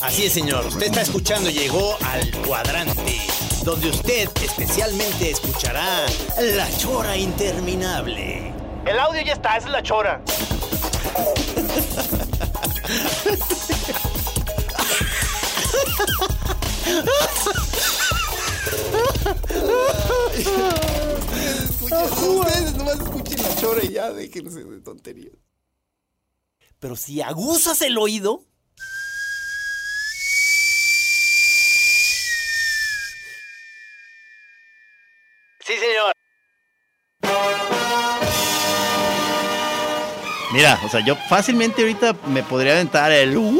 Así 0.00 0.26
es, 0.26 0.32
señor. 0.32 0.66
Usted 0.66 0.86
está 0.86 1.02
escuchando, 1.02 1.50
llegó 1.50 1.96
al 2.04 2.30
cuadrante, 2.46 3.20
donde 3.64 3.90
usted 3.90 4.28
especialmente 4.42 5.30
escuchará 5.30 6.06
la 6.40 6.68
chora 6.78 7.16
interminable. 7.16 8.52
El 8.84 8.98
audio 8.98 9.22
ya 9.22 9.34
está, 9.34 9.56
esa 9.56 9.66
es 9.66 9.72
la 9.72 9.82
Chora. 9.82 10.22
Ustedes 21.90 22.74
nomás 22.74 22.98
escuchen 23.00 23.42
la 23.42 23.56
chora 23.56 23.84
y 23.84 23.92
ya 23.92 24.10
déjense 24.12 24.64
de 24.64 24.80
tonterías. 24.80 25.47
Pero 26.80 26.96
si 26.96 27.20
aguzas 27.20 27.82
el 27.82 27.98
oído, 27.98 28.42
Sí, 35.60 35.72
señor. 35.74 36.12
Mira, 40.52 40.80
o 40.84 40.88
sea, 40.88 41.00
yo 41.00 41.14
fácilmente 41.28 41.82
ahorita 41.82 42.16
me 42.28 42.42
podría 42.42 42.72
aventar 42.72 43.12
el 43.12 43.36
¡Uy! 43.36 43.58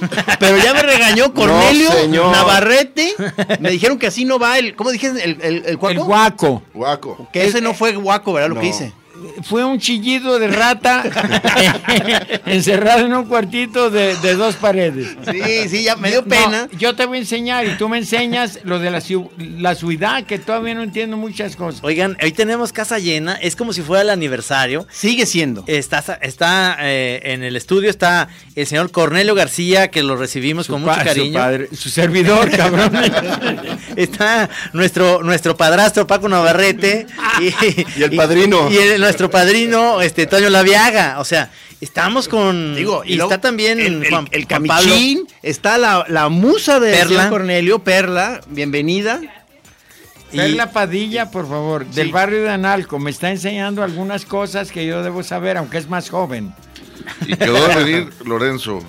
Pero 0.40 0.58
ya 0.58 0.74
me 0.74 0.82
regañó 0.82 1.32
Cornelio. 1.34 1.90
Navarrete. 2.30 3.14
Me 3.60 3.70
dijeron 3.70 3.98
que 3.98 4.06
así 4.06 4.24
no 4.24 4.38
va 4.38 4.56
el. 4.58 4.76
¿Cómo 4.76 4.90
dijiste? 4.92 5.24
¿El, 5.24 5.40
el, 5.42 5.62
el 5.66 5.76
cuaco? 5.78 5.92
El 6.00 6.06
guaco. 6.06 6.62
Guaco. 6.72 7.28
Que 7.32 7.44
ese 7.46 7.60
no 7.60 7.74
fue 7.74 7.92
guaco, 7.96 8.32
¿verdad? 8.32 8.48
Lo 8.48 8.54
No. 8.56 8.60
que 8.60 8.68
hice. 8.68 8.92
Fue 9.42 9.64
un 9.64 9.78
chillido 9.78 10.38
de 10.38 10.48
rata 10.48 11.02
encerrado 12.46 13.06
en 13.06 13.12
un 13.14 13.24
cuartito 13.26 13.90
de, 13.90 14.16
de 14.16 14.34
dos 14.34 14.56
paredes. 14.56 15.16
Sí, 15.30 15.68
sí, 15.68 15.82
ya 15.84 15.96
me 15.96 16.10
dio 16.10 16.22
No, 16.22 16.28
pena. 16.28 16.68
yo 16.78 16.94
te 16.94 17.06
voy 17.06 17.18
a 17.18 17.20
enseñar 17.20 17.66
y 17.66 17.76
tú 17.76 17.88
me 17.88 17.98
enseñas 17.98 18.60
lo 18.64 18.78
de 18.78 18.90
la, 18.90 19.02
la 19.38 19.74
ciudad, 19.74 20.24
que 20.24 20.38
todavía 20.38 20.74
no 20.74 20.82
entiendo 20.82 21.16
muchas 21.16 21.56
cosas. 21.56 21.80
Oigan, 21.84 22.16
hoy 22.22 22.32
tenemos 22.32 22.72
casa 22.72 22.98
llena, 22.98 23.34
es 23.34 23.56
como 23.56 23.72
si 23.72 23.82
fuera 23.82 24.02
el 24.02 24.10
aniversario. 24.10 24.86
Sigue 24.90 25.26
siendo. 25.26 25.64
Está, 25.66 25.98
está 26.22 26.76
eh, 26.80 27.20
en 27.24 27.42
el 27.42 27.56
estudio, 27.56 27.90
está 27.90 28.28
el 28.54 28.66
señor 28.66 28.90
Cornelio 28.90 29.34
García, 29.34 29.88
que 29.90 30.02
lo 30.02 30.16
recibimos 30.16 30.66
Su 30.66 30.72
con 30.72 30.82
mucho 30.82 30.94
pa- 30.94 31.00
su 31.00 31.06
cariño. 31.06 31.38
padre- 31.38 31.68
su 31.76 31.88
servidor, 31.90 32.50
cabrón. 32.50 32.92
está 33.96 34.48
nuestro, 34.72 35.22
nuestro 35.22 35.56
padrastro 35.56 36.06
Paco 36.06 36.28
Navarrete. 36.28 37.06
Y, 37.40 37.48
Y 37.98 38.02
el 38.02 38.14
padrino. 38.16 38.70
Y, 38.70 38.76
el- 38.76 38.98
nuestro 39.08 39.30
padrino, 39.30 40.00
este, 40.02 40.26
Toño 40.26 40.50
Laviaga. 40.50 41.18
O 41.18 41.24
sea, 41.24 41.50
estamos 41.80 42.28
con... 42.28 42.74
Digo, 42.76 43.02
y, 43.04 43.14
luego 43.16 43.30
está 43.32 43.40
también 43.40 43.80
el, 43.80 44.04
el, 44.04 44.10
Juan- 44.10 44.28
el 44.30 44.44
Juan 44.44 44.64
Pablo. 44.66 44.84
camichín, 44.90 45.26
está 45.42 45.78
la, 45.78 46.04
la 46.08 46.28
musa 46.28 46.78
de 46.78 46.92
Perla. 46.92 47.28
Cornelio, 47.30 47.78
Perla, 47.78 48.40
bienvenida. 48.48 49.20
Y- 50.30 50.36
Perla 50.36 50.70
Padilla, 50.72 51.30
por 51.30 51.48
favor, 51.48 51.86
del 51.86 52.06
Sí. 52.08 52.12
barrio 52.12 52.42
de 52.42 52.50
Analco, 52.50 52.98
me 52.98 53.10
está 53.10 53.30
enseñando 53.30 53.82
algunas 53.82 54.26
cosas 54.26 54.70
que 54.70 54.84
yo 54.86 55.02
debo 55.02 55.22
saber, 55.22 55.56
aunque 55.56 55.78
es 55.78 55.88
más 55.88 56.10
joven. 56.10 56.52
Y 57.26 57.34
quedó 57.36 57.66
de 57.68 57.74
venir 57.76 58.10
Lorenzo. 58.24 58.80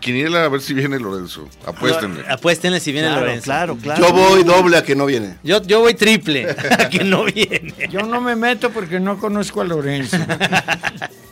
Quiniela 0.00 0.44
a 0.44 0.48
ver 0.48 0.60
si 0.60 0.74
viene 0.74 0.98
Lorenzo. 0.98 1.48
Apuéstenle. 1.66 2.24
Apuéstenle 2.28 2.80
si 2.80 2.92
viene 2.92 3.08
Claro, 3.08 3.22
Lorenzo. 3.22 3.44
claro, 3.44 3.76
claro. 3.76 4.06
Yo 4.06 4.12
voy 4.12 4.42
doble 4.44 4.76
a 4.76 4.82
que 4.84 4.94
no 4.96 5.06
viene. 5.06 5.36
Yo, 5.42 5.62
yo 5.62 5.80
voy 5.80 5.94
triple, 5.94 6.46
que 6.90 7.04
no 7.04 7.24
viene. 7.24 7.74
Yo 7.90 8.02
no 8.02 8.20
me 8.20 8.36
meto 8.36 8.70
porque 8.70 9.00
no 9.00 9.18
conozco 9.18 9.60
a 9.60 9.64
Lorenzo. 9.64 10.16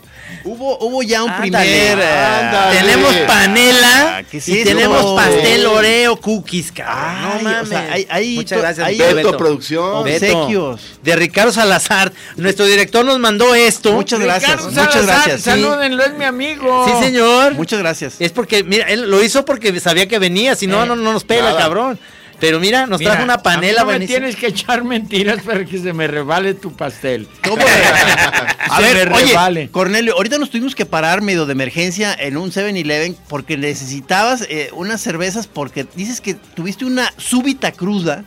Hubo, 0.44 0.78
hubo 0.78 1.02
ya 1.02 1.22
un 1.22 1.30
Ándale. 1.30 1.48
primer. 1.48 1.98
eh, 1.98 2.04
Ándale. 2.12 2.80
Tenemos 2.80 3.14
panela 3.26 4.16
Ah, 4.18 4.22
¿qué 4.30 4.38
es 4.38 4.48
y 4.48 4.62
tenemos 4.64 5.14
pastel 5.20 5.66
Oreo 5.66 6.16
cookies, 6.20 6.70
cabrón. 6.72 6.96
Ay, 6.98 7.42
no 7.44 7.50
o 7.50 7.52
mames. 7.52 7.68
sea, 7.68 7.88
hay- 7.92 8.06
hay 8.10 8.34
Muchas 8.36 8.58
gracias. 8.58 8.86
hay- 8.86 8.98
Beto. 8.98 9.14
Beto 9.16 9.36
Producción. 9.36 10.04
Beto. 10.04 10.38
Obsequios. 10.38 10.80
De 11.02 11.16
Ricardo 11.16 11.52
Salazar. 11.52 12.12
Nuestro 12.36 12.66
director 12.66 13.04
nos 13.04 13.18
mandó 13.18 13.54
esto. 13.54 13.92
Muchas 13.92 14.20
gracias, 14.20 14.50
Ricardo 14.50 14.70
muchas 14.70 14.92
Salazar, 14.92 15.14
gracias. 15.14 15.36
sí. 15.42 15.50
Salúdenlo, 15.50 16.04
es 16.04 16.14
mi 16.14 16.24
amigo. 16.24 16.86
Sí, 16.86 17.04
señor. 17.04 17.54
Muchas 17.54 17.78
gracias. 17.78 18.16
Es 18.18 18.32
porque, 18.32 18.62
mira, 18.64 18.86
él 18.88 19.10
lo 19.10 19.22
hizo 19.22 19.44
porque 19.44 19.78
sabía 19.80 20.06
que 20.08 20.18
venía, 20.18 20.54
si 20.54 20.66
no, 20.66 20.82
Eh, 20.84 20.86
no, 20.86 20.96
no 20.96 21.12
nos 21.12 21.24
pela, 21.24 21.44
nada. 21.50 21.58
cabrón. 21.58 21.98
Pero 22.40 22.60
mira, 22.60 22.86
nos 22.86 22.98
Mira, 22.98 23.12
trajo 23.12 23.24
una 23.24 23.34
a 23.34 23.36
mí 23.38 23.42
panela 23.42 23.80
no 23.84 23.86
me 23.86 24.00
tienes 24.06 24.36
que 24.36 24.48
echar 24.48 24.84
mentiras 24.84 25.42
para 25.42 25.64
que 25.64 25.78
se 25.78 25.92
me 25.92 26.06
revale 26.06 26.54
tu 26.54 26.72
pastel. 26.72 27.28
¿Cómo? 27.42 27.62
A 28.70 28.76
Se 28.80 28.94
ver, 28.94 29.08
me 29.10 29.16
oye, 29.16 29.26
revale. 29.28 29.68
Cornelio, 29.70 30.14
ahorita 30.14 30.38
nos 30.38 30.50
tuvimos 30.50 30.74
que 30.74 30.86
parar 30.86 31.22
medio 31.22 31.46
de 31.46 31.52
emergencia 31.52 32.14
en 32.18 32.36
un 32.36 32.50
7-Eleven 32.50 33.16
porque 33.28 33.56
necesitabas 33.56 34.46
eh, 34.48 34.70
unas 34.72 35.00
cervezas 35.00 35.46
porque 35.46 35.86
dices 35.94 36.20
que 36.20 36.34
tuviste 36.34 36.84
una 36.84 37.12
súbita 37.16 37.72
cruda. 37.72 38.24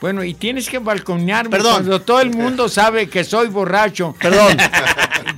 Bueno, 0.00 0.24
y 0.24 0.34
tienes 0.34 0.68
que 0.68 0.78
balconearme 0.78 1.50
Perdón. 1.50 1.72
cuando 1.72 2.00
todo 2.00 2.20
el 2.20 2.30
mundo 2.30 2.68
sabe 2.68 3.08
que 3.08 3.22
soy 3.24 3.48
borracho. 3.48 4.14
Perdón. 4.20 4.56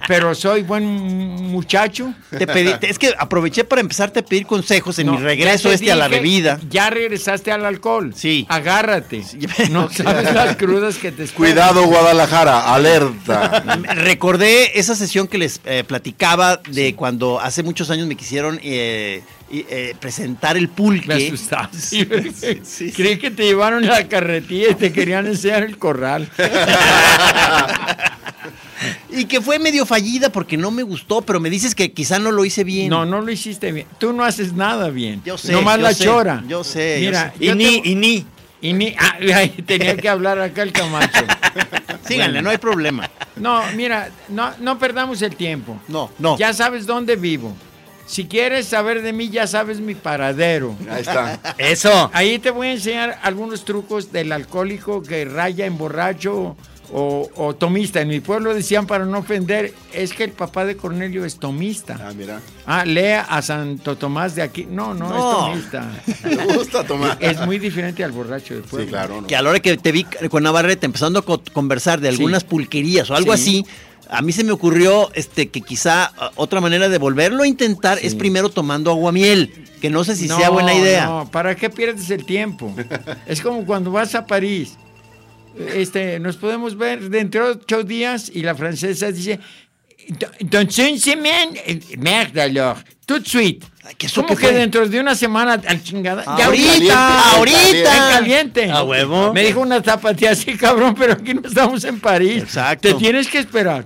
Pero 0.09 0.35
soy 0.35 0.63
buen 0.63 0.85
muchacho. 0.85 2.13
Te 2.31 2.47
pedí, 2.47 2.73
es 2.83 2.99
que 2.99 3.13
aproveché 3.17 3.65
para 3.65 3.81
empezarte 3.81 4.21
a 4.21 4.25
pedir 4.25 4.47
consejos 4.47 4.99
en 4.99 5.07
No, 5.07 5.13
mi 5.13 5.19
regreso 5.23 5.71
este 5.71 5.93
a 5.93 5.97
la 5.97 6.09
bebida. 6.09 6.59
Ya 6.69 6.91
regresaste 6.91 7.53
al 7.53 7.65
alcohol. 7.65 8.13
Sí. 8.15 8.45
Agárrate. 8.49 9.23
No 9.71 9.89
sabes 9.93 10.35
las 10.35 10.57
crudas 10.57 10.97
que 10.97 11.13
te 11.13 11.25
esperan. 11.25 11.53
Cuidado, 11.53 11.87
Guadalajara. 11.87 12.75
Alerta. 12.75 13.63
Recordé 13.95 14.79
esa 14.79 14.97
sesión 14.97 15.29
que 15.29 15.39
les 15.39 15.61
eh, 15.65 15.85
platicaba 15.87 16.61
de 16.69 16.95
cuando 16.95 17.41
hace 17.41 17.63
muchos 17.63 17.91
años 17.91 18.07
me 18.07 18.17
quisieron 18.17 18.59
eh, 18.63 19.23
y, 19.53 19.65
eh, 19.69 19.95
presentar 20.01 20.57
el 20.57 20.63
Me 20.63 20.69
pulque. 20.69 21.27
asustaste. 21.29 22.09
Creí 22.97 23.19
que 23.19 23.31
te 23.31 23.45
llevaron 23.45 23.87
la 23.87 24.09
carretilla 24.09 24.71
y 24.71 24.75
te 24.75 24.93
querían 24.93 25.27
enseñar 25.27 25.63
el 25.63 25.79
corral. 25.79 26.29
Y 29.11 29.27
que 29.27 29.41
fue 29.41 29.59
medio 29.59 29.87
fallida 29.87 30.31
porque 30.31 30.57
no 30.57 30.71
me 30.71 30.83
gustó, 30.83 31.21
pero 31.23 31.39
me 31.39 31.51
dices 31.51 31.75
que 31.75 31.93
quizá 31.93 32.19
no 32.19 32.33
lo 32.33 32.45
hice 32.45 32.65
bien. 32.65 32.89
No, 32.89 33.05
no 33.05 33.21
lo 33.21 33.31
hiciste 33.31 33.71
bien. 33.71 33.87
Tú 33.99 34.13
no 34.13 34.25
haces 34.25 34.55
nada 34.55 34.89
bien. 34.89 35.23
Yo 35.25 35.39
sé, 35.39 35.53
Nomás 35.53 35.77
yo 35.77 35.83
la 35.83 35.95
sé, 35.95 36.05
chora. 36.05 36.43
yo 36.49 36.65
sé, 36.65 36.99
yo 37.01 37.11
Mira, 37.11 37.33
sé. 37.39 37.45
Y 37.45 37.55
ni, 37.55 37.81
te- 37.83 37.89
y 37.91 37.95
ni. 37.95 38.27
y 38.63 38.73
ni- 38.73 38.97
ah, 38.99 39.17
tenía 39.67 39.97
que 39.97 40.09
hablar 40.09 40.41
acá 40.41 40.63
el 40.63 40.73
Camacho. 40.73 41.25
Síganle, 42.09 42.33
Bueno. 42.39 42.43
no 42.43 42.51
hay 42.51 42.59
problema. 42.59 43.09
No, 43.37 43.63
mira, 43.77 44.11
no, 44.31 44.51
no 44.61 44.79
perdamos 44.79 45.23
el 45.23 45.37
tiempo. 45.37 45.79
No, 45.89 46.11
no. 46.19 46.37
Ya 46.39 46.53
sabes 46.53 46.85
dónde 46.87 47.15
vivo. 47.17 47.55
Si 48.07 48.27
quieres 48.27 48.67
saber 48.67 49.03
de 49.03 49.13
mí, 49.13 49.31
ya 49.31 49.47
sabes 49.47 49.81
mi 49.81 49.95
paradero. 49.95 50.75
Ahí 50.91 51.01
está. 51.01 51.39
Eso. 51.59 52.11
Ahí 52.13 52.39
te 52.39 52.51
voy 52.51 52.69
a 52.69 52.73
enseñar 52.73 53.19
algunos 53.23 53.65
trucos 53.65 54.13
del 54.13 54.33
alcohólico 54.33 55.03
que 55.03 55.25
raya 55.25 55.65
en 55.67 55.79
borracho 55.79 56.57
o, 56.95 57.31
o 57.37 57.55
tomista. 57.55 58.03
En 58.03 58.09
mi 58.09 58.21
pueblo 58.21 58.53
decían 58.53 58.87
para 58.87 59.07
no 59.07 59.19
ofender, 59.19 59.73
es 59.95 60.13
que 60.13 60.25
el 60.25 60.33
papá 60.33 60.67
de 60.67 60.77
Cornelio 60.77 61.25
es 61.25 61.37
tomista. 61.39 61.97
Ah, 62.03 62.13
mira. 62.15 62.41
Ah, 62.67 62.85
lea 62.85 63.23
a 63.23 63.41
Santo 63.41 63.97
Tomás 63.97 64.35
de 64.35 64.43
aquí. 64.43 64.67
No, 64.69 64.93
no, 64.93 65.09
No. 65.09 65.55
es 65.55 65.71
tomista. 65.71 65.91
Me 66.25 66.55
gusta 66.55 66.85
tomar. 66.85 67.17
Es 67.19 67.41
muy 67.47 67.59
diferente 67.59 68.05
al 68.05 68.13
borracho 68.13 68.55
de 68.55 68.61
pueblo. 68.61 68.85
Sí, 68.87 68.91
claro. 68.91 69.21
¿no? 69.23 69.27
Que 69.27 69.37
a 69.37 69.41
la 69.43 69.49
hora 69.51 69.61
que 69.61 69.79
te 69.79 69.91
vi 69.91 70.05
con 70.29 70.43
Navarrete 70.43 70.85
empezando 70.85 71.21
a 71.21 71.23
co- 71.25 71.41
conversar 71.55 72.01
de 72.01 72.11
algunas 72.11 72.45
pulquerías 72.45 73.09
o 73.11 73.15
algo 73.15 73.35
Sí. 73.37 73.41
así, 73.41 73.67
a 74.13 74.21
mí 74.21 74.33
se 74.33 74.45
me 74.45 74.53
ocurrió 74.53 75.11
este 75.15 75.49
que 75.49 75.63
quizá 75.63 76.13
ah, 76.19 76.33
otra 76.37 76.61
manera 76.61 76.91
de 76.91 76.99
volverlo 76.99 77.45
a 77.45 77.47
intentar 77.47 77.99
es 78.03 78.15
primero 78.15 78.51
tomando 78.51 78.91
aguamiel, 78.91 79.51
que 79.81 79.89
no 79.89 80.05
sé 80.05 80.17
si 80.17 80.29
sea 80.29 80.51
buena 80.51 80.75
idea. 80.75 81.07
No, 81.07 81.31
¿para 81.31 81.55
qué 81.55 81.71
pierdes 81.71 82.11
el 82.11 82.27
tiempo? 82.27 82.75
es 83.27 83.41
como 83.41 83.65
cuando 83.65 83.91
vas 83.91 84.15
a 84.15 84.27
París. 84.27 84.77
Este, 85.75 86.19
nos 86.21 86.37
podemos 86.37 86.77
ver 86.77 87.09
dentro 87.09 87.47
de 87.47 87.53
ocho 87.53 87.85
días 87.85 88.31
y 88.33 88.43
la 88.43 88.55
francesa 88.55 89.11
dice, 89.11 89.41
dans 90.41 90.79
une 90.79 90.99
semaine, 90.99 91.59
eh, 91.67 91.81
merde 91.99 92.39
alors, 92.39 92.77
tout 93.07 93.19
de 93.19 93.29
suite. 93.29 93.67
¿qué 93.97 94.09
¿Cómo 94.15 94.29
que 94.29 94.37
fue? 94.37 94.53
dentro 94.53 94.87
de 94.89 95.01
una 95.01 95.15
semana 95.15 95.55
al 95.55 95.83
chingada? 95.83 96.25
Ya 96.37 96.47
Ahorita, 96.47 97.31
ahorita. 97.37 97.97
En 97.97 98.15
caliente. 98.15 98.71
A 98.71 98.83
huevo. 98.83 99.33
Me 99.33 99.43
dijo 99.43 99.61
una 99.61 99.83
zapatía 99.83 100.33
así, 100.33 100.55
cabrón, 100.55 100.95
pero 100.99 101.15
aquí 101.15 101.33
no 101.33 101.43
estamos 101.49 101.83
en 101.85 101.99
París. 101.99 102.43
Exacto. 102.43 102.89
Te 102.89 102.95
tienes 102.95 103.29
que 103.29 103.39
esperar. 103.39 103.85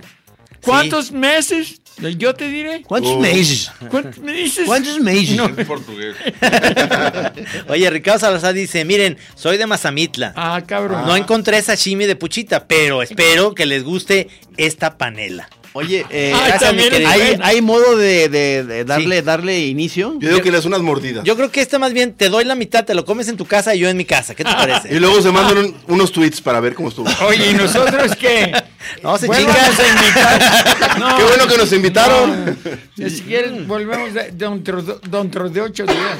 ¿Cuántos 0.61 1.11
meses? 1.11 1.81
Yo 2.17 2.35
te 2.35 2.47
diré. 2.47 2.83
¿Cuántos 2.83 3.13
Uh. 3.13 3.19
meses? 3.19 3.71
¿Cuántos 3.89 4.19
meses? 4.19 4.65
¿Cuántos 4.67 4.99
meses? 4.99 5.35
No. 5.35 5.47
Es 5.47 5.65
portugués. 5.65 6.15
Oye, 7.69 7.89
Ricardo 7.89 8.19
Salazar 8.19 8.53
dice, 8.53 8.85
miren, 8.85 9.17
soy 9.35 9.57
de 9.57 9.65
Mazamitla. 9.65 10.33
Ah, 10.35 10.61
cabrón. 10.65 11.05
No 11.07 11.15
encontré 11.15 11.61
sashimi 11.61 12.05
de 12.05 12.15
puchita, 12.15 12.67
pero 12.67 13.01
espero 13.01 13.55
que 13.55 13.65
les 13.65 13.83
guste 13.83 14.27
esta 14.57 14.97
panela. 14.97 15.49
Oye, 15.77 16.05
eh, 16.09 16.33
gracias, 16.47 16.73
mi 16.73 16.79
también 16.81 16.89
querido. 16.89 17.43
¿hay, 17.43 17.61
modo 17.61 17.95
de, 17.97 18.29
de- 18.29 18.63
de 18.63 18.83
darle, 18.85 19.21
darle 19.21 19.59
inicio? 19.67 20.15
Yo 20.19 20.29
digo 20.29 20.41
que 20.41 20.49
le 20.51 20.57
das 20.57 20.65
unas 20.65 20.81
mordidas. 20.81 21.23
Yo 21.23 21.35
creo 21.35 21.51
que 21.51 21.61
este 21.61 21.77
más 21.77 21.93
bien 21.93 22.13
te 22.13 22.29
doy 22.29 22.45
la 22.45 22.55
mitad, 22.55 22.83
te 22.83 22.95
lo 22.95 23.05
comes 23.05 23.27
en 23.27 23.37
tu 23.37 23.45
casa 23.45 23.75
y 23.75 23.79
yo 23.79 23.89
en 23.89 23.95
mi 23.97 24.05
casa. 24.05 24.33
¿Qué 24.35 24.43
te 24.43 24.49
Y 24.51 24.53
parece? 24.53 24.99
luego 24.99 25.21
se 25.21 25.31
mandan 25.31 25.57
un- 25.59 25.75
unos 25.87 26.11
tweets 26.11 26.41
para 26.41 26.59
ver 26.59 26.73
cómo 26.73 26.89
estuvo. 26.89 27.07
Oye, 27.27 27.51
¿y 27.51 27.53
nosotros 27.53 28.15
qué? 28.15 28.51
No, 29.03 29.17
se 29.17 29.27
chinga. 29.27 29.53
a 29.53 29.67
invitar. 29.69 30.99
No, 30.99 31.17
Qué 31.17 31.23
bueno 31.23 31.47
que 31.47 31.57
nos 31.57 31.73
invitaron. 31.73 32.57
no. 32.95 33.09
Si 33.09 33.21
quieres, 33.21 33.67
volvemos 33.67 34.13
de- 34.13 34.31
dentro, 34.31 34.81
dentro 34.81 35.49
de 35.49 35.61
ocho 35.61 35.85
días. 35.85 36.17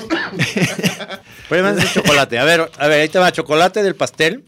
Pruébame 1.48 1.81
ese 1.81 1.94
chocolate. 1.94 2.38
A 2.39 2.44
ver, 2.44 2.69
a 2.77 2.88
ver, 2.88 3.01
ahí 3.01 3.09
te 3.09 3.19
va 3.19 3.31
chocolate 3.31 3.83
del 3.83 3.95
pastel. 3.95 4.44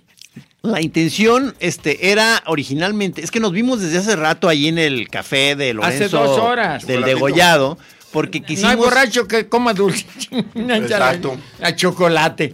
La 0.61 0.81
intención 0.81 1.55
este, 1.59 2.11
era 2.11 2.43
originalmente, 2.45 3.23
es 3.23 3.31
que 3.31 3.39
nos 3.39 3.53
vimos 3.53 3.79
desde 3.81 3.97
hace 3.99 4.15
rato 4.15 4.49
ahí 4.49 4.67
en 4.67 4.77
el 4.77 5.07
café 5.09 5.55
de 5.55 5.73
Lorenzo. 5.73 6.05
Hace 6.05 6.09
dos 6.15 6.37
horas. 6.37 6.85
Del 6.85 6.97
Chocolatito. 6.97 7.15
degollado, 7.15 7.77
porque 8.11 8.39
No 8.39 8.45
hay 8.45 8.55
quisimos... 8.55 8.75
borracho 8.75 9.27
que 9.27 9.47
coma 9.47 9.73
dulce. 9.73 10.05
Exacto. 10.55 11.37
A 11.61 11.75
chocolate. 11.75 12.53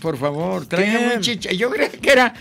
Por 0.00 0.16
favor, 0.16 0.66
tráigame 0.66 1.16
un 1.16 1.20
chicha. 1.20 1.50
Yo 1.50 1.70
creía 1.70 1.90
que 1.90 2.10
era 2.10 2.34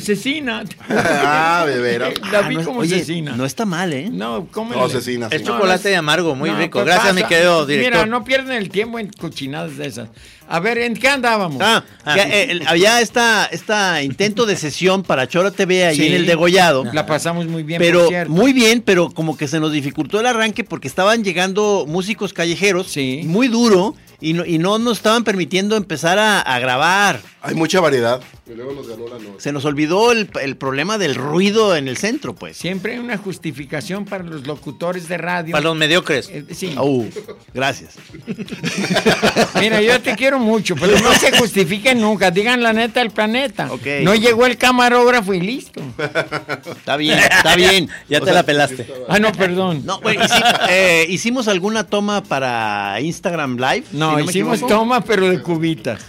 cecina. 0.00 0.64
Ah, 0.90 1.64
de 1.66 1.78
veras. 1.80 2.14
La 2.32 2.38
Ah, 2.40 2.48
vi 2.48 2.56
no, 2.56 2.64
como 2.64 2.80
oye, 2.80 2.98
cecina. 2.98 3.32
no 3.36 3.44
está 3.44 3.64
mal, 3.66 3.92
¿eh? 3.92 4.08
No, 4.10 4.46
¿cómo? 4.50 4.74
No, 4.74 4.88
cecina, 4.88 5.28
Es 5.30 5.40
sí. 5.42 5.46
chocolate 5.46 5.88
de 5.90 5.96
amargo, 5.96 6.34
muy 6.34 6.50
No, 6.50 6.58
rico. 6.58 6.78
¿qué 6.80 6.84
Gracias, 6.86 7.08
pasa? 7.08 7.14
mi 7.14 7.24
querido 7.24 7.66
director. 7.66 7.92
Mira, 7.92 8.06
no 8.06 8.24
pierden 8.24 8.56
el 8.56 8.68
tiempo 8.70 8.98
en 8.98 9.08
cochinadas 9.10 9.76
de 9.76 9.86
esas. 9.86 10.08
A 10.50 10.60
ver, 10.60 10.78
¿en 10.78 10.94
qué 10.94 11.08
andábamos? 11.08 11.60
Ah, 11.62 11.84
que, 12.14 12.20
eh, 12.22 12.50
el- 12.52 12.66
había 12.66 13.00
esta, 13.02 13.46
esta 13.46 14.02
intento 14.02 14.46
de 14.46 14.56
sesión 14.56 15.02
para 15.02 15.28
Chora 15.28 15.50
TV 15.50 15.84
ahí 15.86 15.96
Sí. 15.96 16.06
en 16.06 16.14
el 16.14 16.26
degollado. 16.26 16.84
La 16.92 17.04
pasamos 17.04 17.46
muy 17.46 17.62
bien, 17.62 17.78
por 17.78 17.86
Pero 17.86 18.08
cierto. 18.08 18.32
muy 18.32 18.52
bien, 18.54 18.80
pero 18.82 19.10
como 19.10 19.36
que 19.36 19.46
se 19.48 19.60
nos 19.60 19.72
dificultó 19.72 20.20
el 20.20 20.26
arranque 20.26 20.64
porque 20.64 20.88
estaban 20.88 21.22
llegando 21.22 21.84
músicos 21.86 22.32
callejeros 22.32 22.86
Sí. 22.90 23.22
muy 23.26 23.48
duro 23.48 23.94
y 24.20 24.32
no, 24.32 24.44
y 24.46 24.58
no 24.58 24.78
nos 24.78 24.96
estaban 24.98 25.22
permitiendo 25.22 25.76
empezar 25.76 26.18
a, 26.18 26.40
a 26.40 26.58
grabar. 26.60 27.20
Hay 27.42 27.54
mucha 27.54 27.80
variedad. 27.80 28.20
Se 29.38 29.52
nos 29.52 29.64
olvidó 29.64 30.12
el, 30.12 30.30
el 30.42 30.56
problema 30.56 30.98
del 30.98 31.14
ruido 31.14 31.76
en 31.76 31.88
el 31.88 31.96
centro, 31.96 32.34
pues. 32.34 32.56
Siempre 32.56 32.92
hay 32.94 32.98
una 32.98 33.16
justificación 33.18 34.04
para 34.04 34.24
los 34.24 34.46
locutores 34.46 35.08
de 35.08 35.18
radio. 35.18 35.52
Para 35.52 35.64
los 35.64 35.76
mediocres. 35.76 36.28
Eh, 36.32 36.44
sí. 36.54 36.74
Gracias. 37.54 37.94
Mira, 39.60 39.80
yo 39.80 40.00
te 40.00 40.14
quiero 40.16 40.38
mucho, 40.38 40.74
pero 40.76 40.98
no 41.00 41.12
se 41.14 41.36
justifiquen 41.36 42.00
nunca. 42.00 42.30
Digan 42.30 42.62
la 42.62 42.72
neta 42.72 43.00
del 43.00 43.10
planeta. 43.10 43.70
No 44.02 44.14
llegó 44.14 44.46
el 44.46 44.56
camarógrafo 44.56 45.34
y 45.34 45.40
listo. 45.40 45.80
Está 46.76 46.96
bien, 46.96 47.18
está 47.18 47.56
bien. 47.56 47.88
Ya 48.08 48.18
O 48.18 48.20
te 48.20 48.26
sea, 48.26 48.34
la 48.34 48.42
pelaste. 48.44 48.86
Ah, 49.08 49.18
no, 49.18 49.32
perdón. 49.32 49.82
No, 49.84 50.00
bueno, 50.00 50.22
hici- 50.22 50.58
eh, 50.70 51.06
hicimos 51.08 51.46
alguna 51.48 51.84
toma 51.84 52.22
para 52.22 52.98
Instagram 53.00 53.56
Live. 53.56 53.84
No, 53.92 54.18
si 54.18 54.24
hicimos 54.24 54.66
toma, 54.66 55.02
pero 55.02 55.28
de 55.28 55.42
cubitas. 55.42 56.00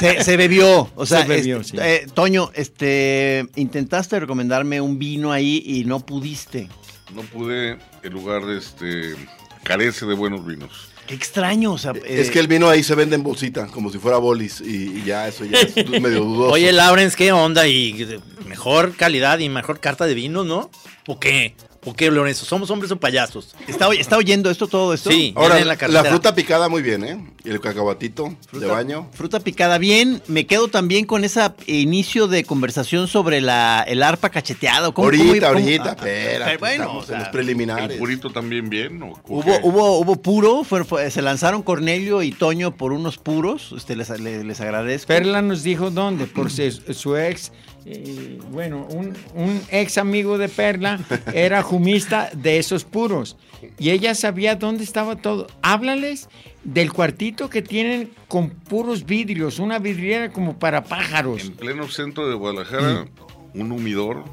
Se, 0.00 0.24
se 0.24 0.36
bebió, 0.36 0.90
o 0.94 1.06
sea, 1.06 1.25
Este, 1.30 1.64
sí. 1.64 1.76
eh, 1.80 2.06
Toño, 2.14 2.50
este, 2.54 3.46
intentaste 3.56 4.18
recomendarme 4.20 4.80
un 4.80 4.98
vino 4.98 5.32
ahí 5.32 5.62
y 5.64 5.84
no 5.84 6.00
pudiste. 6.04 6.68
No 7.14 7.22
pude, 7.22 7.78
el 8.02 8.12
lugar 8.12 8.42
este 8.50 9.14
carece 9.62 10.06
de 10.06 10.14
buenos 10.14 10.46
vinos. 10.46 10.88
Qué 11.06 11.14
extraño, 11.14 11.72
o 11.72 11.78
sea, 11.78 11.92
Es 12.04 12.28
eh, 12.28 12.32
que 12.32 12.40
el 12.40 12.48
vino 12.48 12.68
ahí 12.68 12.82
se 12.82 12.96
vende 12.96 13.14
en 13.14 13.22
bolsita, 13.22 13.68
como 13.68 13.92
si 13.92 13.98
fuera 13.98 14.16
bolis. 14.18 14.60
Y, 14.60 14.98
y 14.98 15.04
ya, 15.04 15.28
eso 15.28 15.44
ya 15.44 15.60
es 15.60 15.76
medio 16.00 16.24
dudoso. 16.24 16.52
Oye, 16.52 16.72
Lawrence, 16.72 17.16
¿qué 17.16 17.30
onda? 17.30 17.68
Y 17.68 18.18
mejor 18.46 18.96
calidad 18.96 19.38
y 19.38 19.48
mejor 19.48 19.78
carta 19.78 20.06
de 20.06 20.14
vino, 20.14 20.42
¿no? 20.42 20.70
¿Por 21.04 21.20
qué? 21.20 21.54
¿Por 21.86 21.94
qué, 21.94 22.10
Lorenzo? 22.10 22.44
¿Somos 22.44 22.68
hombres 22.72 22.90
o 22.90 22.96
payasos? 22.98 23.54
¿está, 23.68 23.88
está 23.94 24.16
oyendo 24.16 24.50
esto 24.50 24.66
todo 24.66 24.92
esto? 24.92 25.08
Sí. 25.08 25.32
Ahora, 25.36 25.60
en 25.60 25.68
la 25.68 26.04
fruta 26.04 26.34
picada 26.34 26.68
muy 26.68 26.82
bien, 26.82 27.04
¿eh? 27.04 27.24
Y 27.44 27.50
el 27.50 27.60
cacahuatito 27.60 28.34
de 28.50 28.66
baño. 28.66 29.08
Fruta 29.12 29.38
picada 29.38 29.78
bien, 29.78 30.20
me 30.26 30.48
quedo 30.48 30.66
también 30.66 31.06
con 31.06 31.22
ese 31.22 31.42
inicio 31.68 32.26
de 32.26 32.42
conversación 32.42 33.06
sobre 33.06 33.40
la, 33.40 33.84
el 33.86 34.02
arpa 34.02 34.30
cacheteado. 34.30 34.92
¿Cómo- 34.94 35.10
cómo- 35.10 35.22
ahorita, 35.28 35.46
cómo- 35.52 35.60
ahorita, 35.60 35.84
ah, 35.84 35.92
espérate, 35.92 36.44
pero 36.44 36.58
bueno, 36.58 36.82
estamos 36.82 37.04
o 37.04 37.06
sea, 37.06 37.14
en 37.14 37.18
los 37.20 37.28
¿El 37.28 37.32
preliminares. 37.32 37.98
purito 37.98 38.30
también 38.30 38.68
bien? 38.68 39.00
¿o 39.04 39.14
Hubo, 39.28 39.56
hubo, 39.62 39.98
hubo 40.00 40.16
puro, 40.20 40.64
fue- 40.64 40.82
fue- 40.84 41.08
se 41.12 41.22
lanzaron 41.22 41.62
Cornelio 41.62 42.20
y 42.24 42.32
Toño 42.32 42.76
por 42.76 42.90
unos 42.90 43.16
puros, 43.16 43.72
este, 43.76 43.94
les, 43.94 44.10
les- 44.18 44.44
les 44.44 44.60
agradezco. 44.60 45.06
Perla 45.06 45.40
nos 45.40 45.62
dijo 45.62 45.92
dónde, 45.92 46.26
por 46.26 46.50
si 46.50 46.68
su 46.72 47.16
ex, 47.16 47.52
eh, 47.86 48.38
bueno, 48.50 48.86
un, 48.90 49.14
un 49.34 49.60
ex 49.70 49.96
amigo 49.98 50.38
de 50.38 50.48
Perla 50.48 50.98
era 51.32 51.62
jumista 51.62 52.30
de 52.34 52.58
esos 52.58 52.84
puros 52.84 53.36
y 53.78 53.90
ella 53.90 54.14
sabía 54.14 54.56
dónde 54.56 54.84
estaba 54.84 55.16
todo. 55.16 55.46
Háblales 55.62 56.28
del 56.64 56.92
cuartito 56.92 57.48
que 57.48 57.62
tienen 57.62 58.10
con 58.28 58.50
puros 58.50 59.06
vidrios, 59.06 59.58
una 59.60 59.78
vidriera 59.78 60.32
como 60.32 60.58
para 60.58 60.82
pájaros. 60.84 61.44
En 61.44 61.52
pleno 61.52 61.88
centro 61.88 62.28
de 62.28 62.34
Guadalajara, 62.34 63.06
Mm. 63.54 63.60
un 63.60 63.72
humidor 63.72 64.24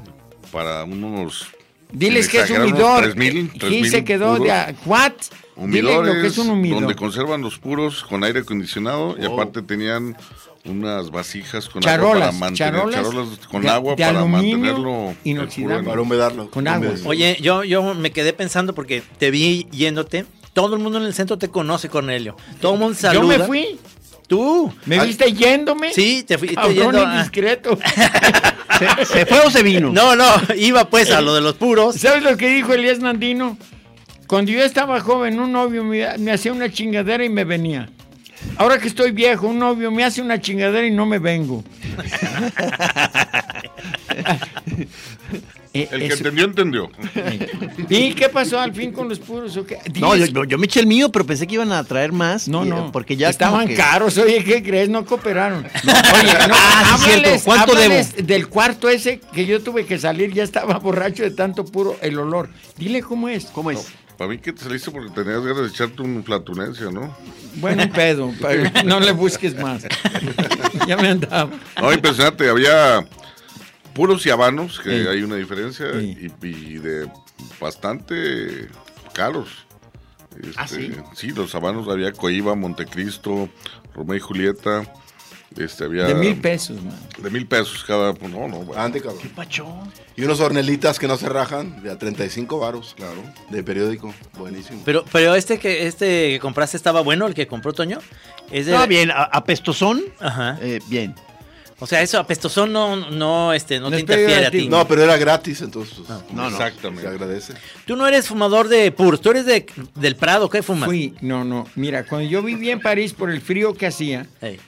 para 0.52 0.84
unos... 0.84 1.48
Diles 1.94 2.28
que 2.28 2.40
es 2.40 2.50
humidor. 2.50 3.02
3,000, 3.04 3.32
Gil 3.32 3.50
3,000 3.58 3.90
se 3.90 4.04
quedó 4.04 4.38
de... 4.38 4.74
¿What? 4.84 5.12
Dile 5.56 5.80
Humidores 5.82 6.14
lo 6.16 6.20
que 6.20 6.26
es 6.26 6.38
un 6.38 6.50
humidor. 6.50 6.80
donde 6.80 6.96
conservan 6.96 7.40
los 7.40 7.58
puros 7.58 8.02
con 8.04 8.24
aire 8.24 8.40
acondicionado 8.40 9.16
y 9.18 9.24
Oh. 9.24 9.32
aparte 9.34 9.62
tenían 9.62 10.16
unas 10.64 11.10
vasijas 11.10 11.68
con 11.68 11.82
Charolas, 11.82 12.14
agua 12.14 12.20
para 12.30 12.32
mantener 12.32 12.72
charolas 12.74 12.94
charolas 12.94 13.28
con 13.50 13.62
de- 13.62 13.68
agua 13.68 13.94
de 13.94 14.04
para 14.04 14.24
mantenerlo 14.24 15.14
inoxidable. 15.22 15.84
Para 15.88 16.00
humedarlo. 16.02 16.50
Con 16.50 16.66
agua. 16.66 16.94
Oye, 17.04 17.36
yo, 17.40 17.62
yo 17.64 17.94
me 17.94 18.10
quedé 18.10 18.32
pensando 18.32 18.74
porque 18.74 19.02
te 19.18 19.30
vi 19.30 19.66
yéndote. 19.70 20.24
Todo 20.54 20.74
el 20.76 20.82
mundo 20.82 20.98
en 20.98 21.04
el 21.04 21.14
centro 21.14 21.36
te 21.38 21.48
conoce, 21.48 21.88
Cornelio. 21.88 22.36
Todo 22.60 22.74
el 22.74 22.78
mundo 22.80 22.94
Yo 22.94 23.00
saluda. 23.12 23.38
me 23.38 23.44
fui. 23.44 23.78
¿Tú? 24.26 24.72
¿Me 24.86 24.98
Ay. 24.98 25.08
viste 25.08 25.32
yéndome? 25.32 25.92
Sí, 25.92 26.24
te 26.26 26.38
fuiste 26.38 26.74
yendo. 26.74 27.02
indiscreto. 27.02 27.78
¿Se, 28.78 29.04
se 29.04 29.26
fue 29.26 29.40
o 29.40 29.50
se 29.50 29.62
vino? 29.62 29.90
No, 29.92 30.16
no, 30.16 30.24
iba 30.56 30.88
pues 30.88 31.10
a 31.10 31.20
lo 31.20 31.34
de 31.34 31.40
los 31.40 31.54
puros. 31.54 31.96
¿Sabes 31.96 32.22
lo 32.22 32.36
que 32.36 32.48
dijo 32.48 32.72
Elías 32.72 33.00
Nandino? 33.00 33.58
Cuando 34.26 34.50
yo 34.50 34.64
estaba 34.64 35.00
joven, 35.00 35.38
un 35.38 35.52
novio 35.52 35.84
me, 35.84 36.16
me 36.18 36.32
hacía 36.32 36.52
una 36.52 36.72
chingadera 36.72 37.24
y 37.24 37.28
me 37.28 37.44
venía. 37.44 37.88
Ahora 38.56 38.78
que 38.78 38.88
estoy 38.88 39.12
viejo, 39.12 39.46
un 39.46 39.58
novio 39.58 39.90
me 39.90 40.04
hace 40.04 40.22
una 40.22 40.40
chingadera 40.40 40.86
y 40.86 40.90
no 40.90 41.06
me 41.06 41.18
vengo. 41.18 41.62
Eh, 45.76 45.88
El 45.90 45.98
que 46.00 46.06
eso- 46.06 46.16
entendió, 46.18 46.44
entendió. 46.44 46.90
¿Y 47.88 48.12
qué 48.14 48.28
pasó 48.28 48.60
al 48.60 48.72
fin 48.72 48.92
con 48.92 49.08
los 49.08 49.18
puros? 49.18 49.58
No, 50.00 50.14
yo, 50.16 50.56
me 50.58 50.66
eché 50.66 50.78
el 50.78 50.86
mío, 50.86 51.10
pero 51.10 51.26
pensé 51.26 51.48
que 51.48 51.54
iban 51.54 51.72
a 51.72 51.82
traer 51.82 52.12
más. 52.12 52.46
no, 52.46 52.64
y- 52.64 52.68
no. 52.68 52.92
Porque 52.92 53.16
ya 53.16 53.28
estaban 53.28 53.66
que- 53.66 53.74
caros. 53.74 54.16
Oye, 54.18 54.44
¿qué 54.44 54.62
crees? 54.62 54.88
No 54.88 55.04
cooperaron. 55.04 55.64
Oye, 55.84 56.32
no, 56.48 56.54
Ah, 56.54 56.94
háblales, 56.94 57.42
cierto. 57.42 57.44
¿Cuánto 57.44 57.74
debo? 57.74 57.94
del 58.22 58.48
cuarto 58.48 58.88
ese 58.88 59.18
que 59.32 59.46
yo 59.46 59.60
tuve 59.62 59.84
que 59.84 59.98
salir, 59.98 60.32
ya 60.32 60.44
estaba 60.44 60.78
borracho 60.78 61.24
de 61.24 61.32
tanto 61.32 61.64
puro 61.64 61.96
el 62.02 62.18
olor. 62.20 62.50
Dile 62.78 63.02
cómo 63.02 63.28
es. 63.28 63.46
¿Cómo 63.46 63.72
es? 63.72 63.88
Para 64.16 64.30
mí 64.30 64.38
que 64.38 64.52
te 64.52 64.62
saliste 64.62 64.92
porque 64.92 65.10
tenías 65.10 65.40
ganas 65.42 65.62
de 65.62 65.68
echarte 65.70 66.00
un 66.02 66.22
flatulencia, 66.22 66.88
¿no? 66.92 67.16
Bueno, 67.56 67.82
un 67.82 67.90
pedo. 67.90 68.32
pa- 68.40 68.54
no 68.84 69.00
le 69.00 69.10
busques 69.10 69.58
más. 69.60 69.82
ya 70.86 70.96
me 70.96 71.08
andaba. 71.08 71.50
No, 71.80 71.92
impresionante. 71.92 72.48
Había 72.48 73.04
puros 73.94 74.24
y 74.26 74.30
habanos, 74.30 74.80
que 74.80 75.02
Sí. 75.02 75.08
hay 75.08 75.22
una 75.22 75.36
diferencia, 75.36 75.86
Sí. 75.98 76.30
y, 76.42 76.46
y 76.46 76.78
de 76.78 77.08
bastante 77.60 78.68
caros. 79.12 79.66
¿Ah, 80.56 80.64
Este, 80.64 80.86
sí? 80.88 80.92
sí, 81.14 81.28
los 81.30 81.54
habanos 81.54 81.88
había 81.88 82.12
Coiba, 82.12 82.54
Montecristo, 82.54 83.48
Romeo 83.94 84.16
y 84.16 84.20
Julieta. 84.20 84.82
Este, 85.56 85.84
había 85.84 86.06
De 86.06 86.14
mil 86.16 86.34
pesos, 86.40 86.82
man. 86.82 86.98
de 87.18 87.30
mil 87.30 87.46
pesos 87.46 87.84
cada. 87.84 88.12
pues, 88.12 88.28
No, 88.32 88.48
no. 88.48 88.56
bueno. 88.64 88.82
Ande, 88.82 89.00
cabrón. 89.00 89.20
Pacho. 89.36 89.68
Y 90.16 90.24
unos 90.24 90.40
hornelitas 90.40 90.98
que 90.98 91.06
no 91.06 91.16
se 91.16 91.28
rajan, 91.28 91.80
de 91.84 91.92
a 91.92 91.98
35 91.98 92.58
varos, 92.58 92.94
claro, 92.96 93.22
de 93.50 93.62
periódico, 93.62 94.12
buenísimo. 94.36 94.82
Pero, 94.84 95.04
pero 95.12 95.36
este 95.36 95.58
que 95.60 95.86
este 95.86 96.30
que 96.32 96.38
compraste 96.40 96.76
estaba 96.76 97.02
bueno, 97.02 97.28
el 97.28 97.34
que 97.34 97.46
compró 97.46 97.72
Toño. 97.72 97.98
Es 98.50 98.66
de- 98.66 98.72
Estaba 98.72 98.86
bien, 98.86 99.12
a- 99.12 99.22
apestosón. 99.32 100.02
Ajá. 100.18 100.58
eh, 100.60 100.80
bien. 100.88 101.14
O 101.80 101.86
sea, 101.86 102.02
eso 102.02 102.18
apestosón 102.18 102.72
no, 102.72 103.10
no, 103.10 103.52
este, 103.52 103.80
no, 103.80 103.90
No 103.90 103.96
te 103.96 104.00
interfiere 104.00 104.46
a 104.46 104.50
ti. 104.50 104.68
No, 104.68 104.86
pero 104.86 105.02
era 105.02 105.16
gratis, 105.16 105.60
entonces 105.60 105.94
pues, 105.96 106.08
no, 106.08 106.22
no. 106.32 106.48
Exactamente. 106.48 107.02
se 107.02 107.08
agradece. 107.08 107.54
Tú 107.86 107.96
no 107.96 108.06
eres 108.06 108.28
fumador 108.28 108.68
de 108.68 108.90
puros, 108.92 109.20
tú 109.20 109.30
eres 109.30 109.46
de, 109.46 109.66
del 109.94 110.16
Prado, 110.16 110.48
¿qué 110.48 110.62
fumas? 110.62 110.86
Fui, 110.86 111.14
no, 111.20 111.44
no. 111.44 111.66
Mira, 111.74 112.04
cuando 112.04 112.28
yo 112.28 112.42
vivía 112.42 112.72
en 112.72 112.80
París 112.80 113.12
por 113.12 113.30
el 113.30 113.40
frío 113.40 113.74
que 113.74 113.86
hacía, 113.86 114.26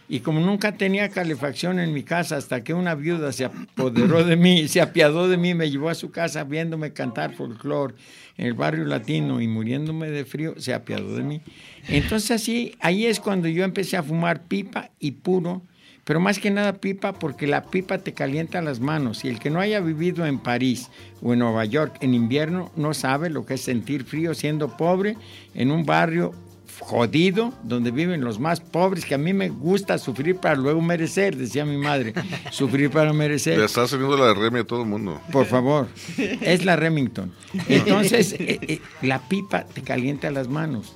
y 0.09 0.21
como 0.21 0.41
nunca 0.41 0.73
tenía 0.73 1.09
calefacción 1.09 1.79
en 1.79 1.93
mi 1.93 2.03
casa, 2.03 2.37
hasta 2.37 2.65
que 2.65 2.75
una 2.75 2.95
viuda 2.95 3.33
se 3.33 3.45
apoderó 3.45 4.25
de 4.25 4.37
mí, 4.37 4.69
se 4.69 4.81
apiadó 4.81 5.29
de 5.29 5.37
mí, 5.37 5.55
me 5.55 5.71
llevó 5.71 5.89
a 5.91 5.95
su 5.95 6.11
casa 6.11 6.45
viéndome 6.45 6.93
cantar 6.93 7.35
folclore 7.35 7.95
en 8.37 8.47
el 8.47 8.55
barrio 8.55 8.85
latino 8.85 9.41
y 9.41 9.49
muriéndome 9.49 10.11
de 10.11 10.25
frío, 10.25 10.55
se 10.59 10.75
apiadó 10.75 11.17
de 11.17 11.23
mí. 11.23 11.41
Entonces 11.89 12.31
así, 12.33 12.77
ahí 12.81 13.07
es 13.07 13.21
cuando 13.21 13.49
yo 13.49 13.65
empecé 13.65 13.97
a 13.97 14.03
fumar 14.03 14.43
pipa 14.43 14.91
y 14.99 15.13
puro, 15.13 15.63
pero 16.07 16.21
más 16.21 16.39
que 16.39 16.53
nada 16.53 16.75
pipa 16.75 17.15
porque 17.15 17.49
la 17.49 17.65
pipa 17.65 17.99
te 17.99 18.15
calienta 18.15 18.63
las 18.63 18.79
manos 18.79 19.25
y 19.25 19.29
el 19.29 19.41
que 19.41 19.51
no 19.51 19.59
haya 19.59 19.81
vivido 19.81 20.25
en 20.25 20.39
París 20.39 20.89
o 21.21 21.33
en 21.33 21.41
Nueva 21.41 21.65
York 21.65 21.97
en 22.01 22.15
invierno 22.15 22.71
no 22.77 22.95
sabe 22.95 23.29
lo 23.29 23.45
que 23.45 23.55
es 23.55 23.63
sentir 23.63 24.05
frío 24.05 24.33
siendo 24.33 24.77
pobre 24.77 25.17
en 25.53 25.73
un 25.73 25.85
barrio 25.85 26.33
jodido, 26.79 27.53
donde 27.65 27.91
viven 27.91 28.21
los 28.21 28.39
más 28.39 28.61
pobres, 28.61 29.05
que 29.05 29.15
a 29.15 29.19
mí 29.19 29.33
me 29.33 29.49
gusta 29.49 29.99
sufrir 29.99 30.37
para 30.37 30.55
luego 30.55 30.81
merecer, 30.81 31.37
decía 31.37 31.65
mi 31.65 31.77
madre, 31.77 32.15
sufrir 32.53 32.91
para 32.91 33.13
merecer. 33.13 33.59
Le 33.59 33.65
está 33.65 33.89
saliendo 33.89 34.17
la 34.17 34.27
de 34.27 34.35
Remy 34.35 34.61
a 34.61 34.65
todo 34.65 34.83
el 34.83 34.89
mundo. 34.89 35.21
Por 35.33 35.47
favor, 35.47 35.89
es 36.19 36.65
la 36.65 36.77
Remington. 36.77 37.33
Entonces, 37.67 38.35
eh, 38.35 38.61
eh, 38.63 38.81
la 39.03 39.27
pipa 39.27 39.65
te 39.65 39.83
calienta 39.83 40.31
las 40.31 40.49
manos. 40.49 40.95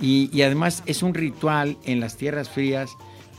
Y, 0.00 0.30
y 0.32 0.42
además 0.42 0.82
es 0.86 1.02
un 1.02 1.14
ritual 1.14 1.76
en 1.84 2.00
las 2.00 2.16
tierras 2.16 2.50
frías 2.50 2.90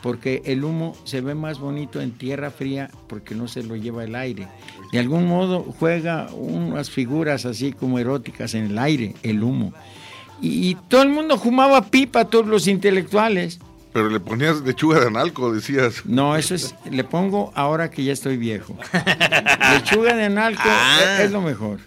porque 0.04 0.42
el 0.46 0.66
humo 0.66 0.98
se 1.06 1.22
ve 1.22 1.34
más 1.34 1.60
bonito 1.60 2.02
en 2.02 2.12
tierra 2.12 2.52
fría 2.52 2.92
porque 3.08 3.36
no 3.36 3.48
se 3.48 3.64
lo 3.64 3.78
lleva 3.78 4.04
el 4.04 4.16
aire. 4.16 4.50
De 4.92 5.00
algún 5.00 5.26
modo 5.28 5.66
juega 5.80 6.28
unas 6.34 6.90
figuras 6.90 7.46
así 7.46 7.72
como 7.72 7.98
eróticas 8.00 8.54
en 8.54 8.66
el 8.66 8.78
aire, 8.78 9.16
el 9.24 9.42
humo. 9.42 9.74
Y, 10.42 10.70
y 10.72 10.76
todo 10.90 11.04
el 11.04 11.10
mundo 11.10 11.38
fumaba 11.40 11.86
pipa, 11.86 12.26
todos 12.26 12.46
los 12.46 12.68
intelectuales. 12.68 13.60
Pero 13.94 14.10
le 14.10 14.20
ponías 14.20 14.60
lechuga 14.62 15.00
de 15.00 15.08
analco, 15.08 15.54
decías. 15.54 16.06
No, 16.06 16.36
eso 16.36 16.54
es, 16.54 16.76
le 16.92 17.06
pongo 17.06 17.54
ahora 17.56 17.90
que 17.90 18.04
ya 18.04 18.12
estoy 18.12 18.36
viejo. 18.36 18.76
Lechuga 19.72 20.16
de 20.16 20.26
analco 20.26 20.62
Ah. 20.66 21.00
es, 21.02 21.20
es 21.22 21.32
lo 21.32 21.40
mejor. 21.42 21.80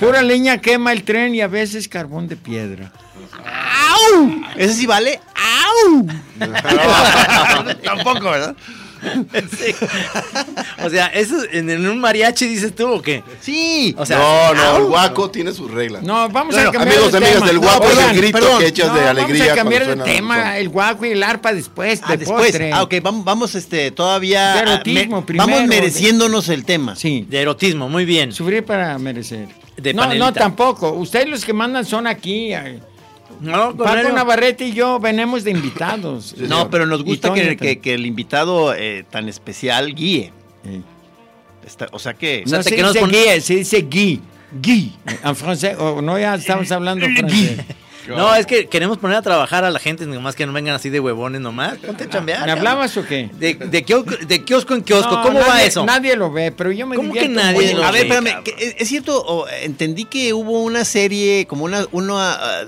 Pura 0.00 0.22
leña 0.22 0.58
quema 0.58 0.92
el 0.92 1.02
tren 1.02 1.34
y 1.34 1.42
a 1.42 1.48
veces 1.48 1.86
carbón 1.86 2.28
de 2.28 2.36
piedra. 2.36 2.92
¡Au! 3.44 4.40
¿Ese 4.56 4.72
sí 4.72 4.86
vale? 4.86 5.20
Tampoco, 7.84 8.30
¿verdad? 8.30 8.54
Sí. 9.32 9.72
O 10.84 10.90
sea, 10.90 11.06
¿eso 11.06 11.36
en, 11.52 11.70
en 11.70 11.86
un 11.86 12.00
mariachi 12.00 12.46
dices 12.48 12.74
tú 12.74 12.94
o 12.94 13.00
qué? 13.00 13.22
Sí. 13.40 13.94
O 13.96 14.04
sea, 14.04 14.18
no, 14.18 14.54
no, 14.54 14.76
el 14.78 14.84
guaco 14.86 15.30
tiene 15.30 15.52
sus 15.52 15.70
reglas. 15.70 16.02
No, 16.02 16.28
vamos 16.30 16.52
Bueno, 16.52 16.70
a 16.70 16.72
cambiar 16.72 16.96
amigos, 16.96 17.12
de 17.12 17.18
amigas 17.18 17.34
tema. 17.34 17.46
del 17.46 17.58
guapo 17.60 17.84
No, 17.84 17.90
es 17.92 17.98
el 18.10 18.16
grito 18.16 18.38
perdón. 18.40 18.58
que 18.58 18.66
echas 18.66 18.88
No, 18.88 18.94
de 18.94 19.00
vamos 19.04 19.22
alegría. 19.22 19.52
a 19.52 19.56
cambiar 19.56 19.84
suena 19.84 20.04
tema, 20.04 20.58
el 20.58 20.68
guaco 20.68 21.06
y 21.06 21.10
el 21.10 21.22
arpa 21.22 21.52
después, 21.52 22.00
Ah, 22.02 22.10
de 22.10 22.16
después. 22.16 22.42
postre. 22.48 22.72
Ah, 22.72 22.82
ok, 22.82 22.94
vamos, 23.00 23.24
vamos 23.24 23.54
este, 23.54 23.92
todavía. 23.92 24.54
De 24.54 24.58
ah, 24.58 24.62
erotismo 24.62 25.20
me- 25.20 25.26
primero. 25.26 25.46
Vamos 25.48 25.68
mereciéndonos 25.68 26.48
el 26.48 26.64
tema. 26.64 26.96
Sí, 26.96 27.24
De 27.28 27.40
erotismo, 27.40 27.88
muy 27.88 28.04
bien. 28.04 28.32
sufrir 28.32 28.64
para 28.64 28.98
merecer. 28.98 29.46
De 29.76 29.94
no, 29.94 30.02
panelita. 30.02 30.26
no, 30.26 30.32
tampoco. 30.32 30.90
Ustedes 30.90 31.28
los 31.28 31.44
que 31.44 31.52
mandan 31.52 31.84
son 31.84 32.08
aquí. 32.08 32.52
ay. 32.52 32.80
No, 33.40 33.76
Paco. 33.76 34.12
Navarrete 34.12 34.66
y 34.66 34.72
yo 34.72 34.98
venimos 34.98 35.44
de 35.44 35.50
invitados. 35.52 36.34
No, 36.38 36.70
pero 36.70 36.86
nos 36.86 37.04
gusta 37.04 37.32
que, 37.34 37.56
que- 37.56 37.78
que 37.78 37.94
el 37.94 38.06
invitado 38.06 38.74
eh, 38.74 39.04
tan 39.10 39.28
especial 39.28 39.94
guíe. 39.94 40.32
Sí. 40.64 40.82
Está- 41.66 41.88
o 41.92 41.98
sea 41.98 42.14
que. 42.14 42.44
No 42.46 42.56
te 42.58 42.62
se 42.64 42.70
queremos 42.70 42.92
dice 42.94 43.00
pon- 43.00 43.10
guía, 43.10 43.40
se 43.40 43.54
dice 43.56 43.82
Guy. 43.82 44.20
Guy. 44.62 44.96
En 45.22 45.36
francés, 45.36 45.76
o 45.78 46.00
no 46.00 46.18
ya 46.18 46.34
estamos 46.34 46.70
hablando 46.72 47.06
francés. 47.16 47.58
No, 48.16 48.34
es 48.34 48.46
que 48.46 48.66
queremos 48.66 48.98
poner 48.98 49.16
a 49.18 49.22
trabajar 49.22 49.64
a 49.64 49.70
la 49.70 49.78
gente, 49.78 50.06
nomás 50.06 50.34
que 50.34 50.46
no 50.46 50.52
vengan 50.52 50.74
así 50.74 50.90
de 50.90 51.00
huevones 51.00 51.40
nomás. 51.40 51.78
Ponte 51.78 52.04
a 52.04 52.08
chambear. 52.08 52.46
¿Me 52.46 52.52
hablabas 52.52 52.96
o 52.96 53.04
qué? 53.04 53.30
De, 53.34 53.54
de, 53.54 53.82
kiosco, 53.82 54.14
de 54.26 54.44
kiosco 54.44 54.74
en 54.74 54.82
kiosco, 54.82 55.12
No, 55.16 55.22
¿cómo 55.22 55.40
va 55.40 55.62
eso? 55.62 55.84
Nadie 55.84 56.16
lo 56.16 56.30
ve, 56.30 56.52
pero 56.52 56.72
yo 56.72 56.86
me 56.86 56.96
¿Cómo 56.96 57.12
que 57.12 57.28
nadie 57.28 57.66
mucho. 57.68 57.78
lo 57.78 57.84
a 57.84 57.90
ver, 57.90 58.08
ve, 58.08 58.14
espérame, 58.14 58.44
cabrón. 58.44 58.54
¿es, 58.78 58.88
cierto? 58.88 59.22
o, 59.24 59.46
entendí 59.62 60.04
que 60.04 60.32
hubo 60.32 60.62
una 60.62 60.84
serie, 60.84 61.46
como 61.46 61.64
una, 61.64 61.86
una, 61.92 62.32
ah, 62.32 62.64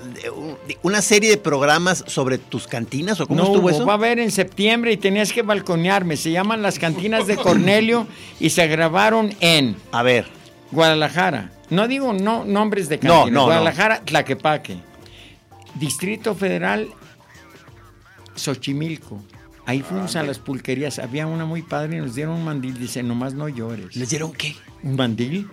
una 0.83 1.01
serie 1.01 1.29
de 1.29 1.37
programas 1.37 2.03
sobre 2.07 2.37
tus 2.37 2.67
cantinas, 2.67 3.19
¿o 3.19 3.27
cómo 3.27 3.37
No 3.39 3.47
estuvo 3.47 3.61
hubo, 3.67 3.69
eso? 3.69 3.85
va 3.85 3.93
a 3.93 3.95
haber 3.95 4.19
en 4.19 4.31
septiembre 4.31 4.91
y 4.91 4.97
tenías 4.97 5.31
que 5.33 5.41
balconearme. 5.41 6.17
Se 6.17 6.31
llaman 6.31 6.61
Las 6.61 6.79
Cantinas 6.79 7.27
de 7.27 7.35
Cornelio 7.37 8.07
y 8.39 8.49
se 8.51 8.67
grabaron 8.67 9.33
en 9.39 9.75
A 9.91 10.03
ver, 10.03 10.27
Guadalajara. 10.71 11.51
No 11.69 11.87
digo 11.87 12.13
no 12.13 12.43
nombres 12.45 12.89
de 12.89 12.97
No, 12.97 13.01
cantinas. 13.01 13.25
no, 13.31 13.39
no. 13.41 13.45
Guadalajara, 13.45 14.01
Tlaquepaque. 14.05 14.77
Distrito 15.75 16.35
Federal, 16.35 16.89
Xochimilco. 18.35 19.21
Ahí 19.65 19.81
fuimos 19.81 20.15
a 20.15 20.23
las 20.23 20.39
pulquerías. 20.39 20.99
Había 20.99 21.27
una 21.27 21.45
muy 21.45 21.61
padre 21.61 21.97
y 21.97 22.01
nos 22.01 22.15
dieron 22.15 22.35
un 22.35 22.45
mandil. 22.45 22.77
Dice, 22.77 23.03
nomás 23.03 23.33
no 23.33 23.47
llores. 23.47 23.95
¿les 23.95 24.09
dieron 24.09 24.33
qué? 24.33 24.55
Un 24.83 24.95
mandil 24.95 25.47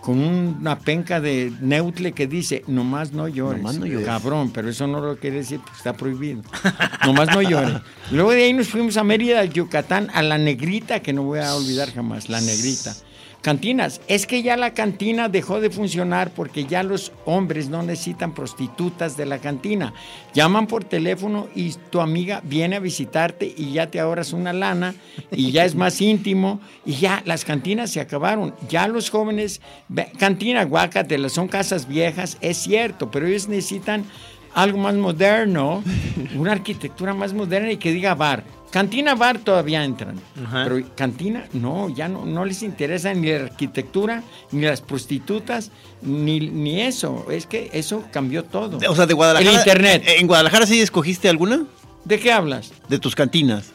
con 0.00 0.18
una 0.18 0.78
penca 0.78 1.20
de 1.20 1.52
neutle 1.60 2.12
que 2.12 2.26
dice, 2.26 2.62
nomás 2.66 3.12
no 3.12 3.28
llores. 3.28 3.62
Nomás 3.62 3.78
no 3.78 3.86
llores. 3.86 4.06
Cabrón, 4.06 4.50
pero 4.52 4.68
eso 4.68 4.86
no 4.86 5.00
lo 5.00 5.18
quiere 5.18 5.38
decir 5.38 5.60
porque 5.60 5.76
está 5.76 5.92
prohibido. 5.92 6.42
nomás 7.04 7.28
no 7.28 7.42
llores. 7.42 7.80
Luego 8.10 8.30
de 8.30 8.44
ahí 8.44 8.52
nos 8.52 8.68
fuimos 8.68 8.96
a 8.96 9.04
Mérida, 9.04 9.44
Yucatán, 9.44 10.08
a 10.14 10.22
la 10.22 10.38
negrita, 10.38 11.00
que 11.00 11.12
no 11.12 11.24
voy 11.24 11.40
a 11.40 11.54
olvidar 11.54 11.92
jamás, 11.92 12.28
la 12.28 12.40
negrita. 12.40 12.94
Cantinas, 13.40 14.00
es 14.08 14.26
que 14.26 14.42
ya 14.42 14.56
la 14.56 14.74
cantina 14.74 15.28
dejó 15.28 15.60
de 15.60 15.70
funcionar 15.70 16.32
porque 16.34 16.64
ya 16.64 16.82
los 16.82 17.12
hombres 17.24 17.68
no 17.68 17.82
necesitan 17.84 18.34
prostitutas 18.34 19.16
de 19.16 19.26
la 19.26 19.38
cantina. 19.38 19.94
Llaman 20.34 20.66
por 20.66 20.82
teléfono 20.82 21.46
y 21.54 21.72
tu 21.90 22.00
amiga 22.00 22.40
viene 22.44 22.76
a 22.76 22.80
visitarte 22.80 23.54
y 23.56 23.72
ya 23.72 23.90
te 23.90 24.00
ahorras 24.00 24.32
una 24.32 24.52
lana 24.52 24.94
y 25.30 25.52
ya 25.52 25.64
es 25.64 25.76
más 25.76 26.00
íntimo 26.00 26.60
y 26.84 26.94
ya 26.94 27.22
las 27.26 27.44
cantinas 27.44 27.90
se 27.92 28.00
acabaron. 28.00 28.54
Ya 28.68 28.88
los 28.88 29.08
jóvenes, 29.08 29.60
ve- 29.88 30.10
cantina, 30.18 30.64
guácatelas, 30.64 31.32
son 31.32 31.46
casas 31.46 31.86
viejas, 31.86 32.38
es 32.40 32.56
cierto, 32.58 33.08
pero 33.10 33.28
ellos 33.28 33.46
necesitan 33.48 34.04
algo 34.52 34.78
más 34.78 34.94
moderno, 34.96 35.84
una 36.34 36.52
arquitectura 36.52 37.14
más 37.14 37.32
moderna 37.32 37.70
y 37.70 37.76
que 37.76 37.92
diga 37.92 38.16
bar. 38.16 38.42
Cantina, 38.70 39.14
bar 39.14 39.38
todavía 39.38 39.82
entran, 39.82 40.20
Ajá. 40.44 40.64
pero 40.64 40.86
cantina 40.94 41.46
no, 41.54 41.88
ya 41.88 42.06
no, 42.08 42.26
no 42.26 42.44
les 42.44 42.62
interesa 42.62 43.14
ni 43.14 43.28
la 43.30 43.44
arquitectura, 43.44 44.22
ni 44.52 44.62
las 44.62 44.82
prostitutas, 44.82 45.70
ni, 46.02 46.38
ni 46.40 46.82
eso. 46.82 47.26
Es 47.30 47.46
que 47.46 47.70
eso 47.72 48.04
cambió 48.12 48.44
todo. 48.44 48.78
O 48.90 48.94
sea, 48.94 49.06
de 49.06 49.14
Guadalajara. 49.14 49.50
El 49.50 49.56
internet. 49.58 50.04
¿En 50.18 50.26
Guadalajara 50.26 50.66
sí 50.66 50.80
escogiste 50.80 51.28
alguna? 51.30 51.64
¿De 52.04 52.18
qué 52.18 52.30
hablas? 52.30 52.72
De 52.88 52.98
tus 52.98 53.14
cantinas. 53.14 53.72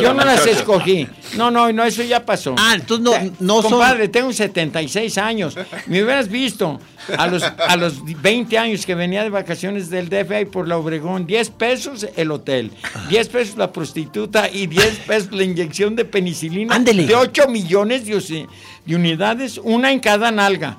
Yo 0.00 0.14
no 0.14 0.24
las 0.24 0.46
escogí. 0.46 1.08
No, 1.36 1.50
no, 1.50 1.72
no, 1.72 1.84
eso 1.84 2.02
ya 2.02 2.24
pasó. 2.24 2.54
Ah, 2.58 2.74
entonces 2.74 3.04
no, 3.04 3.12
Te- 3.12 3.32
no 3.40 3.62
son. 3.62 3.72
Compadre, 3.72 4.08
tengo 4.08 4.32
76 4.32 5.18
años. 5.18 5.56
Me 5.86 6.02
hubieras 6.02 6.28
visto 6.28 6.80
a 7.16 7.26
los, 7.26 7.42
a 7.42 7.76
los 7.76 7.94
20 8.22 8.58
años 8.58 8.84
que 8.86 8.94
venía 8.94 9.22
de 9.22 9.30
vacaciones 9.30 9.90
del 9.90 10.08
DF 10.08 10.30
ahí 10.32 10.44
por 10.44 10.66
la 10.68 10.76
Obregón. 10.78 11.26
10 11.26 11.50
pesos 11.50 12.06
el 12.16 12.30
hotel, 12.30 12.70
10 13.08 13.28
pesos 13.28 13.56
la 13.56 13.72
prostituta 13.72 14.48
y 14.50 14.66
10 14.66 14.98
pesos 15.06 15.32
la 15.32 15.42
inyección 15.44 15.96
de 15.96 16.04
penicilina. 16.04 16.74
Ándele. 16.74 17.06
De 17.06 17.14
8 17.14 17.48
millones 17.48 18.06
de, 18.06 18.46
de 18.84 18.94
unidades, 18.96 19.58
una 19.62 19.92
en 19.92 20.00
cada 20.00 20.30
nalga. 20.30 20.78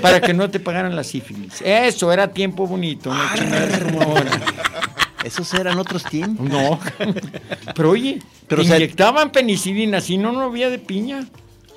Para 0.00 0.20
que 0.20 0.32
no 0.32 0.48
te 0.48 0.60
pagaran 0.60 0.94
la 0.94 1.02
sífilis. 1.02 1.60
Eso 1.62 2.12
era 2.12 2.28
tiempo 2.28 2.64
bonito, 2.68 3.12
no 3.12 3.20
chingadas 3.34 3.78
como 3.80 4.02
ahora. 4.02 4.30
Esos 5.28 5.52
eran 5.54 5.78
otros 5.78 6.04
tiempos. 6.04 6.48
No. 6.48 6.78
Pero 7.74 7.90
oye, 7.90 8.20
Pero, 8.48 8.64
sea- 8.64 8.76
inyectaban 8.76 9.30
penicilina, 9.30 10.00
si 10.00 10.18
no, 10.18 10.32
no 10.32 10.42
había 10.42 10.68
de 10.70 10.78
piña. 10.78 11.24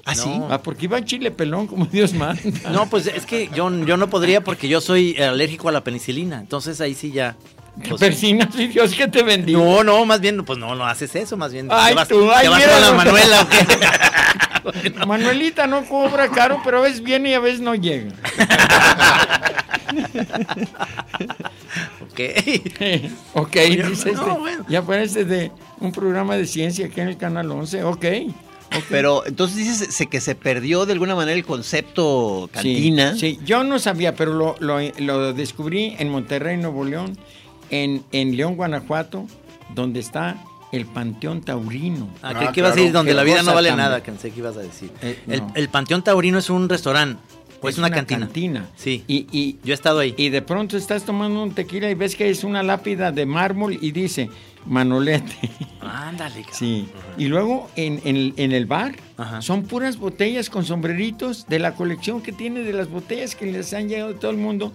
¿Ah, 0.03 0.15
sí? 0.15 0.31
Ah, 0.49 0.59
porque 0.63 0.85
iba 0.85 1.03
chile 1.05 1.29
pelón, 1.29 1.67
como 1.67 1.85
Dios 1.85 2.13
manda. 2.13 2.41
No, 2.71 2.89
pues 2.89 3.05
es 3.05 3.25
que 3.27 3.49
yo, 3.53 3.69
yo 3.85 3.97
no 3.97 4.09
podría 4.09 4.41
porque 4.43 4.67
yo 4.67 4.81
soy 4.81 5.15
alérgico 5.21 5.69
a 5.69 5.71
la 5.71 5.83
penicilina. 5.83 6.39
Entonces 6.39 6.81
ahí 6.81 6.95
sí 6.95 7.11
ya. 7.11 7.35
pues, 7.87 7.99
Persinas 8.01 8.47
y 8.57 8.67
Dios 8.67 8.95
que 8.95 9.07
te 9.07 9.21
bendiga. 9.21 9.59
no, 9.59 9.83
no, 9.83 10.03
más 10.05 10.19
bien, 10.19 10.43
pues 10.43 10.57
no, 10.57 10.73
no 10.73 10.87
haces 10.87 11.15
eso, 11.15 11.37
más 11.37 11.53
bien. 11.53 11.67
Ay, 11.69 11.89
te 11.91 11.95
vas, 11.95 12.07
tú, 12.07 12.31
ay, 12.31 12.43
te 12.45 12.49
vas 12.49 12.63
con 12.63 12.81
la 12.81 12.91
Manuela 12.93 13.41
o 13.43 13.47
qué. 13.49 14.89
Manuelita 15.07 15.67
no 15.67 15.85
cobra 15.85 16.29
caro, 16.29 16.59
pero 16.63 16.79
a 16.79 16.81
veces 16.81 17.03
viene 17.03 17.29
y 17.31 17.33
a 17.35 17.39
veces 17.39 17.61
no 17.61 17.75
llega. 17.75 18.11
Ok. 22.11 22.19
ok, 23.35 23.55
dice 23.87 24.11
no, 24.13 24.21
este. 24.21 24.39
bueno. 24.39 24.65
Ya 24.69 24.81
parece 24.81 25.25
de 25.25 25.51
un 25.79 25.91
programa 25.91 26.35
de 26.35 26.45
ciencia 26.45 26.85
aquí 26.87 27.01
en 27.01 27.07
el 27.07 27.17
Canal 27.17 27.49
11. 27.51 27.83
Ok. 27.83 28.05
ok. 28.75 28.83
Pero 28.89 29.25
entonces 29.25 29.57
dices 29.57 30.07
que 30.09 30.21
se 30.21 30.35
perdió 30.35 30.85
de 30.85 30.93
alguna 30.93 31.15
manera 31.15 31.35
el 31.37 31.45
concepto 31.45 32.49
cantina. 32.53 33.13
Sí, 33.13 33.19
sí, 33.35 33.39
yo 33.45 33.63
no 33.63 33.79
sabía, 33.79 34.15
pero 34.15 34.33
lo, 34.33 34.55
lo- 34.59 34.79
lo 34.99 35.33
descubrí 35.33 35.95
en 35.99 36.09
Monterrey, 36.09 36.57
Nuevo 36.57 36.83
León, 36.83 37.17
en, 37.69 38.03
en 38.11 38.35
León, 38.37 38.55
Guanajuato, 38.55 39.25
donde 39.73 39.99
está 40.01 40.43
el 40.71 40.85
Panteón 40.85 41.41
Taurino. 41.41 42.07
Ah, 42.21 42.33
creí 42.33 42.47
que 42.53 42.59
ibas 42.61 42.71
a 42.71 42.75
decir 42.75 42.91
donde 42.93 43.13
la 43.13 43.23
vida 43.23 43.43
no 43.43 43.53
vale 43.53 43.69
tan- 43.69 43.77
nada, 43.77 43.99
pensé 44.01 44.31
que 44.31 44.39
ibas 44.39 44.55
a 44.55 44.61
decir. 44.61 44.89
Eh, 45.01 45.19
el, 45.27 45.39
no. 45.41 45.51
el 45.55 45.67
Panteón 45.69 46.01
Taurino 46.01 46.39
es 46.39 46.49
un 46.49 46.69
restaurante, 46.69 47.21
o 47.61 47.69
es, 47.69 47.77
una, 47.77 47.89
cantina. 47.91 48.69
Sí. 48.75 49.03
Y, 49.07 49.27
y, 49.31 49.57
Yo 49.63 49.73
he 49.73 49.75
estado 49.75 49.99
ahí. 49.99 50.13
y 50.17 50.29
de 50.29 50.41
pronto 50.41 50.77
estás 50.77 51.03
tomando 51.03 51.43
un 51.43 51.53
tequila 51.53 51.89
y 51.89 51.93
ves 51.95 52.15
que 52.15 52.29
es 52.29 52.43
una 52.43 52.63
lápida 52.63 53.11
de 53.11 53.25
mármol 53.25 53.77
y 53.79 53.91
dice 53.91 54.29
Manolete. 54.65 55.35
Ándale, 55.79 56.41
cabrón. 56.41 56.53
Sí. 56.57 56.87
Y 57.17 57.25
luego 57.25 57.69
en, 57.75 58.01
en- 58.03 58.33
en 58.37 58.51
el 58.51 58.65
bar 58.65 58.95
Ajá. 59.17 59.41
son 59.41 59.63
puras 59.63 59.97
botellas 59.97 60.49
con 60.49 60.65
sombreritos 60.65 61.47
de 61.47 61.59
la 61.59 61.73
colección 61.75 62.21
que 62.21 62.31
tiene 62.31 62.61
de 62.61 62.73
las 62.73 62.89
botellas 62.89 63.35
que 63.35 63.45
les 63.51 63.73
han 63.73 63.89
llegado 63.89 64.13
de 64.13 64.19
todo 64.19 64.31
el 64.31 64.37
mundo. 64.37 64.71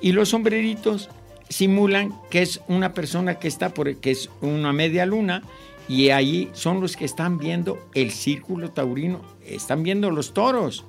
Y 0.00 0.12
los 0.12 0.30
sombreritos 0.30 1.08
simulan 1.48 2.14
que 2.30 2.42
es 2.42 2.60
una 2.68 2.94
persona 2.94 3.34
que 3.38 3.48
está 3.48 3.74
por 3.74 3.96
que 3.96 4.10
es 4.12 4.30
una 4.40 4.72
media 4.72 5.04
luna 5.04 5.42
y 5.88 6.10
ahí 6.10 6.48
son 6.52 6.80
los 6.80 6.96
que 6.96 7.04
están 7.04 7.36
viendo 7.38 7.78
el 7.94 8.12
círculo 8.12 8.70
taurino, 8.70 9.20
están 9.44 9.82
viendo 9.82 10.10
los 10.10 10.32
toros. 10.32 10.84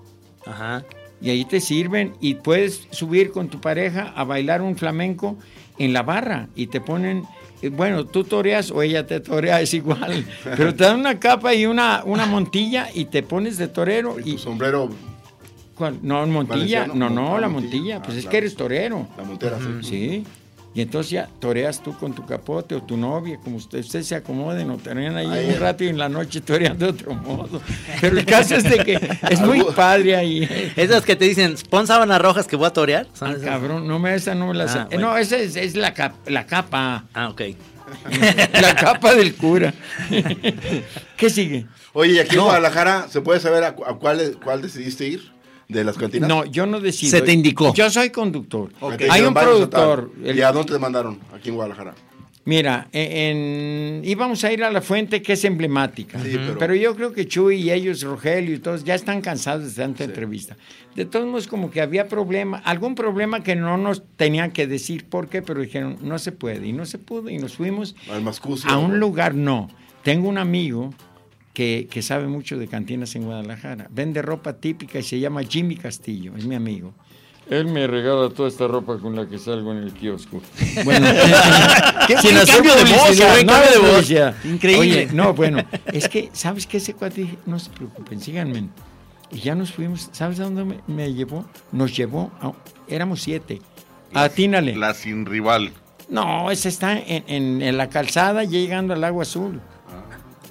Ajá. 0.46 0.84
Y 1.21 1.29
ahí 1.29 1.45
te 1.45 1.59
sirven 1.61 2.13
y 2.19 2.35
puedes 2.35 2.87
subir 2.91 3.31
con 3.31 3.47
tu 3.49 3.61
pareja 3.61 4.11
a 4.15 4.23
bailar 4.23 4.61
un 4.61 4.75
flamenco 4.75 5.37
en 5.77 5.93
la 5.93 6.01
barra 6.03 6.47
y 6.55 6.67
te 6.67 6.81
ponen, 6.81 7.23
eh, 7.61 7.69
bueno, 7.69 8.05
tú 8.05 8.23
toreas 8.23 8.71
o 8.71 8.81
ella 8.81 9.05
te 9.05 9.19
torea, 9.19 9.61
es 9.61 9.73
igual, 9.73 10.25
pero 10.43 10.73
te 10.73 10.83
dan 10.83 10.99
una 10.99 11.19
capa 11.19 11.53
y 11.53 11.65
una, 11.67 12.01
una 12.05 12.25
montilla 12.25 12.89
y 12.93 13.05
te 13.05 13.21
pones 13.23 13.57
de 13.57 13.67
torero. 13.67 14.17
Y 14.19 14.31
Y, 14.31 14.33
tu 14.33 14.37
sombrero, 14.39 14.89
¿cuál? 15.75 15.99
No, 16.01 16.25
montilla, 16.25 16.79
Valenciano, 16.81 16.95
no, 16.95 17.09
no, 17.09 17.37
la 17.39 17.47
montilla. 17.47 17.99
montilla, 17.99 18.01
pues 18.01 18.15
Ah, 18.15 18.17
es 18.17 18.23
claro. 18.23 18.31
que 18.31 18.37
eres 18.37 18.55
torero. 18.55 19.07
la 19.17 19.23
montera, 19.23 19.57
sí. 19.81 19.87
Sí. 19.87 20.23
Y 20.73 20.81
entonces 20.81 21.11
ya 21.11 21.27
toreas 21.39 21.83
tú 21.83 21.97
con 21.97 22.13
tu 22.13 22.25
capote 22.25 22.75
o 22.75 22.81
tu 22.81 22.95
novia, 22.95 23.37
como 23.43 23.57
usted, 23.57 23.79
usted 23.79 24.03
se 24.03 24.15
acomoden 24.15 24.69
o 24.71 24.77
torean 24.77 25.17
ahí 25.17 25.27
Ahí. 25.27 25.49
un 25.53 25.59
rato 25.59 25.83
y 25.83 25.89
en 25.89 25.97
la 25.97 26.07
noche 26.07 26.39
torean 26.39 26.77
de 26.77 26.85
otro 26.85 27.13
modo. 27.13 27.61
Pero 27.99 28.17
el 28.17 28.25
caso 28.25 28.55
es 28.55 28.63
de 28.63 28.77
que 28.79 29.17
es 29.29 29.41
muy 29.41 29.61
padre 29.75 30.15
ahí. 30.15 30.71
Esas 30.77 31.03
que 31.03 31.17
te 31.17 31.25
dicen, 31.25 31.55
pon 31.69 31.87
sábanas 31.87 32.21
rojas 32.21 32.47
que 32.47 32.55
voy 32.55 32.67
a 32.67 32.71
torear. 32.71 33.05
¿Son 33.13 33.31
Ah, 33.31 33.35
cabrón, 33.43 33.85
no 33.85 33.99
me 33.99 34.15
esa 34.15 34.33
no 34.33 34.47
me 34.47 34.53
la 34.53 34.63
Ah. 34.63 34.83
Eh, 34.89 34.95
bueno. 34.95 35.11
No, 35.11 35.17
esa 35.17 35.35
es, 35.37 35.57
es 35.57 35.75
la, 35.75 35.93
cap- 35.93 36.15
la 36.27 36.45
capa. 36.45 37.03
Ah, 37.13 37.27
ok. 37.27 37.41
la 38.61 38.73
capa 38.75 39.13
del 39.13 39.35
cura. 39.35 39.73
¿Qué 41.17 41.29
sigue? 41.29 41.65
Oye, 41.93 42.13
¿y 42.13 42.19
aquí 42.19 42.35
No. 42.37 42.43
en 42.43 42.45
Guadalajara 42.47 43.07
se 43.09 43.19
puede 43.19 43.39
saber 43.41 43.65
a, 43.65 43.75
cu- 43.75 43.83
a 43.85 43.97
cuál, 43.97 44.37
cuál 44.41 44.61
decidiste 44.61 45.05
ir? 45.07 45.31
¿De 45.71 45.83
las 45.83 45.97
cantinas? 45.97 46.27
No, 46.27 46.45
yo 46.45 46.65
no 46.65 46.79
decido. 46.79 47.11
Se 47.11 47.21
te 47.21 47.31
indicó. 47.31 47.73
Yo 47.73 47.89
soy 47.89 48.09
conductor. 48.09 48.71
Hay 49.09 49.21
un 49.21 49.33
"Vamos 49.33 49.43
a 49.43 49.45
productor. 49.69 50.11
tal". 50.21 50.27
el- 50.29 50.37
¿Y 50.37 50.41
a 50.41 50.51
dónde 50.51 50.73
te 50.73 50.79
mandaron? 50.79 51.19
Aquí 51.33 51.49
en 51.49 51.55
Guadalajara. 51.55 51.95
Mira, 52.43 52.87
en, 52.91 54.01
íbamos 54.03 54.43
a 54.43 54.51
ir 54.51 54.63
a 54.63 54.71
la 54.71 54.81
fuente 54.81 55.21
que 55.21 55.33
es 55.33 55.45
emblemática. 55.45 56.19
Sí, 56.19 56.31
pero- 56.33 56.57
pero... 56.57 56.75
yo 56.75 56.95
creo 56.95 57.13
que 57.13 57.27
Chuy 57.27 57.57
y 57.57 57.71
ellos, 57.71 58.01
Rogelio 58.01 58.55
y 58.55 58.59
todos, 58.59 58.83
ya 58.83 58.95
están 58.95 59.21
cansados 59.21 59.75
de 59.75 59.81
tanta 59.83 60.03
entrevista. 60.03 60.57
De 60.95 61.05
todos 61.05 61.27
modos, 61.27 61.47
como 61.47 61.69
que 61.69 61.81
había 61.81 62.07
problema, 62.07 62.57
algún 62.65 62.95
problema 62.95 63.43
que 63.43 63.55
no 63.55 63.77
nos 63.77 64.01
tenían 64.17 64.51
que 64.51 64.65
decir 64.67 65.05
por 65.05 65.29
qué, 65.29 65.41
pero 65.43 65.61
dijeron, 65.61 65.97
no 66.01 66.17
se 66.19 66.31
puede. 66.31 66.67
Y 66.67 66.73
no 66.73 66.85
se 66.85 66.97
pudo. 66.97 67.29
Y 67.29 67.37
nos 67.37 67.53
fuimos 67.53 67.95
Al 68.11 68.21
Mascucio. 68.23 68.69
a 68.69 68.77
un 68.79 68.91
¿no? 68.93 68.97
lugar, 68.97 69.35
no. 69.35 69.69
Tengo 70.03 70.27
un 70.27 70.39
amigo 70.39 70.93
que, 71.53 71.88
que 71.89 72.01
sabe 72.01 72.27
mucho 72.27 72.58
de 72.58 72.67
cantinas 72.67 73.15
en 73.15 73.24
Guadalajara. 73.25 73.88
Vende 73.89 74.22
ropa 74.22 74.53
típica 74.53 75.00
y 75.00 75.03
se 75.03 75.20
llama 75.20 75.43
Jimmy 75.43 75.75
Castillo, 75.75 76.34
es 76.38 76.46
mi 76.46 76.55
amigo. 76.55 76.93
Él 77.50 77.65
me 77.65 77.86
regala 77.86 78.29
toda 78.29 78.48
esta 78.48 78.65
ropa 78.67 78.98
con 79.00 79.16
la 79.16 79.27
que 79.27 79.37
salgo 79.37 79.72
en 79.74 79.79
el 79.79 79.92
kiosco. 79.94 80.42
Bueno, 80.85 81.07
Qué 82.07 82.18
sin 82.18 82.37
hacer 82.37 82.55
cambio 82.55 82.75
de 82.75 82.83
voz, 82.85 83.46
no 83.46 83.59
de 83.59 83.92
voz. 83.92 84.35
Increíble. 84.46 84.79
Oye, 84.79 85.07
no, 85.14 85.33
bueno, 85.33 85.61
es 85.92 86.07
que, 86.07 86.29
¿sabes 86.31 86.66
qué? 86.66 86.77
Ese 86.77 86.94
cuate 86.94 87.22
dije, 87.22 87.37
no 87.46 87.59
se 87.59 87.70
preocupen, 87.72 88.22
síganme. 88.22 88.70
Y 89.33 89.40
ya 89.40 89.55
nos 89.55 89.72
fuimos, 89.74 90.09
¿sabes 90.14 90.40
a 90.40 90.44
dónde 90.44 90.64
me, 90.66 90.77
me 90.87 91.14
llevó? 91.14 91.46
Nos 91.74 91.96
llevó, 91.96 92.31
a- 92.42 92.53
éramos 92.87 93.22
siete. 93.22 93.61
Atínale. 94.14 94.75
La 94.75 94.94
sin 94.94 95.25
rival. 95.25 95.72
No, 96.09 96.51
esa 96.51 96.70
está 96.70 96.98
en, 97.00 97.24
en- 97.27 97.61
en 97.61 97.77
la 97.77 97.90
calzada 97.90 98.44
llegando 98.44 98.94
al 98.94 99.03
agua 99.03 99.24
azul. 99.24 99.61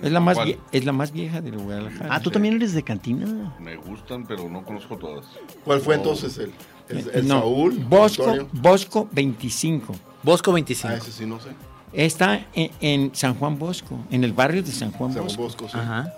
Es 0.03 0.13
la 0.13 0.21
más, 0.21 0.37
vie- 0.39 0.59
es 0.73 0.85
la 0.85 0.93
más 0.93 1.13
vieja 1.13 1.41
de 1.41 1.51
Guadalajara. 1.51 2.15
Ah, 2.15 2.21
tú 2.21 2.31
también 2.31 2.55
eres 2.57 2.73
de 2.73 2.83
cantina. 2.83 3.55
Me 3.61 3.77
gustan, 3.77 4.25
pero 4.27 4.49
no 4.49 4.65
conozco 4.65 4.97
todas. 4.97 5.27
¿Cuál 5.65 5.81
fue 5.81 5.97
entonces 5.97 6.39
el, 6.39 6.53
el, 6.89 6.99
Eh, 6.99 7.11
el 7.15 7.29
no, 7.29 7.41
Saúl? 7.41 7.75
Bosco, 7.89 8.23
Antonio? 8.25 8.49
Bosco 8.53 9.09
25. 9.13 9.95
Bosco 10.23 10.53
25. 10.53 10.95
Ah, 10.95 10.97
ese 10.97 11.13
sí 11.13 11.27
no 11.27 11.39
sé. 11.41 11.51
Está 11.93 12.47
en, 12.55 12.71
en 12.81 13.15
San 13.15 13.35
Juan 13.35 13.59
Bosco, 13.59 13.99
en 14.11 14.23
el 14.25 14.33
barrio 14.33 14.63
de 14.63 14.71
San 14.71 14.93
Juan 14.93 15.13
San 15.13 15.25
Bosco. 15.25 15.43
Bosco, 15.43 15.69
sí. 15.69 15.77
Ajá. 15.77 16.13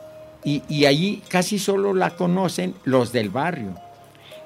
Y, 0.45 0.63
y 0.69 0.85
allí 0.87 1.23
casi 1.29 1.59
solo 1.59 1.95
la 1.95 2.11
conocen 2.17 2.75
los 2.85 3.13
del 3.13 3.31
barrio. 3.31 3.75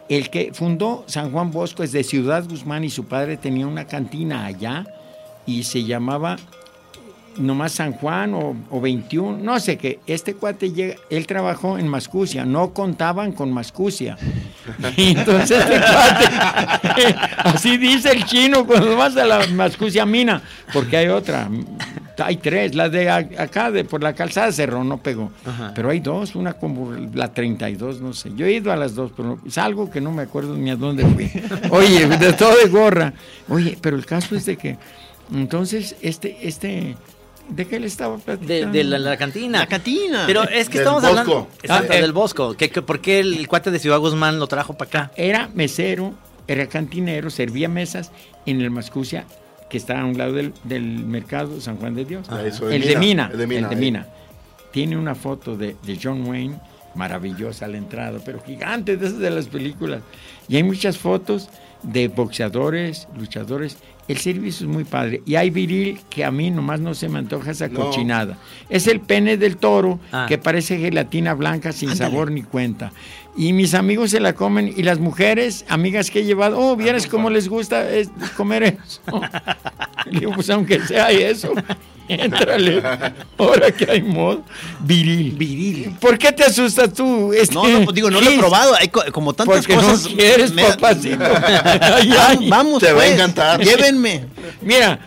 El 0.08 0.30
que 0.30 0.52
fundó 0.54 1.02
San 1.08 1.32
Juan 1.32 1.50
Bosco 1.50 1.82
es 1.82 1.90
de 1.92 2.04
Ciudad 2.04 2.44
Guzmán 2.48 2.84
y 2.84 2.90
su 2.90 3.06
padre 3.06 3.36
tenía 3.36 3.66
una 3.66 3.86
cantina 3.86 4.46
allá 4.46 4.86
y 5.46 5.64
se 5.64 5.82
llamaba 5.84 6.36
nomás 7.38 7.72
San 7.72 7.92
Juan 7.92 8.34
o, 8.34 8.56
o 8.70 8.80
21, 8.80 9.38
no 9.38 9.60
sé 9.60 9.76
qué. 9.76 10.00
Este 10.06 10.34
cuate 10.34 10.72
llega, 10.72 10.96
él 11.10 11.26
trabajó 11.26 11.78
en 11.78 11.88
Mascucia, 11.88 12.44
no 12.44 12.72
contaban 12.72 13.32
con 13.32 13.52
Mascucia. 13.52 14.16
Y 14.96 15.16
entonces 15.16 15.58
este 15.58 15.78
cuate, 15.78 17.16
así 17.38 17.76
dice 17.76 18.12
el 18.12 18.24
chino 18.24 18.66
cuando 18.66 18.96
vas 18.96 19.16
a 19.16 19.24
la 19.24 19.46
Mascucia 19.48 20.06
Mina, 20.06 20.42
porque 20.72 20.96
hay 20.96 21.08
otra, 21.08 21.48
hay 22.24 22.36
tres, 22.36 22.74
la 22.74 22.88
de 22.88 23.10
acá, 23.10 23.70
de 23.70 23.84
por 23.84 24.02
la 24.02 24.14
calzada 24.14 24.50
cerró, 24.52 24.84
no 24.84 24.98
pegó. 24.98 25.30
Pero 25.74 25.90
hay 25.90 26.00
dos, 26.00 26.34
una 26.34 26.54
como 26.54 26.92
la 26.92 27.32
32, 27.32 28.00
no 28.00 28.12
sé. 28.12 28.32
Yo 28.34 28.46
he 28.46 28.52
ido 28.52 28.72
a 28.72 28.76
las 28.76 28.94
dos, 28.94 29.12
pero 29.16 29.38
es 29.46 29.58
algo 29.58 29.90
que 29.90 30.00
no 30.00 30.12
me 30.12 30.22
acuerdo 30.22 30.56
ni 30.56 30.70
a 30.70 30.76
dónde 30.76 31.04
fui. 31.04 31.30
Oye, 31.70 32.06
de 32.06 32.32
todo 32.32 32.56
de 32.56 32.68
gorra. 32.68 33.12
Oye, 33.48 33.76
pero 33.80 33.96
el 33.96 34.06
caso 34.06 34.36
es 34.36 34.46
de 34.46 34.56
que, 34.56 34.78
entonces, 35.32 35.96
este, 36.02 36.38
este, 36.42 36.96
¿de 37.48 37.66
qué 37.66 37.78
le 37.80 37.86
estaba 37.86 38.16
platicando? 38.18 38.72
de 38.72 38.84
la, 38.84 38.98
la 38.98 39.16
cantina. 39.16 39.60
La 39.60 39.66
cantina. 39.66 40.24
Pero 40.26 40.42
es 40.44 40.68
que 40.68 40.78
Del 40.78 40.86
estamos 40.86 41.02
Bosco. 41.02 41.08
hablando 41.18 41.48
Exacto, 41.62 41.92
Ah, 41.92 41.96
eh. 41.96 42.00
del 42.02 42.12
Bosco. 42.12 42.54
Que, 42.56 42.70
que- 42.70 42.82
¿Por 42.82 43.00
qué 43.00 43.20
el 43.20 43.46
cuate 43.48 43.70
de 43.70 43.78
Ciudad 43.78 43.98
Guzmán 43.98 44.38
lo 44.38 44.46
trajo 44.46 44.74
para 44.74 44.88
acá? 44.88 45.12
Era 45.16 45.48
mesero, 45.54 46.14
era 46.48 46.66
cantinero, 46.66 47.30
servía 47.30 47.68
mesas 47.68 48.12
en 48.46 48.60
el 48.60 48.70
Mascucia, 48.70 49.24
que 49.70 49.76
está 49.78 50.00
a 50.00 50.04
un 50.04 50.16
lado 50.18 50.32
del, 50.34 50.52
del 50.64 50.82
mercado 50.82 51.60
San 51.60 51.76
Juan 51.76 51.94
de 51.94 52.04
Dios. 52.04 52.26
Ah, 52.30 52.42
eso 52.44 52.66
de 52.68 52.76
el, 52.76 52.82
de 52.82 52.96
Mina, 52.96 53.28
el 53.32 53.38
de 53.38 53.46
Mina, 53.46 53.68
el 53.68 53.74
de. 53.74 53.80
Mina. 53.80 54.06
Tiene 54.72 54.96
una 54.96 55.14
foto 55.14 55.56
de, 55.56 55.74
de 55.84 55.98
John 56.02 56.26
Wayne, 56.28 56.56
maravillosa 56.94 57.64
a 57.64 57.68
la 57.68 57.78
entrada, 57.78 58.20
pero 58.24 58.42
gigante 58.42 58.96
de 58.96 59.06
esas 59.06 59.18
de 59.18 59.30
las 59.30 59.46
películas. 59.46 60.02
Y 60.48 60.56
hay 60.56 60.62
muchas 60.62 60.98
fotos 60.98 61.48
de 61.82 62.08
boxeadores, 62.08 63.08
luchadores. 63.18 63.76
El 64.08 64.18
servicio 64.18 64.66
es 64.66 64.72
muy 64.72 64.84
padre. 64.84 65.22
Y 65.26 65.34
hay 65.34 65.50
viril 65.50 65.98
que 66.08 66.24
a 66.24 66.30
mí 66.30 66.50
nomás 66.50 66.78
no 66.80 66.94
se 66.94 67.08
me 67.08 67.18
antoja 67.18 67.50
esa 67.50 67.68
No. 67.68 67.80
cochinada. 67.80 68.38
Es 68.68 68.86
el 68.86 69.00
pene 69.00 69.36
del 69.36 69.56
toro 69.56 69.98
Ah. 70.12 70.26
que 70.28 70.38
parece 70.38 70.78
gelatina 70.78 71.34
blanca 71.34 71.72
sin 71.72 71.94
sabor 71.96 72.30
ni 72.30 72.42
cuenta. 72.42 72.92
Y 73.36 73.52
mis 73.52 73.74
amigos 73.74 74.12
se 74.12 74.20
la 74.20 74.32
comen 74.34 74.72
y 74.74 74.82
las 74.82 74.98
mujeres, 74.98 75.64
amigas 75.68 76.10
que 76.10 76.20
he 76.20 76.24
llevado, 76.24 76.58
oh, 76.58 76.76
vieras 76.76 77.06
cómo 77.06 77.28
les 77.30 77.48
gusta 77.48 77.90
eh, 77.90 78.06
comer 78.36 78.62
eso. 78.62 79.00
Le 80.10 80.20
digo, 80.20 80.32
pues 80.34 80.48
aunque 80.50 80.78
sea 80.80 81.10
eso, 81.10 81.52
éntrale. 82.24 82.82
Ahora 83.38 83.70
que 83.70 83.90
hay 83.90 84.02
modo. 84.02 84.42
Viril. 84.80 85.32
Viril. 85.36 85.96
¿Por 86.00 86.18
qué 86.18 86.32
te 86.32 86.44
asustas 86.44 86.92
tú? 86.92 87.32
este, 87.32 87.54
No, 87.54 87.66
no, 87.66 87.92
digo, 87.92 88.10
no 88.10 88.20
lo 88.20 88.30
he 88.30 88.38
probado. 88.38 88.74
Hay 88.74 88.88
co- 88.88 89.04
como 89.12 89.32
tantas 89.32 89.56
Porque 89.66 89.74
cosas. 89.74 90.04
no 90.10 90.16
quieres, 90.16 90.52
me 90.52 90.64
papacito. 90.64 91.24
Ay, 91.80 92.12
ay. 92.18 92.48
Vamos, 92.48 92.80
Te 92.80 92.92
va 92.92 93.00
a 93.00 93.02
pues, 93.04 93.12
encantar. 93.14 93.60
Llévenme. 93.60 94.26
Mira, 94.60 94.98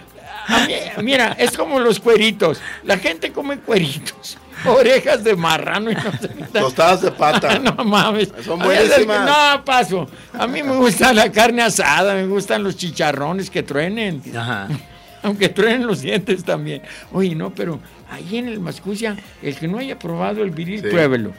mí- 0.68 1.04
mira, 1.04 1.36
es 1.40 1.52
como 1.58 1.80
los 1.80 2.00
cueritos. 2.00 2.60
La 2.84 2.98
gente 2.98 3.32
come 3.32 3.60
cueritos. 3.60 4.38
Orejas 4.66 5.24
de 5.24 5.38
marrano 5.38 5.90
y 5.90 5.96
no 5.96 6.12
sé 6.20 6.28
qué. 6.38 6.60
Tostadas 6.60 7.02
de 7.02 7.12
pata. 7.12 7.60
No 7.64 7.72
mames. 7.86 8.28
Son 8.44 8.60
buenísimas. 8.60 9.26
No, 9.26 9.64
paso. 9.64 10.10
A 10.38 10.48
mí 10.48 10.62
me 10.64 10.76
gusta 10.76 11.14
la 11.14 11.32
carne 11.32 11.62
asada, 11.62 12.14
me 12.14 12.26
gustan 12.28 12.64
los 12.64 12.76
chicharrones 12.76 13.50
que 13.50 13.64
truenen. 13.64 14.22
Ajá. 14.36 14.68
Aunque 15.24 15.50
truenen 15.50 15.86
los 15.86 16.02
dientes 16.02 16.44
también. 16.44 16.82
Oye, 17.12 17.36
no, 17.36 17.54
pero 17.54 17.80
ahí 18.10 18.38
en 18.38 18.48
el 18.48 18.60
Mascucia, 18.60 19.18
el 19.42 19.56
que 19.56 19.68
no 19.68 19.78
haya 19.78 20.00
probado 20.00 20.42
el 20.44 20.52
viril, 20.52 20.82
Sí. 20.82 20.88
pruébelo. 20.90 21.34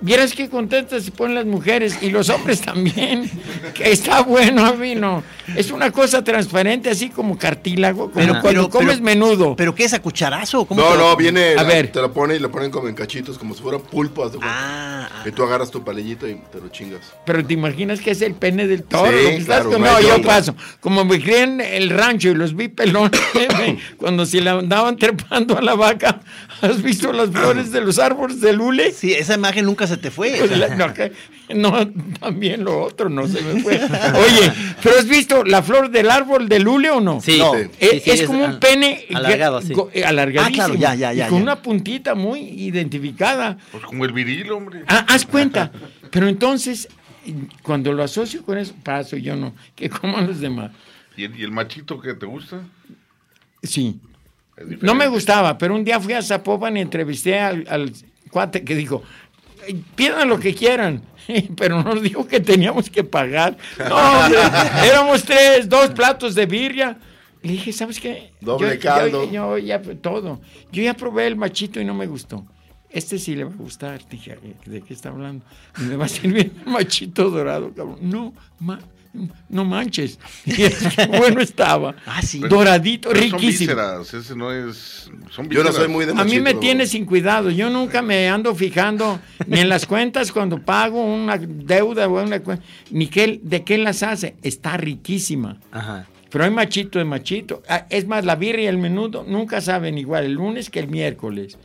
Vieras 0.00 0.34
qué 0.34 0.50
contentas 0.50 1.02
se 1.04 1.10
ponen 1.12 1.34
las 1.36 1.46
mujeres 1.46 1.96
y 2.02 2.10
los 2.10 2.28
hombres 2.28 2.60
también. 2.60 3.30
Que 3.74 3.90
está 3.90 4.20
bueno 4.22 4.74
vino. 4.74 5.22
Es 5.56 5.70
una 5.70 5.90
cosa 5.90 6.22
transparente, 6.22 6.90
así 6.90 7.08
como 7.10 7.36
cartílago, 7.38 8.10
como 8.10 8.14
Pero- 8.14 8.32
cuando 8.40 8.48
pero- 8.48 8.68
comes 8.70 8.94
pero- 8.96 9.04
menudo. 9.04 9.56
¿Pero 9.56 9.74
qué 9.74 9.84
es 9.84 9.94
a 9.94 10.00
cucharazo? 10.02 10.64
¿Cómo 10.66 10.80
No, 10.80 10.96
no, 10.96 11.16
viene. 11.16 11.52
A 11.52 11.56
la- 11.56 11.62
ver. 11.64 11.90
Te 11.90 12.00
lo 12.00 12.12
pone 12.12 12.36
y 12.36 12.38
lo 12.38 12.50
ponen 12.50 12.70
como 12.70 12.88
en 12.88 12.94
cachitos, 12.94 13.38
como 13.38 13.54
si 13.54 13.62
fuera 13.62 13.78
pulpo. 13.78 14.24
haz 14.24 14.32
de 14.32 14.38
cuenta. 14.38 14.56
Ah, 14.56 15.22
Y 15.26 15.30
tú 15.32 15.42
agarras 15.42 15.70
tu 15.70 15.82
palillito 15.82 16.28
y 16.28 16.34
te 16.52 16.60
lo 16.60 16.68
chingas. 16.68 17.00
Pero 17.24 17.44
te 17.44 17.54
imaginas 17.54 18.00
que 18.00 18.10
es 18.10 18.20
el 18.22 18.34
pene 18.34 18.66
del 18.66 18.82
toro. 18.84 19.10
Sí, 19.10 19.16
lo 19.24 19.30
que 19.30 19.36
estás 19.36 19.66
claro, 19.66 19.78
no 19.78 20.00
yo 20.00 20.22
paso. 20.22 20.54
Como 20.80 21.04
me 21.04 21.20
crié 21.20 21.42
en 21.42 21.60
el 21.60 21.90
rancho 21.90 22.28
y 22.28 22.34
los 22.34 22.54
vi 22.54 22.68
pelones, 22.68 23.18
cuando 23.96 24.26
se 24.26 24.40
le 24.40 24.50
andaban 24.50 24.96
trepando 24.96 25.56
a 25.58 25.62
la 25.62 25.74
vaca, 25.74 26.20
¿has 26.64 26.82
visto 26.82 27.12
las 27.12 27.30
flores 27.30 27.70
de 27.72 27.80
los 27.80 27.98
árboles 27.98 28.40
de 28.40 28.52
lule? 28.52 28.92
Sí, 28.92 29.12
esa 29.12 29.34
imagen 29.34 29.64
nunca 29.66 29.86
se 29.86 29.96
te 29.96 30.10
fue. 30.10 30.34
Pues 30.38 30.56
la- 30.58 30.74
no, 30.74 30.92
que- 30.94 31.12
no, 31.54 31.88
también 32.20 32.64
lo 32.64 32.82
otro 32.82 33.08
no 33.08 33.26
se 33.28 33.40
me 33.42 33.60
fue. 33.62 33.74
Oye, 33.78 34.52
¿pero 34.82 34.98
has 34.98 35.06
visto 35.06 35.44
la 35.44 35.62
flor 35.62 35.90
del 35.90 36.10
árbol 36.10 36.48
de 36.48 36.58
lule 36.60 36.90
o 36.90 37.00
no? 37.00 37.20
Sí, 37.20 37.38
No, 37.38 37.52
sí. 37.54 37.60
Es, 37.78 37.90
Sí, 37.90 38.00
sí, 38.00 38.10
es 38.10 38.20
es 38.22 38.26
como 38.26 38.44
un 38.44 38.58
pene 38.60 39.04
alargado, 39.14 39.60
sí. 39.62 39.72
eh, 39.92 40.04
alargadísimo. 40.04 40.62
Ah, 40.64 40.66
claro, 40.66 40.74
ya, 40.80 40.94
ya, 40.94 41.12
ya, 41.12 41.26
Y 41.26 41.30
con 41.30 41.38
ya. 41.38 41.42
una 41.42 41.62
puntita 41.62 42.14
muy 42.14 42.40
identificada. 42.40 43.58
Pues 43.70 43.84
como 43.84 44.04
el 44.04 44.12
viril, 44.12 44.50
hombre. 44.52 44.82
Ah, 44.86 45.04
haz 45.08 45.26
cuenta. 45.26 45.70
Pero 46.10 46.28
entonces, 46.28 46.88
cuando 47.62 47.92
lo 47.92 48.02
asocio 48.02 48.42
con 48.44 48.58
eso, 48.58 48.74
paso 48.82 49.16
yo 49.16 49.36
no. 49.36 49.54
Que 49.74 49.88
coman 49.90 50.26
los 50.26 50.40
demás. 50.40 50.70
¿Y 51.16 51.24
el, 51.24 51.38
y 51.38 51.42
el 51.44 51.50
machito 51.52 52.00
que 52.00 52.14
te 52.14 52.26
gusta? 52.26 52.60
Sí. 53.62 53.98
No 54.80 54.94
me 54.94 55.08
gustaba, 55.08 55.58
pero 55.58 55.74
un 55.74 55.84
día 55.84 55.98
fui 56.00 56.12
a 56.12 56.22
Zapopan 56.22 56.76
y 56.76 56.80
entrevisté 56.80 57.40
al, 57.40 57.66
al 57.68 57.92
cuate 58.30 58.62
que 58.64 58.74
dijo, 58.76 59.02
"Ay, 59.66 59.82
pidan 59.96 60.28
lo 60.28 60.38
que 60.38 60.54
quieran, 60.54 61.02
pero 61.56 61.82
nos 61.82 62.00
dijo 62.02 62.26
que 62.26 62.38
teníamos 62.40 62.88
que 62.90 63.02
pagar. 63.04 63.56
No, 63.78 63.96
hombre, 63.96 64.38
éramos 64.88 65.24
tres, 65.24 65.68
dos 65.68 65.90
platos 65.90 66.34
de 66.34 66.46
birria. 66.46 66.96
Le 67.42 67.52
dije, 67.52 67.72
¿sabes 67.72 68.00
qué? 68.00 68.32
Doble 68.40 68.68
Yo- 68.68 68.74
yo- 68.74 68.80
caldo. 68.80 69.30
Yo, 69.30 69.58
ya, 69.58 69.82
todo. 70.00 70.40
Yo 70.72 70.82
ya 70.82 70.94
probé 70.94 71.26
el 71.26 71.36
machito 71.36 71.80
y 71.80 71.84
no 71.84 71.92
me 71.94 72.06
gustó. 72.06 72.46
Este 72.94 73.18
sí 73.18 73.34
le 73.34 73.44
va 73.44 73.50
a 73.52 73.56
gustar. 73.56 74.00
Dije, 74.08 74.38
¿de 74.66 74.80
qué 74.80 74.94
está 74.94 75.08
hablando? 75.10 75.44
Me 75.78 75.96
va 75.96 76.04
a 76.04 76.08
servir 76.08 76.52
el 76.64 76.66
machito 76.72 77.28
dorado, 77.28 77.72
cabrón. 77.74 77.98
No, 78.02 78.32
ma- 78.60 78.78
no 79.48 79.64
manches. 79.64 80.18
Y 80.46 80.54
bueno 81.18 81.40
estaba. 81.40 81.94
Ah, 82.06 82.20
sí. 82.22 82.38
Doradito, 82.40 83.08
Pero 83.10 83.20
Son 83.22 83.30
riquísimo. 83.40 83.70
vísceras, 83.74 84.14
ese 84.14 84.34
no 84.36 84.52
es. 84.52 85.10
Son 85.30 85.48
Yo 85.48 85.62
no 85.64 85.72
soy 85.72 85.88
muy 85.88 86.04
de 86.04 86.12
A 86.12 86.24
mí 86.24 86.40
me 86.40 86.54
tiene 86.54 86.86
sin 86.86 87.04
cuidado. 87.04 87.50
Yo 87.50 87.68
nunca 87.70 88.00
me 88.02 88.28
ando 88.28 88.54
fijando 88.54 89.20
ni 89.46 89.60
en 89.60 89.68
las 89.68 89.86
cuentas 89.86 90.32
cuando 90.32 90.60
pago 90.64 91.02
una 91.04 91.36
deuda 91.38 92.06
o 92.08 92.22
una 92.22 92.40
cuenta, 92.40 92.64
ni 92.90 93.06
qué, 93.08 93.40
de 93.42 93.62
qué 93.64 93.78
las 93.78 94.02
hace. 94.02 94.36
Está 94.42 94.76
riquísima. 94.76 95.58
Ajá. 95.72 96.06
Pero 96.30 96.44
hay 96.44 96.50
machito 96.50 96.98
de 96.98 97.04
machito. 97.04 97.62
Ah, 97.68 97.86
Es 97.90 98.08
más, 98.08 98.24
la 98.24 98.34
birria 98.34 98.64
y 98.64 98.66
el 98.66 98.78
menudo 98.78 99.24
nunca 99.28 99.60
saben 99.60 99.96
igual 99.98 100.24
el 100.24 100.32
lunes 100.32 100.70
que 100.70 100.80
el 100.80 100.88
miércoles. 100.88 101.56